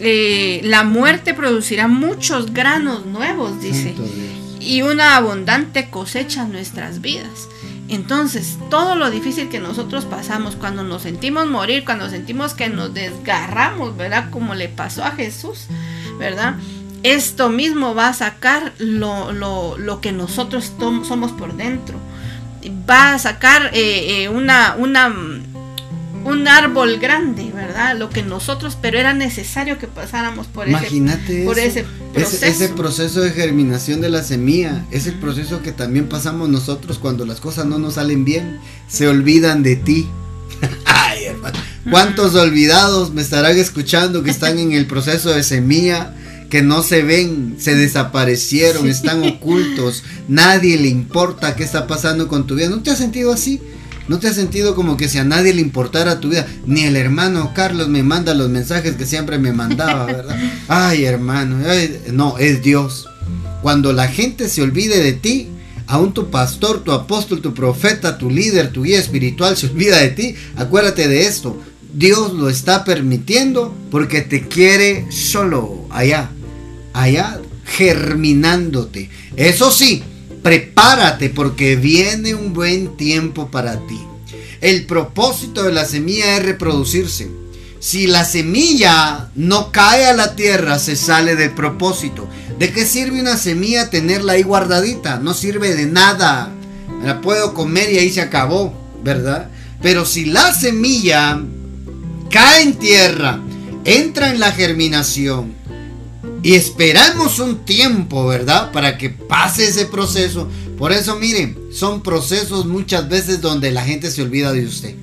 Eh, 0.00 0.60
la 0.64 0.82
muerte 0.82 1.34
producirá 1.34 1.86
muchos 1.86 2.52
granos 2.52 3.06
nuevos, 3.06 3.60
dice, 3.60 3.94
y 4.62 4.82
una 4.82 5.16
abundante 5.16 5.90
cosecha 5.90 6.42
en 6.42 6.52
nuestras 6.52 7.00
vidas. 7.00 7.48
Entonces, 7.88 8.58
todo 8.70 8.96
lo 8.96 9.10
difícil 9.10 9.48
que 9.48 9.58
nosotros 9.58 10.04
pasamos 10.04 10.56
cuando 10.56 10.82
nos 10.82 11.02
sentimos 11.02 11.46
morir, 11.46 11.84
cuando 11.84 12.08
sentimos 12.08 12.54
que 12.54 12.68
nos 12.68 12.94
desgarramos, 12.94 13.96
¿verdad? 13.96 14.30
Como 14.30 14.54
le 14.54 14.68
pasó 14.68 15.04
a 15.04 15.10
Jesús, 15.10 15.66
¿verdad? 16.18 16.54
Esto 17.02 17.50
mismo 17.50 17.94
va 17.94 18.08
a 18.08 18.14
sacar 18.14 18.72
lo, 18.78 19.98
que 20.00 20.12
nosotros 20.12 20.72
somos 20.78 21.32
por 21.32 21.54
dentro. 21.54 21.98
Va 22.88 23.14
a 23.14 23.18
sacar 23.18 23.70
eh, 23.74 24.22
eh, 24.22 24.28
una, 24.28 24.76
una 24.78 25.12
un 26.24 26.48
árbol 26.48 26.98
grande, 26.98 27.50
¿verdad? 27.54 27.96
Lo 27.96 28.10
que 28.10 28.22
nosotros, 28.22 28.76
pero 28.80 28.98
era 28.98 29.12
necesario 29.14 29.78
que 29.78 29.86
pasáramos 29.86 30.46
por, 30.46 30.68
ese, 30.68 31.44
por 31.44 31.58
ese 31.58 31.84
proceso. 32.12 32.46
Ese, 32.46 32.68
proceso 32.68 33.20
de 33.20 33.30
germinación 33.30 34.00
de 34.00 34.10
la 34.10 34.22
semilla, 34.22 34.84
es 34.90 35.06
el 35.06 35.14
proceso 35.14 35.62
que 35.62 35.72
también 35.72 36.08
pasamos 36.08 36.48
nosotros 36.48 36.98
cuando 36.98 37.24
las 37.24 37.40
cosas 37.40 37.66
no 37.66 37.78
nos 37.78 37.94
salen 37.94 38.24
bien, 38.24 38.60
se 38.88 39.08
olvidan 39.08 39.62
de 39.62 39.76
ti. 39.76 40.08
Ay, 40.84 41.24
hermano. 41.24 41.58
¿Cuántos 41.90 42.34
olvidados 42.34 43.12
me 43.12 43.22
estarán 43.22 43.58
escuchando 43.58 44.22
que 44.22 44.30
están 44.30 44.58
en 44.58 44.72
el 44.72 44.86
proceso 44.86 45.30
de 45.30 45.42
semilla? 45.42 46.14
que 46.52 46.60
no 46.60 46.82
se 46.82 47.02
ven, 47.02 47.56
se 47.58 47.74
desaparecieron, 47.74 48.86
están 48.86 49.22
ocultos, 49.26 50.04
nadie 50.28 50.76
le 50.76 50.88
importa 50.88 51.56
qué 51.56 51.64
está 51.64 51.86
pasando 51.86 52.28
con 52.28 52.46
tu 52.46 52.56
vida. 52.56 52.68
¿No 52.68 52.82
te 52.82 52.90
has 52.90 52.98
sentido 52.98 53.32
así? 53.32 53.58
¿No 54.12 54.18
te 54.18 54.28
has 54.28 54.34
sentido 54.34 54.74
como 54.74 54.98
que 54.98 55.08
si 55.08 55.16
a 55.16 55.24
nadie 55.24 55.54
le 55.54 55.62
importara 55.62 56.20
tu 56.20 56.28
vida? 56.28 56.46
Ni 56.66 56.82
el 56.82 56.96
hermano 56.96 57.52
Carlos 57.54 57.88
me 57.88 58.02
manda 58.02 58.34
los 58.34 58.50
mensajes 58.50 58.94
que 58.96 59.06
siempre 59.06 59.38
me 59.38 59.54
mandaba, 59.54 60.04
¿verdad? 60.04 60.36
Ay, 60.68 61.06
hermano, 61.06 61.56
no, 62.12 62.36
es 62.36 62.62
Dios. 62.62 63.08
Cuando 63.62 63.94
la 63.94 64.08
gente 64.08 64.50
se 64.50 64.60
olvide 64.60 65.02
de 65.02 65.14
ti, 65.14 65.48
aún 65.86 66.12
tu 66.12 66.28
pastor, 66.28 66.84
tu 66.84 66.92
apóstol, 66.92 67.40
tu 67.40 67.54
profeta, 67.54 68.18
tu 68.18 68.28
líder, 68.28 68.70
tu 68.70 68.82
guía 68.82 68.98
espiritual 68.98 69.56
se 69.56 69.68
olvida 69.68 69.96
de 69.96 70.10
ti, 70.10 70.34
acuérdate 70.56 71.08
de 71.08 71.22
esto. 71.22 71.58
Dios 71.94 72.34
lo 72.34 72.50
está 72.50 72.84
permitiendo 72.84 73.74
porque 73.90 74.20
te 74.20 74.46
quiere 74.46 75.10
solo 75.10 75.86
allá, 75.88 76.28
allá 76.92 77.40
germinándote. 77.64 79.08
Eso 79.36 79.72
sí, 79.72 80.04
prepárate 80.42 81.30
porque 81.30 81.76
viene 81.76 82.34
un 82.34 82.52
buen 82.52 82.96
tiempo 82.96 83.50
para 83.50 83.78
ti. 83.86 84.00
El 84.60 84.86
propósito 84.86 85.64
de 85.64 85.72
la 85.72 85.84
semilla 85.84 86.36
es 86.36 86.44
reproducirse. 86.44 87.30
Si 87.80 88.06
la 88.06 88.24
semilla 88.24 89.30
no 89.34 89.72
cae 89.72 90.06
a 90.06 90.14
la 90.14 90.36
tierra, 90.36 90.78
se 90.78 90.94
sale 90.94 91.34
del 91.34 91.50
propósito. 91.50 92.28
¿De 92.58 92.72
qué 92.72 92.86
sirve 92.86 93.20
una 93.20 93.36
semilla 93.36 93.90
tenerla 93.90 94.34
ahí 94.34 94.44
guardadita? 94.44 95.18
No 95.18 95.34
sirve 95.34 95.74
de 95.74 95.86
nada. 95.86 96.52
la 97.04 97.20
puedo 97.20 97.54
comer 97.54 97.92
y 97.92 97.98
ahí 97.98 98.10
se 98.10 98.20
acabó, 98.20 98.72
¿verdad? 99.02 99.50
Pero 99.82 100.06
si 100.06 100.26
la 100.26 100.54
semilla 100.54 101.42
cae 102.30 102.62
en 102.62 102.74
tierra, 102.74 103.40
entra 103.84 104.30
en 104.30 104.38
la 104.38 104.52
germinación, 104.52 105.52
y 106.42 106.54
esperamos 106.54 107.38
un 107.38 107.64
tiempo, 107.64 108.26
¿verdad? 108.26 108.72
Para 108.72 108.98
que 108.98 109.10
pase 109.10 109.68
ese 109.68 109.86
proceso. 109.86 110.48
Por 110.76 110.92
eso, 110.92 111.16
miren, 111.16 111.56
son 111.72 112.02
procesos 112.02 112.66
muchas 112.66 113.08
veces 113.08 113.40
donde 113.40 113.70
la 113.70 113.84
gente 113.84 114.10
se 114.10 114.22
olvida 114.22 114.52
de 114.52 114.66
usted. 114.66 114.96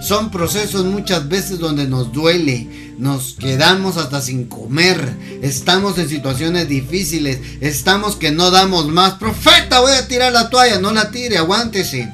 Son 0.00 0.30
procesos 0.30 0.84
muchas 0.84 1.28
veces 1.28 1.58
donde 1.58 1.86
nos 1.86 2.12
duele, 2.12 2.94
nos 2.98 3.34
quedamos 3.38 3.96
hasta 3.96 4.20
sin 4.20 4.44
comer, 4.44 5.14
estamos 5.42 5.98
en 5.98 6.08
situaciones 6.08 6.68
difíciles, 6.68 7.38
estamos 7.60 8.16
que 8.16 8.30
no 8.30 8.50
damos 8.50 8.88
más. 8.88 9.14
Profeta, 9.14 9.80
voy 9.80 9.92
a 9.92 10.06
tirar 10.06 10.32
la 10.32 10.48
toalla, 10.50 10.78
no 10.78 10.92
la 10.92 11.10
tire, 11.10 11.38
aguántese. 11.38 12.12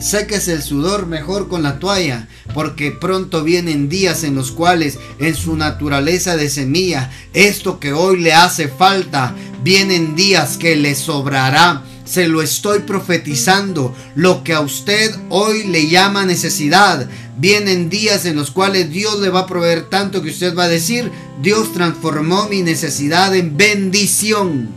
Séquese 0.00 0.52
el 0.52 0.62
sudor 0.62 1.06
mejor 1.06 1.48
con 1.48 1.62
la 1.62 1.78
toalla, 1.78 2.28
porque 2.52 2.90
pronto 2.90 3.44
vienen 3.44 3.88
días 3.88 4.24
en 4.24 4.34
los 4.34 4.50
cuales 4.50 4.98
en 5.18 5.34
su 5.34 5.56
naturaleza 5.56 6.36
de 6.36 6.50
semilla, 6.50 7.10
esto 7.32 7.78
que 7.78 7.92
hoy 7.92 8.20
le 8.20 8.34
hace 8.34 8.68
falta, 8.68 9.34
vienen 9.62 10.16
días 10.16 10.56
que 10.58 10.76
le 10.76 10.94
sobrará. 10.94 11.82
Se 12.04 12.28
lo 12.28 12.42
estoy 12.42 12.80
profetizando. 12.80 13.94
Lo 14.14 14.44
que 14.44 14.52
a 14.52 14.60
usted 14.60 15.14
hoy 15.30 15.64
le 15.64 15.88
llama 15.88 16.26
necesidad. 16.26 17.08
Vienen 17.38 17.88
días 17.88 18.26
en 18.26 18.36
los 18.36 18.50
cuales 18.50 18.90
Dios 18.90 19.20
le 19.20 19.30
va 19.30 19.40
a 19.40 19.46
proveer 19.46 19.88
tanto 19.88 20.22
que 20.22 20.28
usted 20.28 20.54
va 20.54 20.64
a 20.64 20.68
decir, 20.68 21.10
Dios 21.40 21.72
transformó 21.72 22.46
mi 22.48 22.60
necesidad 22.60 23.34
en 23.34 23.56
bendición. 23.56 24.68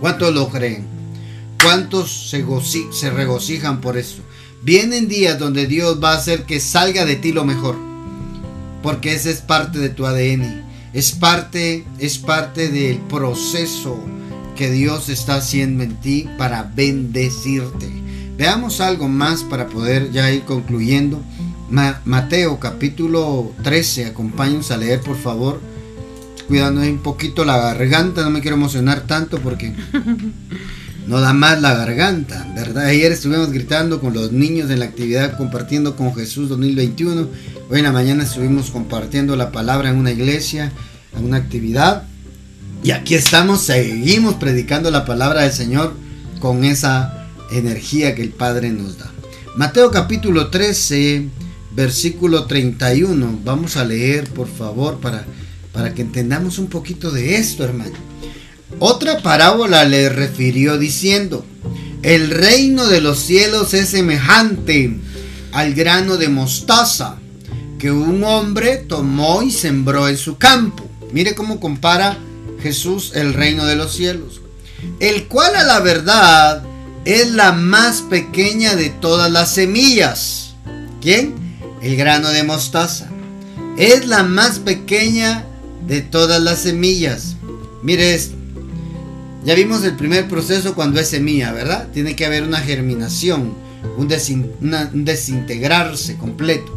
¿Cuántos 0.00 0.34
lo 0.34 0.48
creen? 0.48 1.01
¿Cuántos 1.62 2.28
se, 2.28 3.10
regocijan 3.10 3.80
por 3.80 3.96
eso? 3.96 4.20
Vienen 4.62 5.06
días 5.06 5.38
donde 5.38 5.68
Dios 5.68 6.02
va 6.02 6.10
a 6.12 6.16
hacer 6.16 6.42
que 6.42 6.58
salga 6.58 7.04
de 7.04 7.14
ti 7.14 7.30
lo 7.30 7.44
mejor. 7.44 7.76
Porque 8.82 9.14
ese 9.14 9.30
es 9.30 9.42
parte 9.42 9.78
de 9.78 9.88
tu 9.88 10.04
ADN. 10.04 10.64
Es 10.92 11.12
parte, 11.12 11.84
es 12.00 12.18
parte 12.18 12.68
del 12.68 12.98
proceso 12.98 13.96
que 14.56 14.72
Dios 14.72 15.08
está 15.08 15.36
haciendo 15.36 15.84
en 15.84 16.00
ti 16.00 16.26
para 16.36 16.64
bendecirte. 16.64 17.88
Veamos 18.36 18.80
algo 18.80 19.06
más 19.06 19.44
para 19.44 19.68
poder 19.68 20.10
ya 20.10 20.32
ir 20.32 20.42
concluyendo. 20.42 21.22
Mateo 22.04 22.58
capítulo 22.58 23.52
13, 23.62 24.06
acompáñenos 24.06 24.72
a 24.72 24.78
leer 24.78 25.00
por 25.00 25.16
favor. 25.16 25.60
Cuidando 26.48 26.80
un 26.80 26.98
poquito 26.98 27.44
la 27.44 27.56
garganta, 27.56 28.24
no 28.24 28.30
me 28.30 28.40
quiero 28.40 28.56
emocionar 28.56 29.06
tanto 29.06 29.38
porque 29.38 29.72
no 31.06 31.20
da 31.20 31.32
más 31.32 31.60
la 31.60 31.74
garganta, 31.74 32.46
¿verdad? 32.54 32.86
Ayer 32.86 33.10
estuvimos 33.10 33.50
gritando 33.50 34.00
con 34.00 34.14
los 34.14 34.32
niños 34.32 34.70
en 34.70 34.78
la 34.78 34.84
actividad 34.84 35.36
Compartiendo 35.36 35.96
con 35.96 36.14
Jesús 36.14 36.48
2021. 36.48 37.28
Hoy 37.70 37.78
en 37.78 37.84
la 37.84 37.92
mañana 37.92 38.22
estuvimos 38.22 38.70
compartiendo 38.70 39.34
la 39.34 39.50
palabra 39.50 39.90
en 39.90 39.96
una 39.96 40.12
iglesia, 40.12 40.72
en 41.16 41.24
una 41.24 41.38
actividad. 41.38 42.04
Y 42.84 42.92
aquí 42.92 43.14
estamos, 43.14 43.62
seguimos 43.62 44.34
predicando 44.34 44.90
la 44.90 45.04
palabra 45.04 45.42
del 45.42 45.52
Señor 45.52 45.94
con 46.40 46.64
esa 46.64 47.26
energía 47.50 48.14
que 48.14 48.22
el 48.22 48.30
Padre 48.30 48.70
nos 48.70 48.98
da. 48.98 49.10
Mateo 49.56 49.90
capítulo 49.90 50.50
13, 50.50 51.28
versículo 51.72 52.46
31. 52.46 53.40
Vamos 53.44 53.76
a 53.76 53.84
leer, 53.84 54.28
por 54.30 54.48
favor, 54.48 55.00
para, 55.00 55.24
para 55.72 55.94
que 55.94 56.02
entendamos 56.02 56.58
un 56.58 56.68
poquito 56.68 57.10
de 57.10 57.36
esto, 57.36 57.64
hermano. 57.64 58.11
Otra 58.78 59.20
parábola 59.20 59.84
le 59.84 60.08
refirió 60.08 60.78
diciendo, 60.78 61.44
el 62.02 62.30
reino 62.30 62.86
de 62.86 63.00
los 63.00 63.20
cielos 63.20 63.74
es 63.74 63.90
semejante 63.90 64.98
al 65.52 65.74
grano 65.74 66.16
de 66.16 66.28
mostaza 66.28 67.16
que 67.78 67.90
un 67.90 68.24
hombre 68.24 68.76
tomó 68.76 69.42
y 69.42 69.50
sembró 69.50 70.08
en 70.08 70.16
su 70.16 70.36
campo. 70.38 70.88
Mire 71.12 71.34
cómo 71.34 71.60
compara 71.60 72.18
Jesús 72.62 73.12
el 73.14 73.34
reino 73.34 73.66
de 73.66 73.76
los 73.76 73.92
cielos, 73.92 74.40
el 75.00 75.28
cual 75.28 75.54
a 75.56 75.64
la 75.64 75.80
verdad 75.80 76.62
es 77.04 77.30
la 77.30 77.52
más 77.52 78.02
pequeña 78.02 78.76
de 78.76 78.90
todas 78.90 79.30
las 79.30 79.54
semillas. 79.54 80.54
¿Quién? 81.00 81.34
El 81.82 81.96
grano 81.96 82.28
de 82.28 82.44
mostaza. 82.44 83.08
Es 83.76 84.06
la 84.06 84.22
más 84.22 84.58
pequeña 84.60 85.44
de 85.86 86.00
todas 86.00 86.40
las 86.40 86.60
semillas. 86.60 87.36
Mire 87.82 88.14
esto. 88.14 88.41
Ya 89.44 89.54
vimos 89.54 89.82
el 89.84 89.96
primer 89.96 90.28
proceso 90.28 90.74
cuando 90.74 91.00
es 91.00 91.08
semilla, 91.08 91.52
¿verdad? 91.52 91.88
Tiene 91.92 92.14
que 92.14 92.24
haber 92.24 92.44
una 92.44 92.58
germinación, 92.58 93.54
un, 93.96 94.06
desintegrarse 95.04 96.16
completo. 96.16 96.76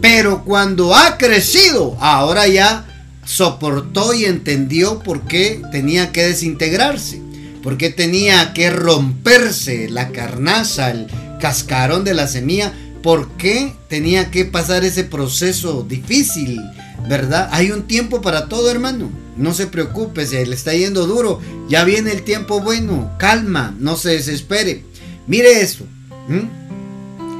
Pero 0.00 0.44
cuando 0.44 0.94
ha 0.94 1.18
crecido, 1.18 1.96
ahora 2.00 2.46
ya 2.46 2.86
soportó 3.24 4.14
y 4.14 4.24
entendió 4.24 5.00
por 5.00 5.22
qué 5.22 5.60
tenía 5.72 6.12
que 6.12 6.22
desintegrarse, 6.22 7.20
por 7.60 7.76
qué 7.76 7.90
tenía 7.90 8.52
que 8.52 8.70
romperse 8.70 9.88
la 9.88 10.10
carnaza, 10.10 10.92
el 10.92 11.08
cascarón 11.40 12.04
de 12.04 12.14
la 12.14 12.28
semilla, 12.28 12.72
por 13.02 13.30
qué 13.32 13.74
tenía 13.88 14.30
que 14.30 14.44
pasar 14.44 14.84
ese 14.84 15.02
proceso 15.02 15.84
difícil, 15.88 16.60
¿verdad? 17.08 17.48
Hay 17.50 17.72
un 17.72 17.88
tiempo 17.88 18.22
para 18.22 18.48
todo, 18.48 18.70
hermano. 18.70 19.25
No 19.36 19.52
se 19.52 19.66
preocupe, 19.66 20.26
si 20.26 20.44
le 20.44 20.54
está 20.54 20.72
yendo 20.72 21.06
duro, 21.06 21.40
ya 21.68 21.84
viene 21.84 22.12
el 22.12 22.22
tiempo 22.22 22.60
bueno, 22.60 23.12
calma, 23.18 23.74
no 23.78 23.96
se 23.96 24.10
desespere. 24.10 24.84
Mire 25.26 25.60
eso. 25.60 25.84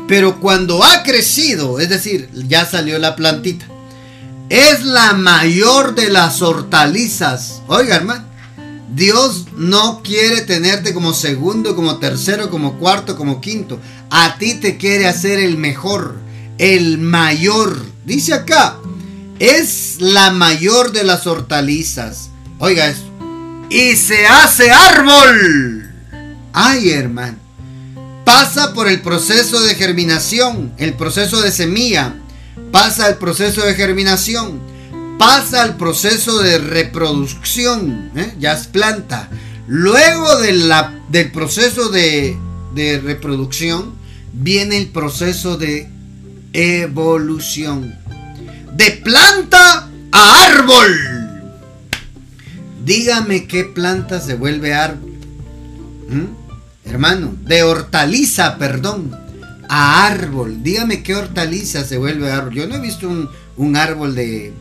Pero 0.07 0.41
cuando 0.41 0.85
ha 0.85 1.03
crecido, 1.03 1.81
es 1.81 1.89
decir, 1.89 2.29
ya 2.35 2.65
salió 2.65 2.99
la 2.99 3.17
plantita, 3.17 3.67
es 4.49 4.85
la 4.85 5.15
mayor 5.15 5.95
de 5.95 6.11
las 6.11 6.43
hortalizas. 6.43 7.63
Oiga, 7.67 7.97
hermano, 7.97 8.25
Dios 8.95 9.47
no 9.57 10.03
quiere 10.03 10.43
tenerte 10.43 10.95
como 10.95 11.13
segundo, 11.13 11.75
como 11.75 11.99
tercero, 11.99 12.51
como 12.51 12.79
cuarto, 12.79 13.17
como 13.17 13.41
quinto. 13.41 13.81
A 14.11 14.39
ti 14.39 14.55
te 14.55 14.77
quiere 14.77 15.09
hacer 15.09 15.41
el 15.41 15.57
mejor, 15.57 16.17
el 16.59 16.99
mayor. 16.99 17.77
Dice 18.05 18.35
acá, 18.35 18.79
es 19.39 19.97
la 20.01 20.31
mayor 20.31 20.93
de 20.93 21.05
las 21.05 21.27
hortalizas. 21.27 22.31
Oiga 22.59 22.89
eso. 22.89 23.11
Y 23.69 23.97
se 23.97 24.27
hace 24.27 24.71
árbol. 24.71 25.91
Ay, 26.53 26.91
hermano. 26.91 27.39
Pasa 28.25 28.73
por 28.73 28.89
el 28.89 29.03
proceso 29.03 29.61
de 29.63 29.75
germinación, 29.75 30.73
el 30.79 30.95
proceso 30.95 31.43
de 31.43 31.53
semilla, 31.53 32.17
pasa 32.73 33.09
el 33.09 33.17
proceso 33.19 33.65
de 33.65 33.75
germinación, 33.75 34.61
pasa 35.17 35.65
el 35.65 35.75
proceso 35.77 36.41
de 36.41 36.59
reproducción, 36.59 38.11
¿eh? 38.17 38.35
ya 38.41 38.55
es 38.55 38.67
planta. 38.67 39.29
Luego 39.69 40.41
de 40.41 40.55
la, 40.55 40.99
del 41.09 41.31
proceso 41.31 41.89
de, 41.89 42.37
de 42.75 42.99
reproducción 42.99 43.95
viene 44.33 44.79
el 44.79 44.89
proceso 44.89 45.57
de 45.57 45.89
evolución. 46.53 47.97
De 48.77 48.91
planta 48.91 49.89
a 50.13 50.45
árbol. 50.45 50.93
Dígame 52.85 53.47
qué 53.47 53.65
planta 53.65 54.21
se 54.21 54.35
vuelve 54.35 54.75
árbol. 54.75 55.13
¿Mm? 56.11 56.89
Hermano, 56.91 57.35
de 57.43 57.63
hortaliza, 57.63 58.59
perdón 58.59 59.17
a 59.69 60.07
árbol. 60.07 60.63
Dígame 60.63 61.03
qué 61.03 61.15
hortaliza 61.15 61.85
se 61.85 61.97
vuelve 61.97 62.31
árbol. 62.31 62.53
Yo 62.53 62.67
no 62.67 62.75
he 62.75 62.81
visto 62.81 63.09
un, 63.57 63.77
árbol 63.77 64.15
de, 64.15 64.53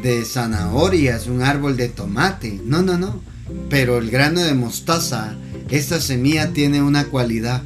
de, 0.00 0.24
zanahorias, 0.24 1.26
un 1.26 1.42
árbol 1.42 1.76
de 1.76 1.88
tomate. 1.88 2.60
No, 2.64 2.82
no, 2.82 2.96
no. 2.96 3.20
Pero 3.68 3.98
el 3.98 4.10
grano 4.10 4.42
de 4.42 4.54
mostaza, 4.54 5.34
esta 5.70 6.00
semilla 6.00 6.52
tiene 6.52 6.82
una 6.82 7.06
cualidad. 7.06 7.62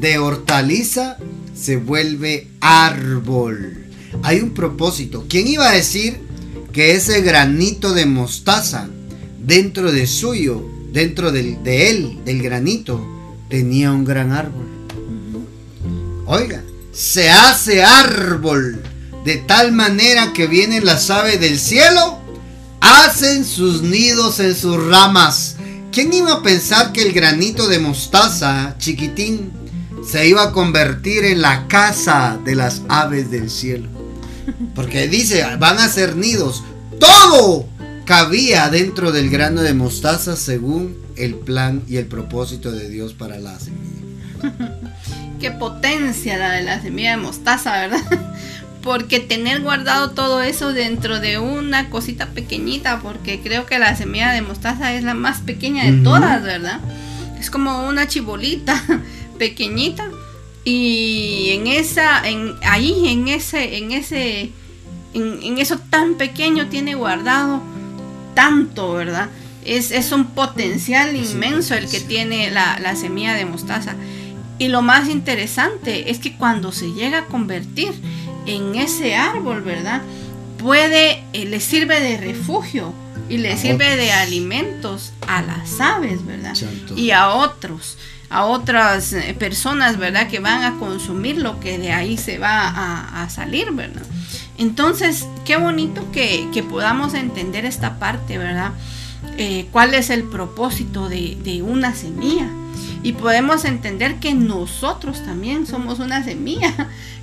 De 0.00 0.16
hortaliza 0.16 1.18
se 1.54 1.76
vuelve 1.76 2.48
árbol. 2.60 3.81
Hay 4.22 4.40
un 4.40 4.50
propósito. 4.50 5.24
¿Quién 5.28 5.48
iba 5.48 5.68
a 5.68 5.74
decir 5.74 6.20
que 6.72 6.94
ese 6.94 7.22
granito 7.22 7.92
de 7.92 8.06
mostaza 8.06 8.88
dentro 9.38 9.92
de 9.92 10.06
suyo, 10.06 10.62
dentro 10.92 11.32
de 11.32 11.90
él, 11.90 12.20
del 12.24 12.42
granito, 12.42 13.00
tenía 13.48 13.92
un 13.92 14.04
gran 14.04 14.32
árbol? 14.32 14.66
Oiga, 16.26 16.62
se 16.92 17.30
hace 17.30 17.82
árbol 17.82 18.82
de 19.24 19.36
tal 19.36 19.72
manera 19.72 20.32
que 20.32 20.46
vienen 20.46 20.84
las 20.84 21.10
aves 21.10 21.40
del 21.40 21.58
cielo, 21.58 22.18
hacen 22.80 23.44
sus 23.44 23.82
nidos 23.82 24.40
en 24.40 24.54
sus 24.54 24.82
ramas. 24.86 25.56
¿Quién 25.92 26.12
iba 26.12 26.32
a 26.32 26.42
pensar 26.42 26.92
que 26.92 27.02
el 27.02 27.12
granito 27.12 27.68
de 27.68 27.78
mostaza, 27.78 28.76
chiquitín, 28.78 29.52
se 30.06 30.26
iba 30.26 30.42
a 30.42 30.52
convertir 30.52 31.24
en 31.24 31.42
la 31.42 31.68
casa 31.68 32.38
de 32.44 32.54
las 32.54 32.82
aves 32.88 33.30
del 33.30 33.50
cielo? 33.50 33.88
Porque 34.74 35.08
dice, 35.08 35.44
van 35.58 35.78
a 35.78 35.88
ser 35.88 36.16
nidos. 36.16 36.62
Todo 36.98 37.66
cabía 38.04 38.68
dentro 38.68 39.12
del 39.12 39.30
grano 39.30 39.62
de 39.62 39.74
mostaza 39.74 40.36
según 40.36 40.96
el 41.16 41.34
plan 41.34 41.82
y 41.88 41.96
el 41.96 42.06
propósito 42.06 42.72
de 42.72 42.88
Dios 42.88 43.14
para 43.14 43.38
la 43.38 43.58
semilla. 43.58 44.02
qué 45.40 45.50
potencia 45.50 46.38
la 46.38 46.52
de 46.52 46.62
la 46.62 46.80
semilla 46.80 47.10
de 47.12 47.16
mostaza, 47.16 47.72
¿verdad? 47.72 48.00
Porque 48.82 49.20
tener 49.20 49.60
guardado 49.60 50.10
todo 50.10 50.40
eso 50.40 50.72
dentro 50.72 51.20
de 51.20 51.38
una 51.38 51.90
cosita 51.90 52.26
pequeñita, 52.26 52.98
porque 53.00 53.40
creo 53.40 53.64
que 53.64 53.78
la 53.78 53.94
semilla 53.94 54.32
de 54.32 54.42
mostaza 54.42 54.92
es 54.92 55.04
la 55.04 55.14
más 55.14 55.38
pequeña 55.38 55.84
de 55.84 56.02
todas, 56.02 56.42
¿verdad? 56.42 56.80
Es 57.38 57.48
como 57.48 57.86
una 57.86 58.08
chibolita 58.08 58.82
pequeñita 59.38 60.10
y 60.64 61.50
en 61.50 61.66
esa, 61.66 62.26
en 62.28 62.54
ahí, 62.62 63.08
en 63.08 63.28
ese, 63.28 63.78
en 63.78 63.92
ese, 63.92 64.52
en, 65.14 65.58
eso 65.58 65.78
tan 65.90 66.14
pequeño 66.14 66.68
tiene 66.68 66.94
guardado 66.94 67.62
tanto, 68.34 68.92
¿verdad? 68.92 69.28
Es, 69.64 69.90
es 69.90 70.12
un 70.12 70.26
potencial 70.26 71.16
inmenso 71.16 71.74
el 71.74 71.88
que 71.88 72.00
tiene 72.00 72.50
la, 72.50 72.78
la 72.78 72.96
semilla 72.96 73.34
de 73.34 73.44
mostaza. 73.44 73.94
Y 74.58 74.68
lo 74.68 74.82
más 74.82 75.08
interesante 75.08 76.10
es 76.10 76.18
que 76.18 76.36
cuando 76.36 76.70
se 76.70 76.92
llega 76.92 77.18
a 77.18 77.26
convertir 77.26 77.92
en 78.46 78.76
ese 78.76 79.16
árbol, 79.16 79.62
¿verdad? 79.62 80.02
Puede, 80.58 81.24
eh, 81.32 81.44
le 81.46 81.58
sirve 81.58 82.00
de 82.00 82.18
refugio 82.18 82.92
y 83.28 83.38
le 83.38 83.56
sirve 83.56 83.96
de 83.96 84.12
alimentos 84.12 85.12
a 85.26 85.42
las 85.42 85.80
aves, 85.80 86.24
¿verdad? 86.24 86.54
Y 86.94 87.10
a 87.10 87.30
otros, 87.30 87.98
a 88.32 88.46
otras 88.46 89.12
eh, 89.12 89.36
personas, 89.38 89.98
¿verdad? 89.98 90.28
Que 90.28 90.40
van 90.40 90.64
a 90.64 90.78
consumir 90.78 91.36
lo 91.36 91.60
que 91.60 91.78
de 91.78 91.92
ahí 91.92 92.16
se 92.16 92.38
va 92.38 93.22
a, 93.22 93.28
salir, 93.28 93.70
¿verdad? 93.72 94.02
Entonces, 94.58 95.26
qué 95.44 95.56
bonito 95.56 96.10
que, 96.12 96.64
podamos 96.68 97.14
entender 97.14 97.64
esta 97.66 97.98
parte, 97.98 98.38
¿verdad? 98.38 98.72
Eh, 99.36 99.68
¿Cuál 99.70 99.94
es 99.94 100.10
el 100.10 100.24
propósito 100.24 101.08
de, 101.08 101.36
de 101.42 101.62
una 101.62 101.94
semilla? 101.94 102.48
y 103.04 103.14
podemos 103.14 103.64
entender 103.64 104.20
que 104.20 104.32
nosotros 104.32 105.24
también 105.24 105.66
somos 105.66 105.98
una 105.98 106.22
semilla, 106.22 106.72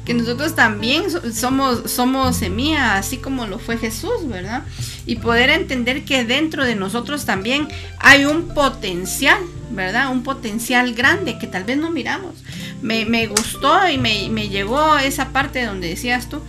que 0.10 0.16
nosotros 0.16 0.56
también 0.56 1.04
somos, 1.32 1.92
somos 1.92 2.36
semilla, 2.36 2.98
así 2.98 3.18
como 3.18 3.46
lo 3.46 3.60
fue 3.60 3.78
Jesús, 3.78 4.28
¿verdad? 4.28 4.64
Y 5.06 5.18
poder 5.18 5.52
entender 5.52 6.04
que 6.04 6.26
dentro 6.26 6.66
de 6.66 6.74
nosotros 6.74 7.26
también 7.26 7.68
hay 8.00 8.26
un 8.26 8.48
potencial, 8.56 9.38
¿verdad? 9.70 10.10
Un 10.10 10.24
potencial 10.24 10.96
grande 10.96 11.38
que 11.38 11.46
tal 11.46 11.64
vez 11.64 11.78
no 11.78 11.92
miramos. 11.92 12.34
Me, 12.82 13.28
gustó 13.28 13.88
y 13.88 14.00
me, 14.00 14.30
me 14.30 14.50
llegó 14.50 14.98
esa 14.98 15.30
parte 15.30 15.64
donde 15.64 15.90
decías 15.90 16.28
tú, 16.28 16.42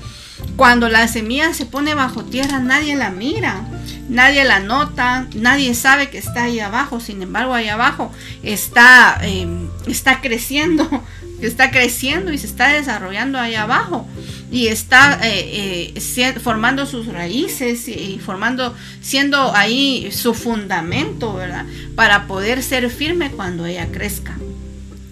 cuando 0.60 0.90
la 0.90 1.08
semilla 1.08 1.54
se 1.54 1.64
pone 1.64 1.94
bajo 1.94 2.22
tierra, 2.22 2.58
nadie 2.58 2.94
la 2.94 3.10
mira, 3.10 3.62
nadie 4.10 4.44
la 4.44 4.60
nota, 4.60 5.26
nadie 5.34 5.74
sabe 5.74 6.10
que 6.10 6.18
está 6.18 6.42
ahí 6.42 6.60
abajo. 6.60 7.00
Sin 7.00 7.22
embargo, 7.22 7.54
ahí 7.54 7.68
abajo 7.68 8.12
está, 8.42 9.18
em, 9.22 9.70
está 9.86 10.20
creciendo, 10.20 10.86
está 11.40 11.70
creciendo 11.70 12.30
y 12.30 12.36
se 12.36 12.46
está 12.46 12.68
desarrollando 12.68 13.38
ahí 13.38 13.54
abajo. 13.54 14.06
Y 14.52 14.66
está 14.66 15.18
eh, 15.22 15.94
eh, 15.96 16.34
formando 16.44 16.84
sus 16.84 17.06
raíces 17.06 17.88
y 17.88 18.20
formando, 18.22 18.74
siendo 19.00 19.56
ahí 19.56 20.10
su 20.12 20.34
fundamento, 20.34 21.32
¿verdad? 21.32 21.64
Para 21.94 22.26
poder 22.26 22.62
ser 22.62 22.90
firme 22.90 23.30
cuando 23.30 23.64
ella 23.64 23.88
crezca. 23.90 24.36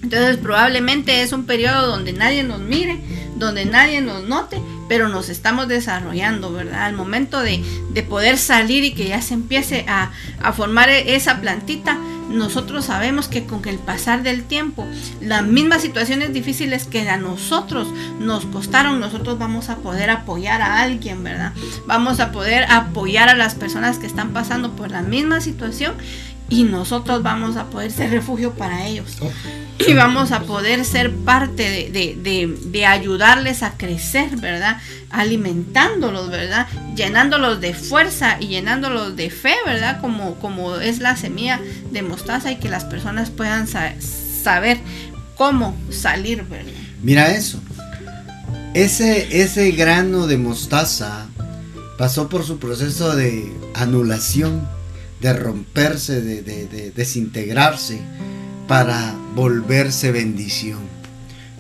Entonces 0.03 0.37
probablemente 0.37 1.23
es 1.23 1.33
un 1.33 1.47
periodo 1.47 1.87
donde 1.87 2.13
nadie 2.13 2.43
nos 2.43 2.61
mire, 2.61 3.01
donde 3.37 3.65
nadie 3.65 4.03
nos 4.03 4.25
note, 4.25 4.61
pero 4.89 5.09
nos 5.09 5.29
estamos 5.29 5.69
desarrollando, 5.69 6.53
¿verdad? 6.53 6.85
Al 6.85 6.95
momento 6.95 7.41
de, 7.41 7.63
poder 8.09 8.39
salir 8.39 8.85
y 8.85 8.95
que 8.95 9.09
ya 9.09 9.21
se 9.21 9.35
empiece 9.35 9.85
a, 9.89 10.11
formar 10.53 10.89
e, 10.89 11.17
esa 11.17 11.41
plantita, 11.41 11.99
nosotros 12.31 12.85
sabemos 12.85 13.27
que 13.29 13.45
con 13.45 13.67
el 13.67 13.79
pasar 13.79 14.23
del 14.23 14.45
tiempo, 14.45 14.87
las 15.21 15.45
mismas 15.45 15.83
situaciones 15.83 16.33
difíciles 16.33 16.85
que 16.85 17.09
a 17.09 17.17
nosotros 17.17 17.89
nos 18.21 18.45
costaron, 18.47 19.01
nosotros 19.01 19.39
vamos 19.39 19.69
a 19.69 19.77
poder 19.77 20.11
apoyar 20.11 20.63
a 20.63 20.81
alguien, 20.83 21.25
¿verdad? 21.25 21.53
Vamos 21.87 22.21
a 22.21 22.31
poder 22.31 22.65
apoyar 22.71 23.29
a 23.29 23.35
las 23.35 23.55
personas 23.55 23.99
que 23.99 24.07
están 24.07 24.33
pasando 24.33 24.77
por 24.77 24.91
la 24.91 25.03
misma 25.03 25.41
situación 25.41 25.95
y 26.51 26.65
nosotros 26.65 27.23
vamos 27.23 27.57
a 27.57 27.65
poder 27.67 27.93
ser 27.93 28.11
refugio 28.11 28.55
para 28.55 28.87
ellos. 28.87 29.19
Oh. 29.21 29.31
Y 29.87 29.95
vamos 29.95 30.33
a 30.33 30.41
poder 30.41 30.85
ser 30.85 31.15
parte 31.15 31.91
de, 31.93 32.87
ayudarles 32.87 33.63
a 33.63 33.77
crecer, 33.77 34.37
¿verdad? 34.37 34.79
Alimentándolos, 35.11 36.31
¿verdad? 36.31 36.67
Llenándolos 36.97 37.61
de 37.61 37.75
fuerza 37.75 38.39
y 38.41 38.49
llenándolos 38.49 39.15
de 39.15 39.31
fe, 39.31 39.55
¿verdad? 39.67 40.01
Como, 40.01 40.37
como 40.37 40.77
es 40.77 40.99
la 41.01 41.17
semilla 41.17 41.61
de 41.91 42.03
mostaza 42.03 42.51
y 42.51 42.57
que 42.57 42.69
las 42.69 42.85
personas 42.85 43.31
puedan 43.31 43.67
saber 43.69 44.79
cómo 45.37 45.77
salir, 45.91 46.43
¿verdad? 46.45 46.73
Mira 47.03 47.33
eso. 47.33 47.61
Ese, 48.75 49.41
ese 49.43 49.71
grano 49.73 50.27
de 50.27 50.39
mostaza 50.39 51.27
pasó 51.97 52.29
por 52.29 52.45
su 52.45 52.59
proceso 52.59 53.15
de 53.15 53.53
anulación 53.75 54.67
de 55.21 55.33
romperse, 55.33 56.21
de, 56.21 56.93
desintegrarse, 56.95 58.01
para 58.67 59.15
volverse 59.35 60.13
bendición. 60.13 60.79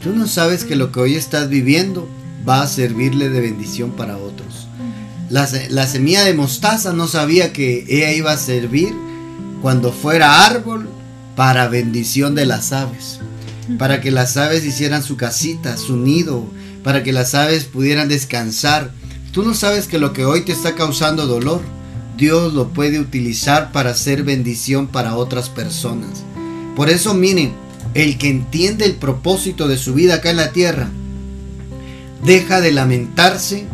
Tú 0.02 0.14
no 0.14 0.26
sabes 0.26 0.64
que 0.64 0.76
lo 0.76 0.92
que 0.92 1.00
hoy 1.00 1.14
estás 1.16 1.48
viviendo 1.48 2.08
va 2.48 2.62
a 2.62 2.68
servirle 2.68 3.30
de 3.30 3.40
bendición 3.40 3.92
para 3.92 4.18
otros. 4.18 4.68
La, 5.30 5.48
la, 5.70 5.86
semilla 5.86 6.24
de 6.24 6.34
mostaza 6.34 6.92
no 6.92 7.06
sabía 7.06 7.52
que 7.52 7.84
ella 7.88 8.12
iba 8.12 8.32
a 8.32 8.38
servir 8.38 8.94
cuando 9.60 9.92
fuera 9.92 10.46
árbol 10.46 10.88
para 11.36 11.68
bendición 11.68 12.34
de 12.34 12.46
las 12.46 12.72
aves, 12.72 13.20
para 13.78 14.00
que 14.00 14.10
las 14.10 14.36
aves 14.36 14.64
hicieran 14.64 15.02
su 15.02 15.16
casita, 15.16 15.76
su 15.76 15.96
nido, 15.96 16.46
para 16.82 17.02
que 17.02 17.12
las 17.12 17.34
aves 17.34 17.64
pudieran 17.64 18.08
descansar. 18.08 18.92
Tú 19.32 19.42
no 19.42 19.54
sabes 19.54 19.88
que 19.88 19.98
lo 19.98 20.12
que 20.12 20.24
hoy 20.24 20.42
te 20.42 20.52
está 20.52 20.74
causando 20.74 21.26
dolor 21.26 21.60
Dios 22.18 22.52
lo 22.52 22.70
puede 22.70 22.98
utilizar 22.98 23.70
para 23.70 23.90
hacer 23.90 24.24
bendición 24.24 24.88
para 24.88 25.14
otras 25.14 25.48
personas. 25.48 26.24
Por 26.74 26.90
eso 26.90 27.14
miren, 27.14 27.52
el 27.94 28.18
que 28.18 28.28
entiende 28.28 28.86
el 28.86 28.96
propósito 28.96 29.68
de 29.68 29.78
su 29.78 29.94
vida 29.94 30.14
acá 30.14 30.30
en 30.30 30.36
la 30.38 30.50
tierra, 30.50 30.90
deja 32.24 32.60
de 32.60 32.72
lamentarse 32.72 33.66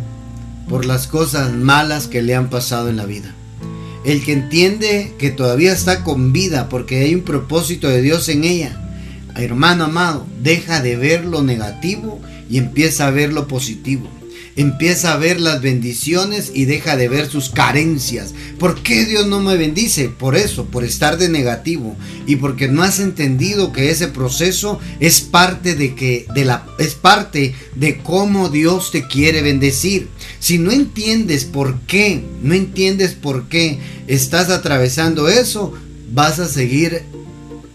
por 0.69 0.85
las 0.85 1.07
cosas 1.07 1.55
malas 1.55 2.07
que 2.07 2.21
le 2.21 2.35
han 2.35 2.51
pasado 2.51 2.91
en 2.91 2.99
la 2.99 3.07
vida. 3.07 3.35
El 4.05 4.23
que 4.23 4.35
entiende 4.35 5.15
que 5.19 5.31
todavía 5.31 5.73
está 5.73 6.05
con 6.05 6.35
vida 6.35 6.69
porque 6.69 6.99
hay 6.99 7.15
un 7.15 7.23
propósito 7.23 7.89
de 7.89 8.03
Dios 8.03 8.29
en 8.29 8.45
ella, 8.45 8.79
hermano 9.37 9.85
amado, 9.85 10.27
deja 10.43 10.83
de 10.83 10.97
ver 10.97 11.25
lo 11.25 11.43
negativo 11.43 12.21
y 12.51 12.59
empieza 12.59 13.07
a 13.07 13.11
ver 13.11 13.33
lo 13.33 13.49
positivo 13.49 14.07
empieza 14.57 15.13
a 15.13 15.17
ver 15.17 15.41
las 15.41 15.61
bendiciones 15.61 16.53
y 16.55 16.65
deja 16.65 16.97
de 16.97 17.09
ver 17.09 17.29
sus 17.29 17.51
carencias. 17.51 18.35
¿Por 18.59 18.83
qué 18.83 19.05
Dios 19.05 19.27
no 19.27 19.41
me 19.41 19.57
bendice? 19.57 20.09
Por 20.09 20.37
eso, 20.37 20.67
por 20.67 20.85
estar 20.85 21.19
de 21.19 21.29
negativo 21.29 21.97
y 22.27 22.37
porque 22.37 22.69
no 22.69 22.83
has 22.83 23.01
entendido 23.01 23.73
que 23.73 23.91
ese 23.91 24.09
proceso 24.09 24.79
es 25.01 25.21
parte 25.21 25.75
de 25.75 25.95
que 25.95 26.27
de 26.35 26.45
la 26.45 26.67
es 26.79 26.95
parte 26.95 27.55
de 27.75 27.99
cómo 27.99 28.49
Dios 28.49 28.91
te 28.91 29.07
quiere 29.07 29.43
bendecir. 29.43 30.09
Si 30.39 30.59
no 30.59 30.71
entiendes 30.71 31.45
por 31.45 31.81
qué, 31.83 32.23
no 32.43 32.55
entiendes 32.55 33.13
por 33.13 33.49
qué 33.49 33.79
estás 34.07 34.51
atravesando 34.51 35.29
eso, 35.29 35.73
vas 36.13 36.39
a 36.39 36.49
seguir 36.49 37.03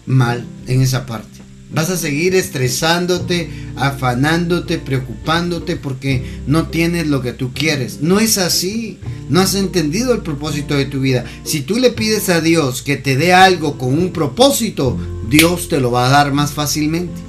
mal 0.06 0.46
en 0.66 0.82
esa 0.82 1.06
parte. 1.06 1.29
Vas 1.72 1.88
a 1.88 1.96
seguir 1.96 2.34
estresándote, 2.34 3.48
afanándote, 3.76 4.78
preocupándote 4.78 5.76
porque 5.76 6.24
no 6.46 6.66
tienes 6.66 7.06
lo 7.06 7.22
que 7.22 7.32
tú 7.32 7.52
quieres. 7.54 8.00
No 8.00 8.18
es 8.18 8.38
así. 8.38 8.98
No 9.28 9.40
has 9.40 9.54
entendido 9.54 10.12
el 10.12 10.22
propósito 10.22 10.74
de 10.74 10.86
tu 10.86 11.00
vida. 11.00 11.24
Si 11.44 11.60
tú 11.60 11.78
le 11.78 11.90
pides 11.90 12.28
a 12.28 12.40
Dios 12.40 12.82
que 12.82 12.96
te 12.96 13.16
dé 13.16 13.32
algo 13.32 13.78
con 13.78 13.96
un 13.96 14.12
propósito, 14.12 14.98
Dios 15.28 15.68
te 15.68 15.80
lo 15.80 15.92
va 15.92 16.06
a 16.06 16.10
dar 16.10 16.32
más 16.32 16.50
fácilmente. 16.50 17.20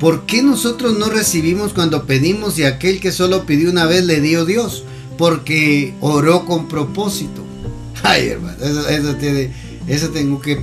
¿Por 0.00 0.26
qué 0.26 0.42
nosotros 0.42 0.98
no 0.98 1.08
recibimos 1.08 1.72
cuando 1.72 2.04
pedimos 2.04 2.58
y 2.58 2.64
aquel 2.64 2.98
que 2.98 3.12
solo 3.12 3.46
pidió 3.46 3.70
una 3.70 3.86
vez 3.86 4.04
le 4.04 4.20
dio 4.20 4.44
Dios? 4.44 4.82
Porque 5.16 5.94
oró 6.00 6.44
con 6.44 6.66
propósito. 6.66 7.44
Ay, 8.02 8.26
hermano, 8.30 8.56
eso, 8.64 9.14
tiene, 9.14 9.52
eso 9.86 10.08
tengo 10.08 10.40
que 10.40 10.60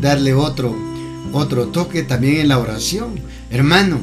darle 0.00 0.34
otro, 0.34 0.76
otro 1.32 1.68
toque 1.68 2.02
también 2.02 2.40
en 2.40 2.48
la 2.48 2.58
oración. 2.58 3.20
Hermano, 3.50 4.00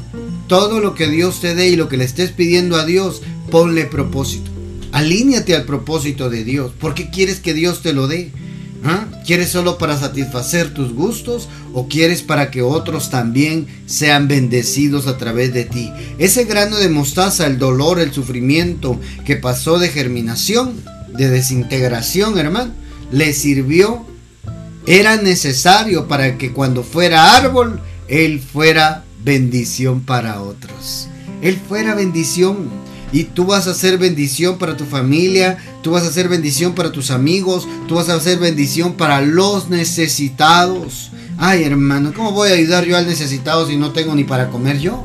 todo 0.48 0.80
lo 0.80 0.96
que 0.96 1.08
Dios 1.10 1.42
te 1.42 1.56
dé 1.56 1.70
y 1.70 1.76
lo 1.76 1.90
que 1.90 1.98
le 1.98 2.06
estés 2.06 2.32
pidiendo 2.32 2.76
a 2.78 2.86
Dios, 2.86 3.22
ponle 3.52 3.86
propósito. 3.86 4.52
Alíñate 4.92 5.56
al 5.56 5.66
propósito 5.66 6.30
de 6.30 6.44
Dios. 6.44 6.72
¿Por 6.80 6.94
qué 6.94 7.10
quieres 7.10 7.40
que 7.40 7.54
Dios 7.54 7.82
te 7.82 7.94
lo 7.94 8.08
dé? 8.08 8.32
¿Ah? 8.84 9.08
¿Quieres 9.26 9.50
solo 9.50 9.78
para 9.78 9.98
satisfacer 9.98 10.74
tus 10.74 10.94
gustos 10.94 11.50
o 11.74 11.88
quieres 11.88 12.22
para 12.22 12.52
que 12.52 12.62
otros 12.62 13.10
también 13.10 13.68
sean 13.86 14.28
bendecidos 14.28 15.08
a 15.08 15.18
través 15.18 15.54
de 15.54 15.66
ti? 15.66 15.92
Ese 16.20 16.46
grano 16.46 16.78
de 16.78 16.90
mostaza, 16.90 17.48
el 17.48 17.58
dolor, 17.58 18.00
el 18.00 18.13
sufrimiento 18.13 19.00
que 19.26 19.36
pasó 19.36 19.80
de 19.80 19.90
germinación, 19.90 20.74
de 21.18 21.30
desintegración, 21.30 22.38
hermano, 22.38 22.72
le 23.12 23.34
sirvió 23.34 24.06
era 24.88 25.17
necesario 25.17 26.08
para 26.08 26.38
que 26.38 26.54
cuando 26.54 26.82
fuera 26.82 27.36
árbol, 27.36 27.82
Él 28.08 28.39
fuera 28.39 29.04
bendición 29.21 30.00
para 30.02 30.41
otros. 30.41 31.10
Él 31.41 31.60
fuera 31.67 31.93
bendición. 31.93 32.69
Y 33.12 33.26
tú 33.26 33.45
vas 33.45 33.67
a 33.67 33.73
ser 33.73 33.97
bendición 33.97 34.58
para 34.58 34.76
tu 34.78 34.86
familia, 34.86 35.58
tú 35.82 35.91
vas 35.91 36.04
a 36.04 36.12
ser 36.12 36.30
bendición 36.30 36.73
para 36.73 36.91
tus 36.91 37.12
amigos, 37.12 37.67
tú 37.88 37.95
vas 37.95 38.10
a 38.10 38.19
ser 38.19 38.39
bendición 38.39 38.93
para 38.93 39.21
los 39.21 39.69
necesitados. 39.69 41.12
Ay, 41.38 41.63
hermano, 41.63 42.13
¿cómo 42.13 42.32
voy 42.32 42.52
a 42.52 42.56
ayudar 42.56 42.86
yo 42.86 42.97
al 42.97 43.08
necesitado 43.08 43.67
si 43.67 43.78
no 43.78 43.91
tengo 43.91 44.15
ni 44.15 44.23
para 44.23 44.50
comer 44.50 44.80
yo? 44.80 45.04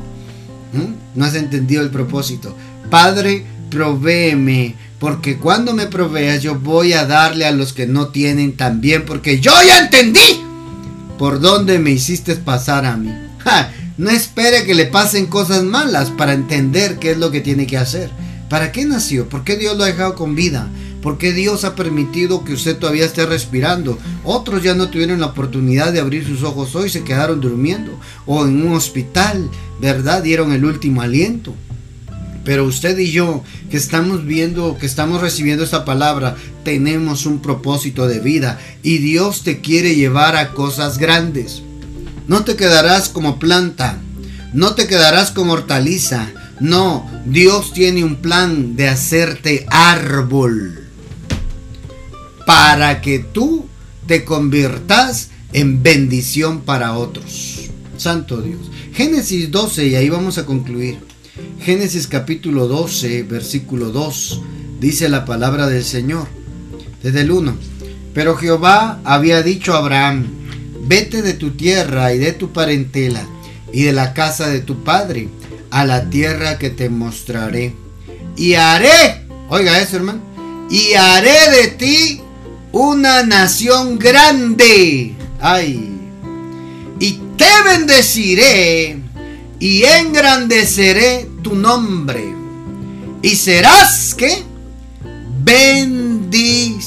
¿Mm? 0.73 1.17
No 1.19 1.25
has 1.25 1.35
entendido 1.35 1.81
el 1.81 1.91
propósito. 1.91 2.55
Padre, 2.89 3.45
provéeme 3.69 4.75
porque 5.03 5.35
cuando 5.35 5.73
me 5.73 5.87
proveas 5.87 6.41
yo 6.41 6.55
voy 6.55 6.93
a 6.93 7.05
darle 7.05 7.45
a 7.45 7.51
los 7.51 7.73
que 7.73 7.85
no 7.85 8.07
tienen 8.07 8.55
también, 8.55 9.03
porque 9.03 9.41
yo 9.41 9.51
ya 9.67 9.79
entendí 9.79 10.41
por 11.19 11.41
dónde 11.41 11.77
me 11.77 11.91
hiciste 11.91 12.37
pasar 12.37 12.85
a 12.85 12.95
mí. 12.95 13.11
no 13.97 14.09
espere 14.09 14.63
que 14.63 14.73
le 14.73 14.85
pasen 14.85 15.25
cosas 15.25 15.61
malas 15.63 16.09
para 16.09 16.31
entender 16.31 16.99
qué 16.99 17.11
es 17.11 17.17
lo 17.17 17.31
que 17.31 17.41
tiene 17.41 17.67
que 17.67 17.77
hacer. 17.77 18.11
¿Para 18.49 18.71
qué 18.71 18.85
nació? 18.85 19.27
¿Por 19.27 19.43
qué 19.43 19.57
Dios 19.57 19.75
lo 19.75 19.83
ha 19.83 19.87
dejado 19.87 20.15
con 20.15 20.35
vida? 20.35 20.69
¿Por 21.01 21.17
qué 21.17 21.33
Dios 21.33 21.65
ha 21.65 21.75
permitido 21.75 22.45
que 22.45 22.53
usted 22.53 22.77
todavía 22.77 23.03
esté 23.03 23.25
respirando? 23.25 23.99
Otros 24.23 24.63
ya 24.63 24.73
no 24.73 24.87
tuvieron 24.87 25.19
la 25.19 25.25
oportunidad 25.25 25.91
de 25.91 25.99
abrir 25.99 26.25
sus 26.25 26.43
ojos 26.43 26.77
hoy, 26.77 26.89
se 26.89 27.03
quedaron 27.03 27.41
durmiendo. 27.41 27.91
O 28.25 28.45
en 28.45 28.65
un 28.65 28.73
hospital, 28.73 29.49
¿verdad? 29.81 30.23
Dieron 30.23 30.53
el 30.53 30.63
último 30.63 31.01
aliento. 31.01 31.53
Pero 32.43 32.65
usted 32.65 32.97
y 32.97 33.11
yo, 33.11 33.43
que 33.69 33.77
estamos 33.77 34.25
viendo, 34.25 34.77
que 34.77 34.85
estamos 34.85 35.21
recibiendo 35.21 35.63
esta 35.63 35.85
palabra, 35.85 36.35
tenemos 36.63 37.25
un 37.25 37.41
propósito 37.41 38.07
de 38.07 38.19
vida 38.19 38.59
y 38.81 38.97
Dios 38.97 39.43
te 39.43 39.61
quiere 39.61 39.95
llevar 39.95 40.35
a 40.35 40.51
cosas 40.51 40.97
grandes. 40.97 41.61
No 42.27 42.43
te 42.43 42.55
quedarás 42.55 43.09
como 43.09 43.39
planta, 43.39 43.97
no 44.53 44.75
te 44.75 44.87
quedarás 44.87 45.31
como 45.31 45.53
hortaliza. 45.53 46.29
No, 46.59 47.09
Dios 47.25 47.73
tiene 47.73 48.03
un 48.03 48.17
plan 48.17 48.75
de 48.75 48.87
hacerte 48.87 49.65
árbol 49.69 50.83
para 52.45 53.01
que 53.01 53.19
tú 53.19 53.65
te 54.05 54.23
conviertas 54.23 55.29
en 55.53 55.81
bendición 55.81 56.61
para 56.61 56.93
otros. 56.93 57.69
Santo 57.97 58.41
Dios. 58.41 58.59
Génesis 58.93 59.49
12 59.49 59.87
y 59.87 59.95
ahí 59.95 60.09
vamos 60.09 60.37
a 60.37 60.45
concluir. 60.45 60.99
Génesis 61.59 62.05
capítulo 62.05 62.67
12, 62.67 63.23
versículo 63.23 63.89
2, 63.89 64.41
dice 64.79 65.09
la 65.09 65.25
palabra 65.25 65.65
del 65.65 65.83
Señor, 65.83 66.27
desde 67.01 67.21
el 67.21 67.31
1. 67.31 67.57
Pero 68.13 68.35
Jehová 68.35 68.99
había 69.03 69.41
dicho 69.41 69.73
a 69.73 69.79
Abraham, 69.79 70.27
vete 70.81 71.23
de 71.23 71.33
tu 71.33 71.49
tierra 71.51 72.13
y 72.13 72.19
de 72.19 72.33
tu 72.33 72.53
parentela 72.53 73.25
y 73.71 73.81
de 73.81 73.93
la 73.93 74.13
casa 74.13 74.47
de 74.47 74.59
tu 74.59 74.83
padre 74.83 75.27
a 75.71 75.85
la 75.85 76.07
tierra 76.11 76.59
que 76.59 76.69
te 76.69 76.89
mostraré. 76.89 77.73
Y 78.35 78.53
haré, 78.53 79.25
oiga 79.49 79.81
eso 79.81 79.95
hermano, 79.95 80.21
y 80.69 80.93
haré 80.93 81.49
de 81.49 81.67
ti 81.69 82.21
una 82.71 83.23
nación 83.23 83.97
grande. 83.97 85.15
Ay, 85.41 85.99
y 86.99 87.19
te 87.37 87.49
bendeciré 87.65 89.02
y 89.63 89.83
engrandeceré 89.85 91.27
tu 91.41 91.55
nombre. 91.55 92.35
Y 93.21 93.29
serás 93.37 94.13
que 94.13 94.43
bendición. 95.41 96.83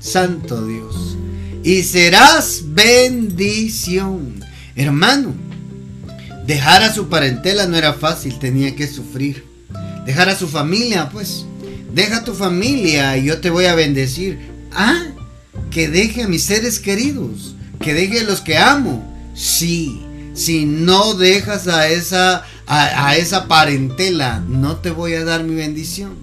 Santo 0.00 0.66
Dios. 0.66 1.16
Y 1.62 1.84
serás 1.84 2.62
bendición. 2.64 4.44
Hermano, 4.74 5.32
dejar 6.48 6.82
a 6.82 6.92
su 6.92 7.08
parentela 7.08 7.68
no 7.68 7.76
era 7.76 7.92
fácil, 7.92 8.40
tenía 8.40 8.74
que 8.74 8.88
sufrir. 8.88 9.44
Dejar 10.06 10.28
a 10.28 10.36
su 10.36 10.48
familia, 10.48 11.10
pues. 11.10 11.46
Deja 11.94 12.24
tu 12.24 12.34
familia 12.34 13.16
y 13.16 13.26
yo 13.26 13.40
te 13.40 13.50
voy 13.50 13.66
a 13.66 13.76
bendecir. 13.76 14.40
Ah, 14.72 15.04
que 15.70 15.86
deje 15.86 16.24
a 16.24 16.28
mis 16.28 16.42
seres 16.42 16.80
queridos, 16.80 17.54
que 17.78 17.94
deje 17.94 18.18
a 18.18 18.24
los 18.24 18.40
que 18.40 18.58
amo. 18.58 19.14
Sí, 19.36 20.03
si 20.34 20.66
no 20.66 21.14
dejas 21.14 21.68
a 21.68 21.88
esa, 21.88 22.44
a, 22.66 23.16
esa 23.16 23.46
parentela, 23.46 24.40
no 24.48 24.76
te 24.76 24.90
voy 24.90 25.14
a 25.14 25.24
dar 25.24 25.44
mi 25.44 25.54
bendición. 25.54 26.14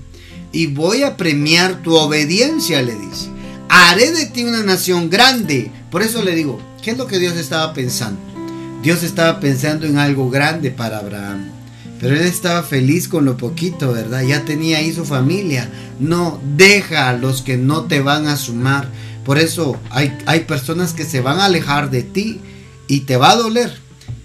Y 0.51 0.67
voy 0.67 1.03
a 1.03 1.15
premiar 1.15 1.81
tu 1.81 1.95
obediencia, 1.95 2.81
le 2.81 2.93
dice. 2.93 3.29
Haré 3.69 4.11
de 4.11 4.25
ti 4.25 4.43
una 4.43 4.63
nación 4.63 5.09
grande. 5.09 5.71
Por 5.89 6.01
eso 6.01 6.21
le 6.21 6.35
digo, 6.35 6.59
¿qué 6.83 6.91
es 6.91 6.97
lo 6.97 7.07
que 7.07 7.19
Dios 7.19 7.37
estaba 7.37 7.73
pensando? 7.73 8.19
Dios 8.83 9.01
estaba 9.03 9.39
pensando 9.39 9.85
en 9.85 9.97
algo 9.97 10.29
grande 10.29 10.71
para 10.71 10.97
Abraham. 10.97 11.49
Pero 12.01 12.15
él 12.15 12.23
estaba 12.23 12.63
feliz 12.63 13.07
con 13.07 13.23
lo 13.23 13.37
poquito, 13.37 13.93
¿verdad? 13.93 14.23
Ya 14.23 14.43
tenía 14.43 14.79
ahí 14.79 14.91
su 14.91 15.05
familia. 15.05 15.69
No, 15.99 16.41
deja 16.57 17.09
a 17.09 17.13
los 17.13 17.43
que 17.43 17.57
no 17.57 17.83
te 17.83 18.01
van 18.01 18.27
a 18.27 18.35
sumar. 18.35 18.89
Por 19.23 19.37
eso 19.37 19.79
hay, 19.91 20.17
hay 20.25 20.41
personas 20.41 20.93
que 20.93 21.05
se 21.05 21.21
van 21.21 21.39
a 21.39 21.45
alejar 21.45 21.91
de 21.91 22.01
ti 22.01 22.41
y 22.87 23.01
te 23.01 23.15
va 23.15 23.31
a 23.31 23.35
doler. 23.35 23.80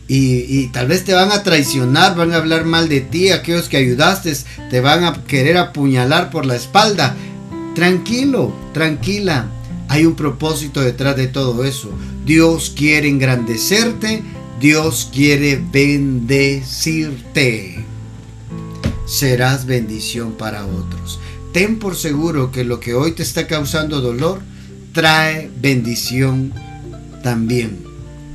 Y, 0.09 0.69
tal 0.69 0.87
vez 0.87 1.05
te 1.05 1.15
van 1.15 1.33
a 1.33 1.43
traicionar, 1.43 2.15
van 2.15 2.33
a 2.33 2.37
hablar 2.37 2.65
mal 2.65 2.89
de 2.89 3.01
ti, 3.01 3.31
aquellos 3.31 3.69
que 3.69 3.77
ayudaste 3.77 4.33
te 4.71 4.81
van 4.81 5.05
a 5.05 5.25
querer 5.25 5.57
apuñalar 5.57 6.31
por 6.31 6.47
la 6.47 6.55
espalda. 6.55 7.17
Tranquilo, 7.75 8.55
tranquila, 8.73 9.47
hay 9.89 10.07
un 10.07 10.15
propósito 10.15 10.81
detrás 10.81 11.17
de 11.17 11.27
todo 11.27 11.65
eso. 11.65 11.91
Dios 12.25 12.73
quiere 12.77 13.09
engrandecerte, 13.09 14.23
Dios 14.61 15.11
quiere 15.13 15.61
bendecirte. 15.73 17.85
Serás 19.07 19.67
bendición 19.67 20.33
para 20.33 20.67
otros. 20.67 21.19
Ten 21.53 21.79
por 21.79 21.97
seguro 21.97 22.53
que 22.53 22.65
lo 22.65 22.81
que 22.81 22.95
hoy 22.95 23.13
te 23.13 23.23
está 23.23 23.47
causando 23.47 24.01
dolor 24.01 24.41
trae 24.93 25.51
bendición 25.61 26.53
también. 27.23 27.79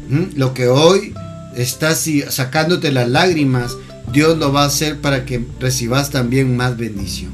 ¿Mm? 0.10 0.36
Lo 0.36 0.54
que 0.54 0.68
hoy 0.68 1.14
estás 1.56 2.08
sacándote 2.30 2.92
las 2.92 3.10
lágrimas, 3.10 3.76
Dios 4.12 4.38
lo 4.38 4.52
va 4.52 4.64
a 4.64 4.68
hacer 4.68 5.00
para 5.00 5.26
que 5.26 5.46
recibas 5.60 6.10
también 6.10 6.56
más 6.56 6.78
bendición. 6.78 7.32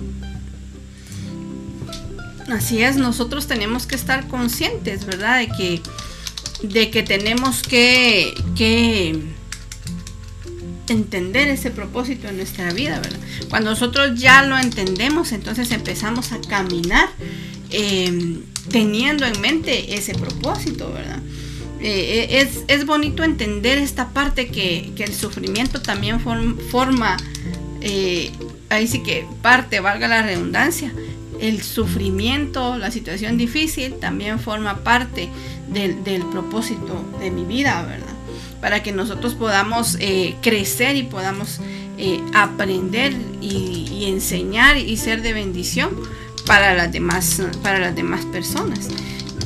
Así 2.49 2.81
es, 2.81 2.95
nosotros 2.95 3.47
tenemos 3.47 3.85
que 3.85 3.95
estar 3.95 4.27
conscientes, 4.27 5.05
¿verdad? 5.05 5.39
De 5.39 5.47
que, 5.49 5.81
de 6.63 6.89
que 6.89 7.03
tenemos 7.03 7.61
que, 7.61 8.33
que 8.55 9.19
entender 10.87 11.49
ese 11.49 11.71
propósito 11.71 12.27
en 12.29 12.37
nuestra 12.37 12.71
vida, 12.71 12.99
¿verdad? 12.99 13.19
Cuando 13.49 13.71
nosotros 13.71 14.19
ya 14.19 14.43
lo 14.43 14.57
entendemos, 14.57 15.33
entonces 15.33 15.71
empezamos 15.71 16.31
a 16.31 16.39
caminar 16.39 17.09
eh, 17.69 18.39
teniendo 18.71 19.25
en 19.25 19.41
mente 19.41 19.95
ese 19.95 20.13
propósito, 20.13 20.91
¿verdad? 20.93 21.21
Eh, 21.79 22.39
es, 22.41 22.63
es, 22.67 22.85
bonito 22.85 23.23
entender 23.23 23.77
esta 23.77 24.09
parte 24.09 24.47
que, 24.47 24.91
el 24.97 25.13
sufrimiento 25.13 25.81
también 25.81 26.19
forma, 26.19 27.17
eh, 27.81 28.31
ahí 28.69 28.87
sí 28.87 29.03
que 29.03 29.25
parte, 29.41 29.79
valga 29.79 30.07
la 30.07 30.23
redundancia, 30.23 30.91
el 31.39 31.61
sufrimiento, 31.61 32.77
la 32.77 32.89
situación 32.89 33.37
difícil 33.37 33.93
también 33.99 34.39
forma 34.39 34.77
parte 34.83 35.29
del, 35.69 36.25
propósito 36.31 37.05
de 37.19 37.29
mi 37.29 37.45
vida, 37.45 37.83
¿verdad? 37.83 38.07
Para 38.59 38.81
que 38.81 38.91
nosotros 38.91 39.35
podamos 39.35 39.97
eh, 39.99 40.35
crecer 40.41 40.95
y 40.95 41.03
podamos 41.03 41.59
aprender 42.35 43.15
y, 43.41 43.89
y 43.91 44.05
enseñar 44.05 44.77
y 44.77 44.97
ser 44.97 45.23
de 45.23 45.33
bendición 45.33 45.89
para 46.45 46.75
las 46.75 46.91
demás, 46.91 47.41
para 47.63 47.79
las 47.79 47.95
demás 47.95 48.23
personas. 48.25 48.87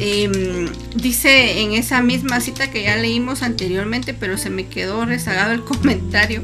Em, 0.03 0.67
dice 0.95 1.61
en 1.61 1.73
esa 1.73 2.01
misma 2.01 2.41
cita 2.41 2.71
que 2.71 2.81
ya 2.81 2.95
leímos 2.95 3.43
anteriormente, 3.43 4.15
pero 4.15 4.35
se 4.35 4.49
me 4.49 4.65
quedó 4.65 5.05
rezagado 5.05 5.51
el 5.51 5.61
comentario. 5.63 6.43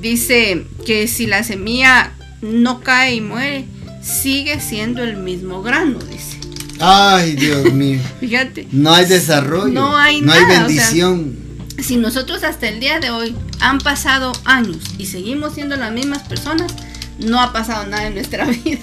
Dice 0.00 0.64
que 0.86 1.08
si 1.08 1.26
la 1.26 1.42
semilla 1.42 2.12
no 2.40 2.80
cae 2.82 3.16
y 3.16 3.20
muere, 3.20 3.64
sigue 4.00 4.60
siendo 4.60 5.02
el 5.02 5.16
mismo 5.16 5.60
grano, 5.60 5.98
dice. 5.98 6.38
Ay, 6.78 7.34
Dios 7.34 7.72
mío. 7.72 7.98
Fíjate. 8.20 8.68
No 8.70 8.94
hay 8.94 9.06
desarrollo. 9.06 9.72
No 9.72 9.96
hay, 9.96 10.20
no 10.20 10.32
hay 10.32 10.44
bendición. 10.44 11.36
si 11.82 11.96
nosotros 11.96 12.44
hasta 12.44 12.68
el 12.68 12.78
día 12.78 13.00
de 13.00 13.10
hoy 13.10 13.34
han 13.58 13.78
pasado 13.78 14.30
años 14.44 14.78
y 14.98 15.06
seguimos 15.06 15.54
siendo 15.54 15.74
las 15.74 15.90
mismas 15.90 16.22
personas, 16.22 16.72
no 17.18 17.40
ha 17.40 17.52
pasado 17.52 17.86
nada 17.86 18.06
en 18.06 18.14
nuestra 18.14 18.44
vida 18.64 18.78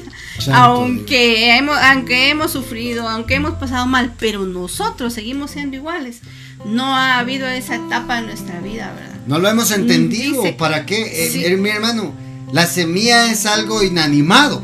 aunque 0.53 1.55
hemos, 1.55 1.77
aunque 1.77 2.29
hemos 2.29 2.51
sufrido, 2.51 3.07
aunque 3.07 3.35
hemos 3.35 3.53
pasado 3.55 3.85
mal, 3.85 4.13
pero 4.19 4.45
nosotros 4.45 5.13
seguimos 5.13 5.51
siendo 5.51 5.75
iguales. 5.75 6.19
No 6.65 6.95
ha 6.95 7.19
habido 7.19 7.47
esa 7.47 7.75
etapa 7.75 8.19
en 8.19 8.27
nuestra 8.27 8.59
vida, 8.59 8.93
¿verdad? 8.93 9.19
No 9.27 9.39
lo 9.39 9.49
hemos 9.49 9.71
entendido. 9.71 10.43
¿Para 10.57 10.85
qué? 10.85 11.01
Eh, 11.01 11.51
eh, 11.51 11.57
mi 11.57 11.69
hermano, 11.69 12.13
la 12.51 12.65
semilla 12.67 13.31
es 13.31 13.45
algo 13.45 13.83
inanimado, 13.83 14.61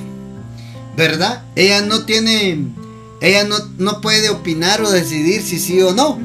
¿verdad? 0.95 1.43
Ella 1.55 1.81
no 1.81 2.05
tiene, 2.05 2.65
ella 3.21 3.45
no, 3.45 3.57
no 3.77 4.01
puede 4.01 4.29
opinar 4.29 4.81
o 4.81 4.89
decidir 4.89 5.41
si 5.41 5.59
sí 5.59 5.81
o 5.81 5.93
no. 5.93 6.19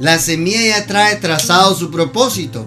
La 0.00 0.18
semilla 0.18 0.60
ya 0.60 0.86
trae 0.86 1.16
trazado 1.16 1.74
su 1.76 1.90
propósito 1.90 2.66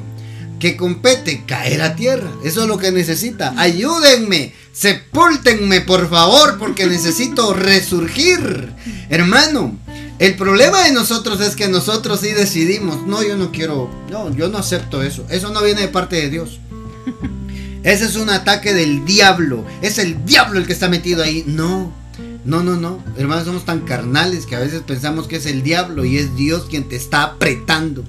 que 0.59 0.75
compete 0.75 1.43
caer 1.45 1.81
a 1.81 1.95
tierra. 1.95 2.31
Eso 2.43 2.63
es 2.63 2.67
lo 2.67 2.77
que 2.77 2.91
necesita. 2.91 3.53
Ayúdenme, 3.57 4.53
sepúltenme 4.73 5.81
por 5.81 6.09
favor, 6.09 6.57
porque 6.57 6.87
necesito 6.87 7.53
resurgir. 7.55 8.73
Hermano, 9.09 9.77
el 10.19 10.35
problema 10.35 10.83
de 10.83 10.93
nosotros 10.93 11.41
es 11.41 11.55
que 11.55 11.67
nosotros 11.67 12.21
sí 12.21 12.31
decidimos, 12.31 13.05
no, 13.05 13.23
yo 13.23 13.37
no 13.37 13.51
quiero, 13.51 13.89
no, 14.09 14.33
yo 14.35 14.49
no 14.49 14.57
acepto 14.57 15.03
eso. 15.03 15.25
Eso 15.29 15.51
no 15.51 15.61
viene 15.61 15.81
de 15.81 15.87
parte 15.87 16.15
de 16.15 16.29
Dios. 16.29 16.59
Ese 17.83 18.05
es 18.05 18.15
un 18.15 18.29
ataque 18.29 18.73
del 18.73 19.05
diablo. 19.05 19.63
Es 19.81 19.97
el 19.97 20.25
diablo 20.25 20.59
el 20.59 20.65
que 20.65 20.73
está 20.73 20.89
metido 20.89 21.23
ahí. 21.23 21.43
No, 21.45 21.93
no, 22.43 22.63
no, 22.63 22.75
no. 22.75 23.03
Hermanos, 23.17 23.45
somos 23.45 23.65
tan 23.65 23.81
carnales 23.81 24.45
que 24.45 24.55
a 24.55 24.59
veces 24.59 24.81
pensamos 24.81 25.27
que 25.27 25.35
es 25.37 25.45
el 25.45 25.63
diablo 25.63 26.03
y 26.03 26.17
es 26.17 26.35
Dios 26.35 26.65
quien 26.69 26.89
te 26.89 26.95
está 26.95 27.23
apretando. 27.23 28.03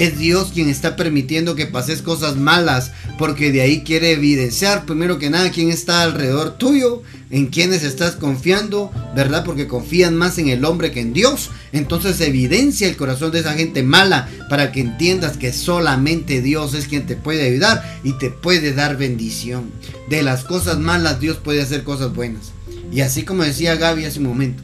Es 0.00 0.18
Dios 0.18 0.52
quien 0.54 0.70
está 0.70 0.96
permitiendo 0.96 1.54
que 1.54 1.66
pases 1.66 2.00
cosas 2.00 2.36
malas, 2.36 2.92
porque 3.18 3.52
de 3.52 3.60
ahí 3.60 3.82
quiere 3.82 4.12
evidenciar 4.12 4.86
primero 4.86 5.18
que 5.18 5.28
nada 5.28 5.50
quién 5.50 5.68
está 5.68 6.00
alrededor 6.00 6.56
tuyo, 6.56 7.02
en 7.30 7.48
quienes 7.48 7.82
estás 7.82 8.12
confiando, 8.16 8.90
¿verdad? 9.14 9.44
Porque 9.44 9.66
confían 9.66 10.16
más 10.16 10.38
en 10.38 10.48
el 10.48 10.64
hombre 10.64 10.90
que 10.90 11.02
en 11.02 11.12
Dios. 11.12 11.50
Entonces 11.72 12.18
evidencia 12.22 12.88
el 12.88 12.96
corazón 12.96 13.30
de 13.30 13.40
esa 13.40 13.52
gente 13.52 13.82
mala 13.82 14.26
para 14.48 14.72
que 14.72 14.80
entiendas 14.80 15.36
que 15.36 15.52
solamente 15.52 16.40
Dios 16.40 16.72
es 16.72 16.88
quien 16.88 17.04
te 17.06 17.16
puede 17.16 17.46
ayudar 17.46 18.00
y 18.02 18.14
te 18.14 18.30
puede 18.30 18.72
dar 18.72 18.96
bendición. 18.96 19.70
De 20.08 20.22
las 20.22 20.44
cosas 20.44 20.78
malas 20.78 21.20
Dios 21.20 21.36
puede 21.36 21.60
hacer 21.60 21.84
cosas 21.84 22.14
buenas. 22.14 22.52
Y 22.90 23.02
así 23.02 23.24
como 23.24 23.42
decía 23.42 23.76
Gaby 23.76 24.06
hace 24.06 24.20
un 24.20 24.28
momento, 24.28 24.62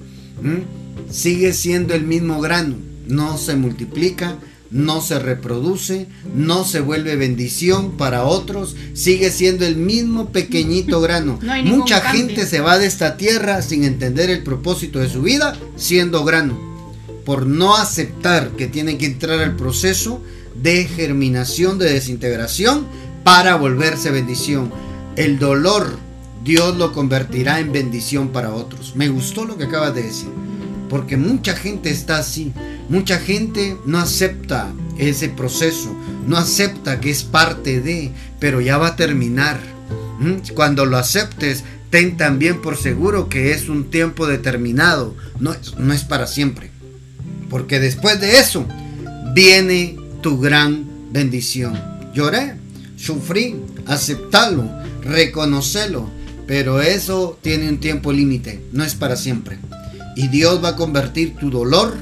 sigue 1.11 1.53
siendo 1.53 1.93
el 1.93 2.05
mismo 2.05 2.41
grano, 2.41 2.76
no 3.07 3.37
se 3.37 3.55
multiplica, 3.55 4.39
no 4.71 5.01
se 5.01 5.19
reproduce, 5.19 6.09
no 6.35 6.64
se 6.64 6.81
vuelve 6.81 7.17
bendición 7.17 7.93
para 7.93 8.25
otros, 8.25 8.77
sigue 8.95 9.31
siendo 9.31 9.64
el 9.64 9.77
mismo 9.77 10.31
pequeñito 10.31 11.01
grano. 11.01 11.39
Mucha 11.64 12.01
gente 12.01 12.47
se 12.47 12.61
va 12.61 12.79
de 12.79 12.87
esta 12.87 13.17
tierra 13.17 13.62
sin 13.62 13.85
entender 13.85 14.31
el 14.31 14.43
propósito 14.43 14.99
de 14.99 15.09
su 15.09 15.23
vida, 15.23 15.57
siendo 15.77 16.25
grano, 16.25 16.59
por 17.25 17.47
no 17.47 17.77
aceptar 17.77 18.51
que 18.51 18.67
tiene 18.67 18.99
que 18.99 19.07
entrar 19.07 19.41
al 19.41 19.57
proceso 19.57 20.23
de 20.55 20.85
germinación, 20.85 21.79
de 21.79 21.93
desintegración, 21.93 22.87
para 23.25 23.57
volverse 23.57 24.11
bendición. 24.11 24.73
El 25.17 25.39
dolor, 25.39 25.99
Dios 26.45 26.77
lo 26.77 26.93
convertirá 26.93 27.59
en 27.59 27.73
bendición 27.73 28.29
para 28.29 28.55
otros. 28.55 28.95
Me 28.95 29.09
gustó 29.09 29.45
lo 29.45 29.57
que 29.57 29.64
acabas 29.64 29.95
de 29.95 30.05
decir, 30.05 30.29
porque 30.89 31.16
mucha 31.16 31.55
gente 31.55 31.91
está 31.91 32.18
así 32.18 32.53
Mucha 32.89 33.18
gente 33.18 33.76
no 33.84 33.99
acepta 33.99 34.72
ese 34.97 35.28
proceso, 35.28 35.95
no 36.26 36.37
acepta 36.37 37.01
que 37.01 37.11
es 37.11 37.24
parte 37.24 37.80
de, 37.80 38.12
pero 38.39 38.61
ya 38.61 38.78
va 38.78 38.89
a 38.89 38.97
terminar. 38.97 39.59
¿Mm? 40.20 40.55
Cuando 40.55 40.87
lo 40.87 40.97
aceptes, 40.97 41.64
ten 41.91 42.16
también 42.16 42.62
por 42.62 42.76
seguro 42.76 43.28
que 43.28 43.51
es 43.51 43.68
un 43.68 43.91
tiempo 43.91 44.26
determinado, 44.26 45.16
no, 45.41 45.57
no 45.78 45.93
es 45.93 46.05
para 46.05 46.28
siempre. 46.28 46.70
Porque 47.51 47.80
después 47.80 48.20
de 48.20 48.39
eso 48.39 48.66
viene 49.34 49.97
tu 50.22 50.39
gran 50.39 50.87
bendición. 51.11 51.76
Lloré, 52.14 52.55
sufrí, 52.97 53.57
aceptarlo, 53.87 54.70
reconocerlo, 55.03 56.09
pero 56.47 56.80
eso 56.80 57.37
tiene 57.43 57.68
un 57.68 57.78
tiempo 57.78 58.12
límite, 58.12 58.62
no 58.72 58.84
es 58.84 58.95
para 58.95 59.16
siempre. 59.16 59.59
Y 60.17 60.29
Dios 60.29 60.64
va 60.64 60.71
a 60.71 60.77
convertir 60.77 61.37
tu 61.37 61.51
dolor 61.51 61.95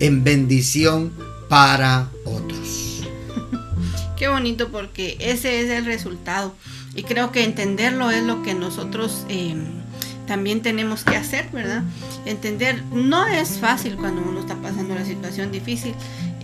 en 0.00 0.24
bendición 0.24 1.12
para 1.48 2.08
otros. 2.24 3.02
Qué 4.16 4.28
bonito 4.28 4.70
porque 4.70 5.16
ese 5.20 5.60
es 5.60 5.70
el 5.70 5.84
resultado. 5.84 6.54
Y 6.94 7.02
creo 7.02 7.32
que 7.32 7.44
entenderlo 7.44 8.10
es 8.10 8.24
lo 8.24 8.42
que 8.42 8.54
nosotros 8.54 9.26
em, 9.28 9.64
también 10.26 10.62
tenemos 10.62 11.04
que 11.04 11.16
hacer, 11.16 11.50
¿verdad? 11.52 11.82
Entender, 12.24 12.82
no 12.92 13.26
es 13.26 13.58
fácil 13.58 13.96
cuando 13.96 14.22
uno 14.22 14.40
está 14.40 14.54
pasando 14.56 14.94
una 14.94 15.04
situación 15.04 15.52
difícil. 15.52 15.94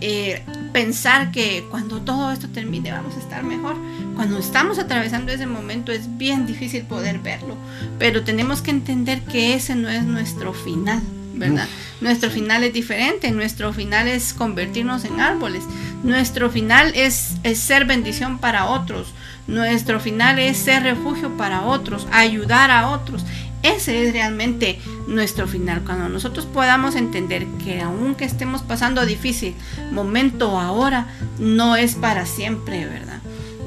Eh, 0.01 0.43
pensar 0.73 1.31
que 1.31 1.65
cuando 1.71 2.01
todo 2.01 2.31
esto 2.31 2.49
termine 2.49 2.91
vamos 2.91 3.15
a 3.15 3.19
estar 3.19 3.43
mejor. 3.43 3.75
Cuando 4.15 4.37
estamos 4.37 4.79
atravesando 4.79 5.31
ese 5.31 5.47
momento 5.47 5.91
es 5.91 6.17
bien 6.17 6.45
difícil 6.45 6.83
poder 6.83 7.19
verlo, 7.19 7.55
pero 7.99 8.23
tenemos 8.23 8.61
que 8.61 8.71
entender 8.71 9.21
que 9.21 9.55
ese 9.55 9.75
no 9.75 9.89
es 9.89 10.03
nuestro 10.03 10.53
final, 10.53 11.01
¿verdad? 11.33 11.67
Nuestro 11.99 12.29
final 12.29 12.63
es 12.63 12.73
diferente, 12.73 13.31
nuestro 13.31 13.73
final 13.73 14.07
es 14.07 14.33
convertirnos 14.33 15.05
en 15.05 15.19
árboles, 15.19 15.63
nuestro 16.03 16.49
final 16.51 16.91
es, 16.95 17.35
es 17.43 17.59
ser 17.59 17.85
bendición 17.85 18.37
para 18.37 18.65
otros, 18.65 19.13
nuestro 19.47 19.99
final 19.99 20.39
es 20.39 20.57
ser 20.57 20.83
refugio 20.83 21.35
para 21.37 21.61
otros, 21.63 22.07
ayudar 22.11 22.71
a 22.71 22.89
otros. 22.89 23.25
Ese 23.61 24.05
es 24.05 24.13
realmente 24.13 24.79
nuestro 25.07 25.47
final. 25.47 25.81
Cuando 25.85 26.09
nosotros 26.09 26.45
podamos 26.45 26.95
entender 26.95 27.45
que 27.63 27.81
aunque 27.81 28.25
estemos 28.25 28.61
pasando 28.61 29.05
difícil 29.05 29.55
momento 29.91 30.59
ahora, 30.59 31.07
no 31.39 31.77
es 31.77 31.95
para 31.95 32.25
siempre, 32.25 32.85
¿verdad? 32.85 33.12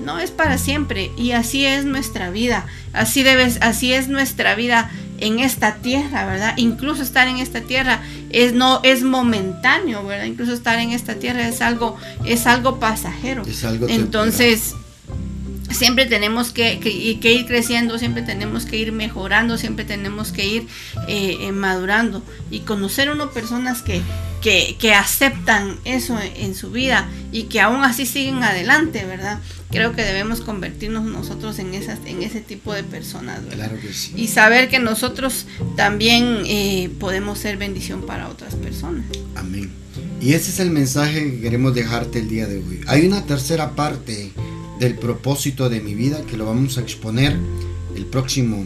No 0.07 0.21
es 0.21 0.31
para 0.31 0.57
siempre. 0.57 1.11
Y 1.19 1.33
así 1.33 1.67
es 1.67 1.85
nuestra 1.85 2.31
vida. 2.31 2.65
Así, 2.93 3.25
debes, 3.25 3.59
así 3.61 3.93
es 3.93 4.07
nuestra 4.07 4.55
vida 4.55 4.89
en 5.19 5.41
esta 5.41 5.75
tierra, 5.77 6.27
¿verdad? 6.27 6.55
Incluso 6.57 7.03
estar 7.03 7.27
en 7.27 7.39
esta 7.39 7.61
tierra 7.63 8.01
es 8.31 8.53
no 8.53 8.81
es 8.85 9.03
momentáneo, 9.03 10.07
¿verdad? 10.07 10.27
Incluso 10.27 10.53
estar 10.53 10.79
en 10.79 10.93
esta 10.93 11.17
tierra 11.17 11.49
es 11.49 11.61
algo 11.61 11.97
es 12.25 12.47
algo 12.47 12.79
pasajero. 12.79 13.43
Es 13.43 13.65
algo 13.65 13.89
Entonces, 13.89 14.75
siempre 15.77 16.07
tenemos 16.07 16.53
que, 16.53 16.81
ir 16.83 17.47
creciendo, 17.47 17.99
siempre 17.99 18.23
tenemos 18.23 18.67
que 18.67 18.77
ir 18.77 18.93
mejorando, 18.93 19.59
siempre 19.59 19.85
tenemos 19.85 20.33
que 20.33 20.47
ir 20.47 20.67
eh, 21.09 21.37
eh, 21.41 21.53
madurando 21.53 22.23
y 22.51 22.61
conocer 22.61 23.11
uno 23.11 23.31
personas 23.31 23.83
que, 23.83 24.03
que, 24.43 24.95
aceptan 24.95 25.77
eso 25.85 26.19
en, 26.37 26.55
su 26.55 26.71
vida 26.71 27.09
y 27.33 27.45
que 27.45 27.61
aún 27.61 27.85
así 27.85 28.07
siguen 28.07 28.43
adelante, 28.43 29.05
¿verdad? 29.05 29.41
Creo 29.71 29.95
que 29.95 30.03
debemos 30.03 30.41
convertirnos 30.41 31.05
nosotros 31.05 31.59
en, 31.59 31.75
esas, 31.75 31.99
en 32.07 32.23
ese 32.23 32.41
tipo 32.41 32.73
de 32.73 32.85
personas, 32.85 33.43
¿verdad? 33.45 33.69
Claro 33.69 33.81
que 33.81 33.93
sí. 33.93 34.13
Y 34.17 34.29
saber 34.29 34.69
que 34.69 34.79
nosotros 34.79 35.47
también 35.77 36.43
eh, 36.47 36.91
podemos 37.01 37.39
ser 37.39 37.57
bendición 37.57 38.07
para 38.07 38.29
otras 38.29 38.55
personas. 38.55 39.05
Amén. 39.35 39.71
Y 40.21 40.33
ese 40.33 40.51
es 40.51 40.61
el 40.61 40.71
mensaje 40.71 41.25
que 41.25 41.41
queremos 41.41 41.75
dejarte 41.75 42.21
el 42.21 42.29
día 42.29 42.47
de 42.47 42.59
hoy. 42.59 42.81
Hay 42.87 43.07
una 43.07 43.27
tercera 43.27 43.75
parte 43.75 44.33
del 44.79 44.97
propósito 44.97 45.69
de 45.69 45.81
mi 45.81 45.95
vida 45.95 46.23
que 46.23 46.37
lo 46.37 46.47
vamos 46.47 46.79
a 46.79 46.81
exponer 46.81 47.37
el 47.95 48.07
próximo 48.07 48.65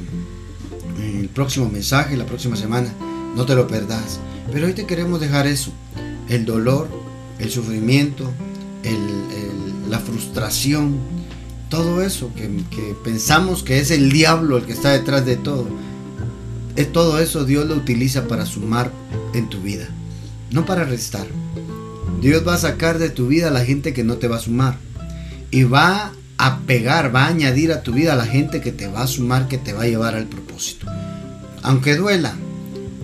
el 0.99 1.29
próximo 1.29 1.69
mensaje 1.71 2.17
la 2.17 2.27
próxima 2.27 2.57
semana. 2.57 2.93
No 3.35 3.47
te 3.47 3.55
lo 3.55 3.67
perdas. 3.67 4.21
Pero 4.53 4.67
hoy 4.67 4.73
te 4.73 4.87
queremos 4.87 5.21
dejar 5.21 5.47
eso 5.47 5.73
el 6.29 6.45
dolor 6.45 6.89
el 7.39 7.51
sufrimiento 7.51 8.31
la 9.89 9.99
frustración 9.99 10.99
todo 11.69 12.01
eso 12.03 12.31
que, 12.35 12.49
pensamos 13.03 13.65
que 13.65 13.79
es 13.79 13.91
el 13.91 14.13
diablo 14.13 14.57
el 14.57 14.65
que 14.65 14.73
está 14.73 14.91
detrás 14.91 15.27
de 15.27 15.37
todo. 15.37 15.67
Es 16.77 16.93
todo 16.93 17.19
eso 17.19 17.45
Dios 17.45 17.67
lo 17.67 17.75
utiliza 17.75 18.29
para 18.29 18.47
sumar 18.47 18.91
en 19.35 19.49
tu 19.49 19.61
vida 19.61 19.89
no 20.51 20.67
para 20.67 20.85
restar. 20.85 21.27
Dios 22.21 22.47
va 22.47 22.55
a 22.55 22.59
sacar 22.59 22.99
de 22.99 23.09
tu 23.09 23.29
vida 23.29 23.49
a 23.49 23.53
la 23.53 23.65
gente 23.65 23.93
que 23.93 24.05
no 24.05 24.17
te 24.17 24.29
va 24.29 24.37
a 24.37 24.41
sumar 24.41 24.79
y 25.51 25.65
va 25.65 26.13
a 26.39 26.61
pegar, 26.61 27.15
va 27.15 27.25
a 27.25 27.29
añadir 27.29 27.73
a 27.73 27.83
tu 27.83 27.93
vida 27.93 28.15
a 28.15 28.17
la 28.17 28.25
gente 28.25 28.61
que 28.61 28.73
te 28.73 28.87
va 28.87 29.03
a 29.03 29.07
sumar, 29.07 29.49
que 29.49 29.59
te 29.59 29.73
va 29.73 29.83
a 29.83 29.89
llevar 29.89 30.15
al 30.15 30.27
propósito. 30.27 30.87
Aunque 31.63 31.97
duela, 31.97 32.35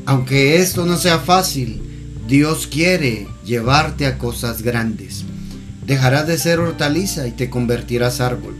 aunque 0.07 0.57
esto 0.57 0.87
no 0.87 0.97
sea 0.97 1.19
fácil, 1.19 1.83
Dios 2.27 2.67
quiere 2.67 3.29
llevarte 3.45 4.07
a 4.07 4.19
cosas 4.19 4.63
grandes. 4.63 5.25
Dejarás 5.85 6.27
de 6.27 6.39
ser 6.39 6.61
hortaliza 6.61 7.27
y 7.27 7.33
te 7.33 7.51
convertirás 7.51 8.21
árbol. 8.21 8.55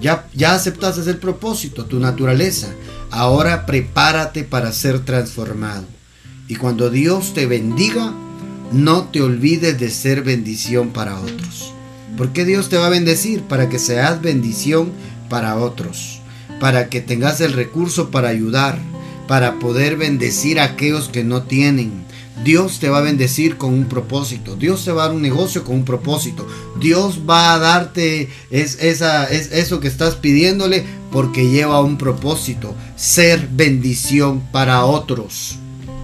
Ya, 0.00 0.26
ya 0.34 0.54
aceptaste 0.54 1.08
el 1.08 1.18
propósito, 1.18 1.86
tu 1.86 2.00
naturaleza. 2.00 2.68
Ahora 3.10 3.64
prepárate 3.64 4.42
para 4.42 4.72
ser 4.72 5.04
transformado. 5.04 5.84
Y 6.48 6.56
cuando 6.56 6.90
Dios 6.90 7.32
te 7.32 7.46
bendiga, 7.46 8.12
no 8.72 9.04
te 9.04 9.22
olvides 9.22 9.78
de 9.78 9.90
ser 9.90 10.22
bendición 10.22 10.90
para 10.90 11.20
otros. 11.20 11.75
¿Por 12.16 12.32
qué 12.32 12.44
Dios 12.44 12.68
te 12.70 12.78
va 12.78 12.86
a 12.86 12.90
bendecir? 12.90 13.42
Para 13.42 13.68
que 13.68 13.78
seas 13.78 14.22
bendición 14.22 14.92
para 15.28 15.56
otros, 15.56 16.20
para 16.60 16.88
que 16.88 17.02
tengas 17.02 17.40
el 17.40 17.52
recurso 17.52 18.10
para 18.10 18.28
ayudar, 18.28 18.78
para 19.28 19.58
poder 19.58 19.96
bendecir 19.96 20.58
a 20.58 20.64
aquellos 20.64 21.08
que 21.08 21.24
no 21.24 21.42
tienen. 21.42 22.06
Dios 22.42 22.78
te 22.78 22.88
va 22.88 22.98
a 22.98 23.02
bendecir 23.02 23.56
con 23.56 23.74
un 23.74 23.86
propósito. 23.86 24.56
Dios 24.56 24.84
te 24.84 24.92
va 24.92 25.04
a 25.04 25.06
dar 25.06 25.16
un 25.16 25.22
negocio 25.22 25.64
con 25.64 25.76
un 25.76 25.84
propósito. 25.84 26.46
Dios 26.80 27.20
va 27.28 27.54
a 27.54 27.58
darte 27.58 28.30
es, 28.50 28.82
esa, 28.82 29.24
es 29.24 29.52
eso 29.52 29.80
que 29.80 29.88
estás 29.88 30.14
pidiéndole 30.14 30.84
porque 31.10 31.50
lleva 31.50 31.80
un 31.82 31.98
propósito. 31.98 32.74
Ser 32.94 33.48
bendición 33.50 34.40
para 34.52 34.84
otros. 34.84 35.56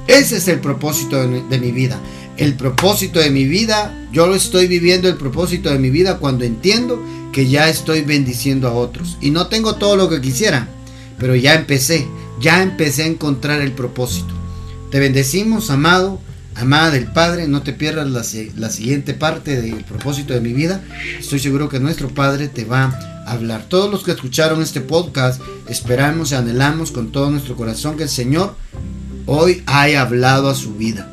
Ese 0.08 0.38
es 0.38 0.48
el 0.48 0.60
propósito 0.60 1.16
de 1.16 1.58
mi 1.58 1.70
vida 1.70 2.00
el 2.42 2.54
propósito 2.54 3.20
de 3.20 3.30
mi 3.30 3.44
vida, 3.44 3.96
yo 4.10 4.26
lo 4.26 4.34
estoy 4.34 4.66
viviendo 4.66 5.08
el 5.08 5.14
propósito 5.16 5.70
de 5.70 5.78
mi 5.78 5.90
vida 5.90 6.18
cuando 6.18 6.44
entiendo 6.44 7.00
que 7.32 7.48
ya 7.48 7.68
estoy 7.68 8.02
bendiciendo 8.02 8.66
a 8.66 8.72
otros. 8.72 9.16
Y 9.20 9.30
no 9.30 9.46
tengo 9.46 9.76
todo 9.76 9.94
lo 9.94 10.08
que 10.08 10.20
quisiera, 10.20 10.66
pero 11.18 11.36
ya 11.36 11.54
empecé, 11.54 12.04
ya 12.40 12.60
empecé 12.60 13.04
a 13.04 13.06
encontrar 13.06 13.60
el 13.60 13.70
propósito. 13.70 14.34
Te 14.90 14.98
bendecimos, 14.98 15.70
amado, 15.70 16.20
amada 16.56 16.90
del 16.90 17.12
Padre, 17.12 17.46
no 17.46 17.62
te 17.62 17.72
pierdas 17.72 18.10
la, 18.10 18.24
la 18.56 18.70
siguiente 18.70 19.14
parte 19.14 19.62
del 19.62 19.84
propósito 19.84 20.34
de 20.34 20.40
mi 20.40 20.52
vida. 20.52 20.82
Estoy 21.20 21.38
seguro 21.38 21.68
que 21.68 21.78
nuestro 21.78 22.08
Padre 22.08 22.48
te 22.48 22.64
va 22.64 22.86
a 23.24 23.30
hablar. 23.30 23.66
Todos 23.68 23.88
los 23.88 24.02
que 24.02 24.10
escucharon 24.10 24.60
este 24.62 24.80
podcast, 24.80 25.40
esperamos 25.68 26.32
y 26.32 26.34
anhelamos 26.34 26.90
con 26.90 27.12
todo 27.12 27.30
nuestro 27.30 27.54
corazón 27.54 27.96
que 27.96 28.02
el 28.02 28.08
Señor 28.08 28.56
hoy 29.26 29.62
haya 29.66 30.02
hablado 30.02 30.50
a 30.50 30.56
su 30.56 30.74
vida 30.74 31.11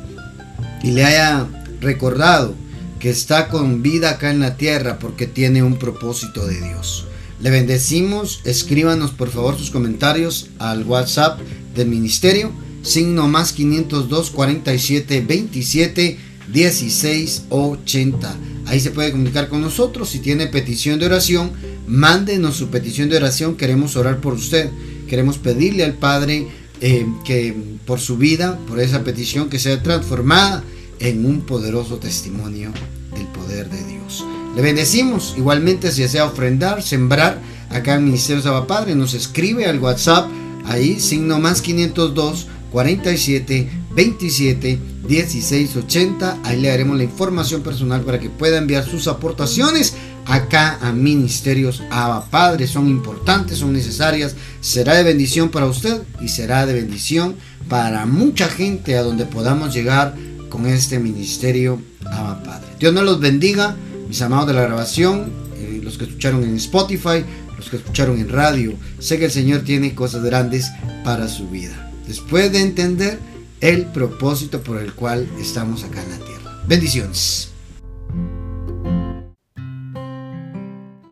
y 0.82 0.92
le 0.92 1.04
haya 1.04 1.46
recordado 1.80 2.54
que 2.98 3.10
está 3.10 3.48
con 3.48 3.82
vida 3.82 4.10
acá 4.10 4.30
en 4.30 4.40
la 4.40 4.56
tierra 4.56 4.98
porque 4.98 5.26
tiene 5.26 5.62
un 5.62 5.78
propósito 5.78 6.46
de 6.46 6.60
Dios. 6.60 7.06
Le 7.40 7.50
bendecimos, 7.50 8.40
escríbanos 8.44 9.12
por 9.12 9.30
favor 9.30 9.56
sus 9.56 9.70
comentarios 9.70 10.50
al 10.58 10.84
WhatsApp 10.84 11.40
del 11.74 11.88
ministerio, 11.88 12.52
signo 12.82 13.28
más 13.28 13.52
502 13.52 14.30
47 14.30 15.24
27 15.26 16.18
16 16.52 17.44
80. 17.48 18.36
Ahí 18.66 18.80
se 18.80 18.90
puede 18.90 19.12
comunicar 19.12 19.48
con 19.48 19.62
nosotros. 19.62 20.10
Si 20.10 20.18
tiene 20.18 20.46
petición 20.46 20.98
de 20.98 21.06
oración, 21.06 21.52
mándenos 21.86 22.56
su 22.56 22.68
petición 22.68 23.08
de 23.08 23.16
oración. 23.16 23.56
Queremos 23.56 23.96
orar 23.96 24.20
por 24.20 24.34
usted. 24.34 24.70
Queremos 25.08 25.38
pedirle 25.38 25.84
al 25.84 25.94
Padre 25.94 26.46
eh, 26.80 27.06
que 27.24 27.54
por 27.86 28.00
su 28.00 28.16
vida, 28.16 28.58
por 28.66 28.80
esa 28.80 29.04
petición, 29.04 29.48
que 29.48 29.58
sea 29.58 29.82
transformada 29.82 30.64
en 30.98 31.24
un 31.26 31.42
poderoso 31.42 31.96
testimonio 31.96 32.72
del 33.14 33.26
poder 33.28 33.68
de 33.68 33.84
Dios. 33.84 34.24
Le 34.54 34.62
bendecimos, 34.62 35.34
igualmente 35.36 35.92
si 35.92 36.02
desea 36.02 36.26
ofrendar, 36.26 36.82
sembrar, 36.82 37.40
acá 37.70 37.94
en 37.94 38.04
Ministerio 38.04 38.42
Saba 38.42 38.66
Padre, 38.66 38.94
nos 38.94 39.14
escribe 39.14 39.66
al 39.66 39.78
WhatsApp, 39.78 40.28
ahí 40.64 40.98
signo 41.00 41.38
más 41.38 41.62
502 41.62 42.48
47 42.72 43.68
27 43.94 44.78
16 45.06 45.76
80, 45.76 46.38
ahí 46.44 46.60
le 46.60 46.68
daremos 46.68 46.96
la 46.96 47.04
información 47.04 47.62
personal 47.62 48.02
para 48.02 48.20
que 48.20 48.30
pueda 48.30 48.58
enviar 48.58 48.84
sus 48.84 49.08
aportaciones 49.08 49.94
acá 50.30 50.78
a 50.80 50.92
Ministerios 50.92 51.82
Abba 51.90 52.26
Padre. 52.30 52.66
Son 52.66 52.88
importantes, 52.88 53.58
son 53.58 53.72
necesarias. 53.72 54.36
Será 54.60 54.94
de 54.94 55.02
bendición 55.02 55.50
para 55.50 55.66
usted 55.66 56.02
y 56.20 56.28
será 56.28 56.66
de 56.66 56.74
bendición 56.74 57.34
para 57.68 58.06
mucha 58.06 58.48
gente 58.48 58.96
a 58.96 59.02
donde 59.02 59.26
podamos 59.26 59.74
llegar 59.74 60.14
con 60.48 60.66
este 60.66 60.98
Ministerio 60.98 61.82
Abba 62.04 62.42
Padre. 62.42 62.68
Dios 62.78 62.94
nos 62.94 63.04
los 63.04 63.20
bendiga, 63.20 63.76
mis 64.08 64.22
amados 64.22 64.46
de 64.46 64.54
la 64.54 64.62
grabación, 64.62 65.32
eh, 65.56 65.80
los 65.82 65.98
que 65.98 66.04
escucharon 66.04 66.44
en 66.44 66.56
Spotify, 66.56 67.24
los 67.56 67.68
que 67.68 67.76
escucharon 67.76 68.18
en 68.18 68.28
radio. 68.28 68.74
Sé 69.00 69.18
que 69.18 69.26
el 69.26 69.30
Señor 69.30 69.62
tiene 69.62 69.94
cosas 69.94 70.22
grandes 70.22 70.70
para 71.04 71.28
su 71.28 71.48
vida. 71.48 71.90
Después 72.06 72.50
de 72.52 72.60
entender 72.60 73.18
el 73.60 73.86
propósito 73.86 74.62
por 74.62 74.78
el 74.78 74.94
cual 74.94 75.28
estamos 75.40 75.84
acá 75.84 76.02
en 76.02 76.10
la 76.10 76.24
tierra. 76.24 76.62
Bendiciones. 76.66 77.49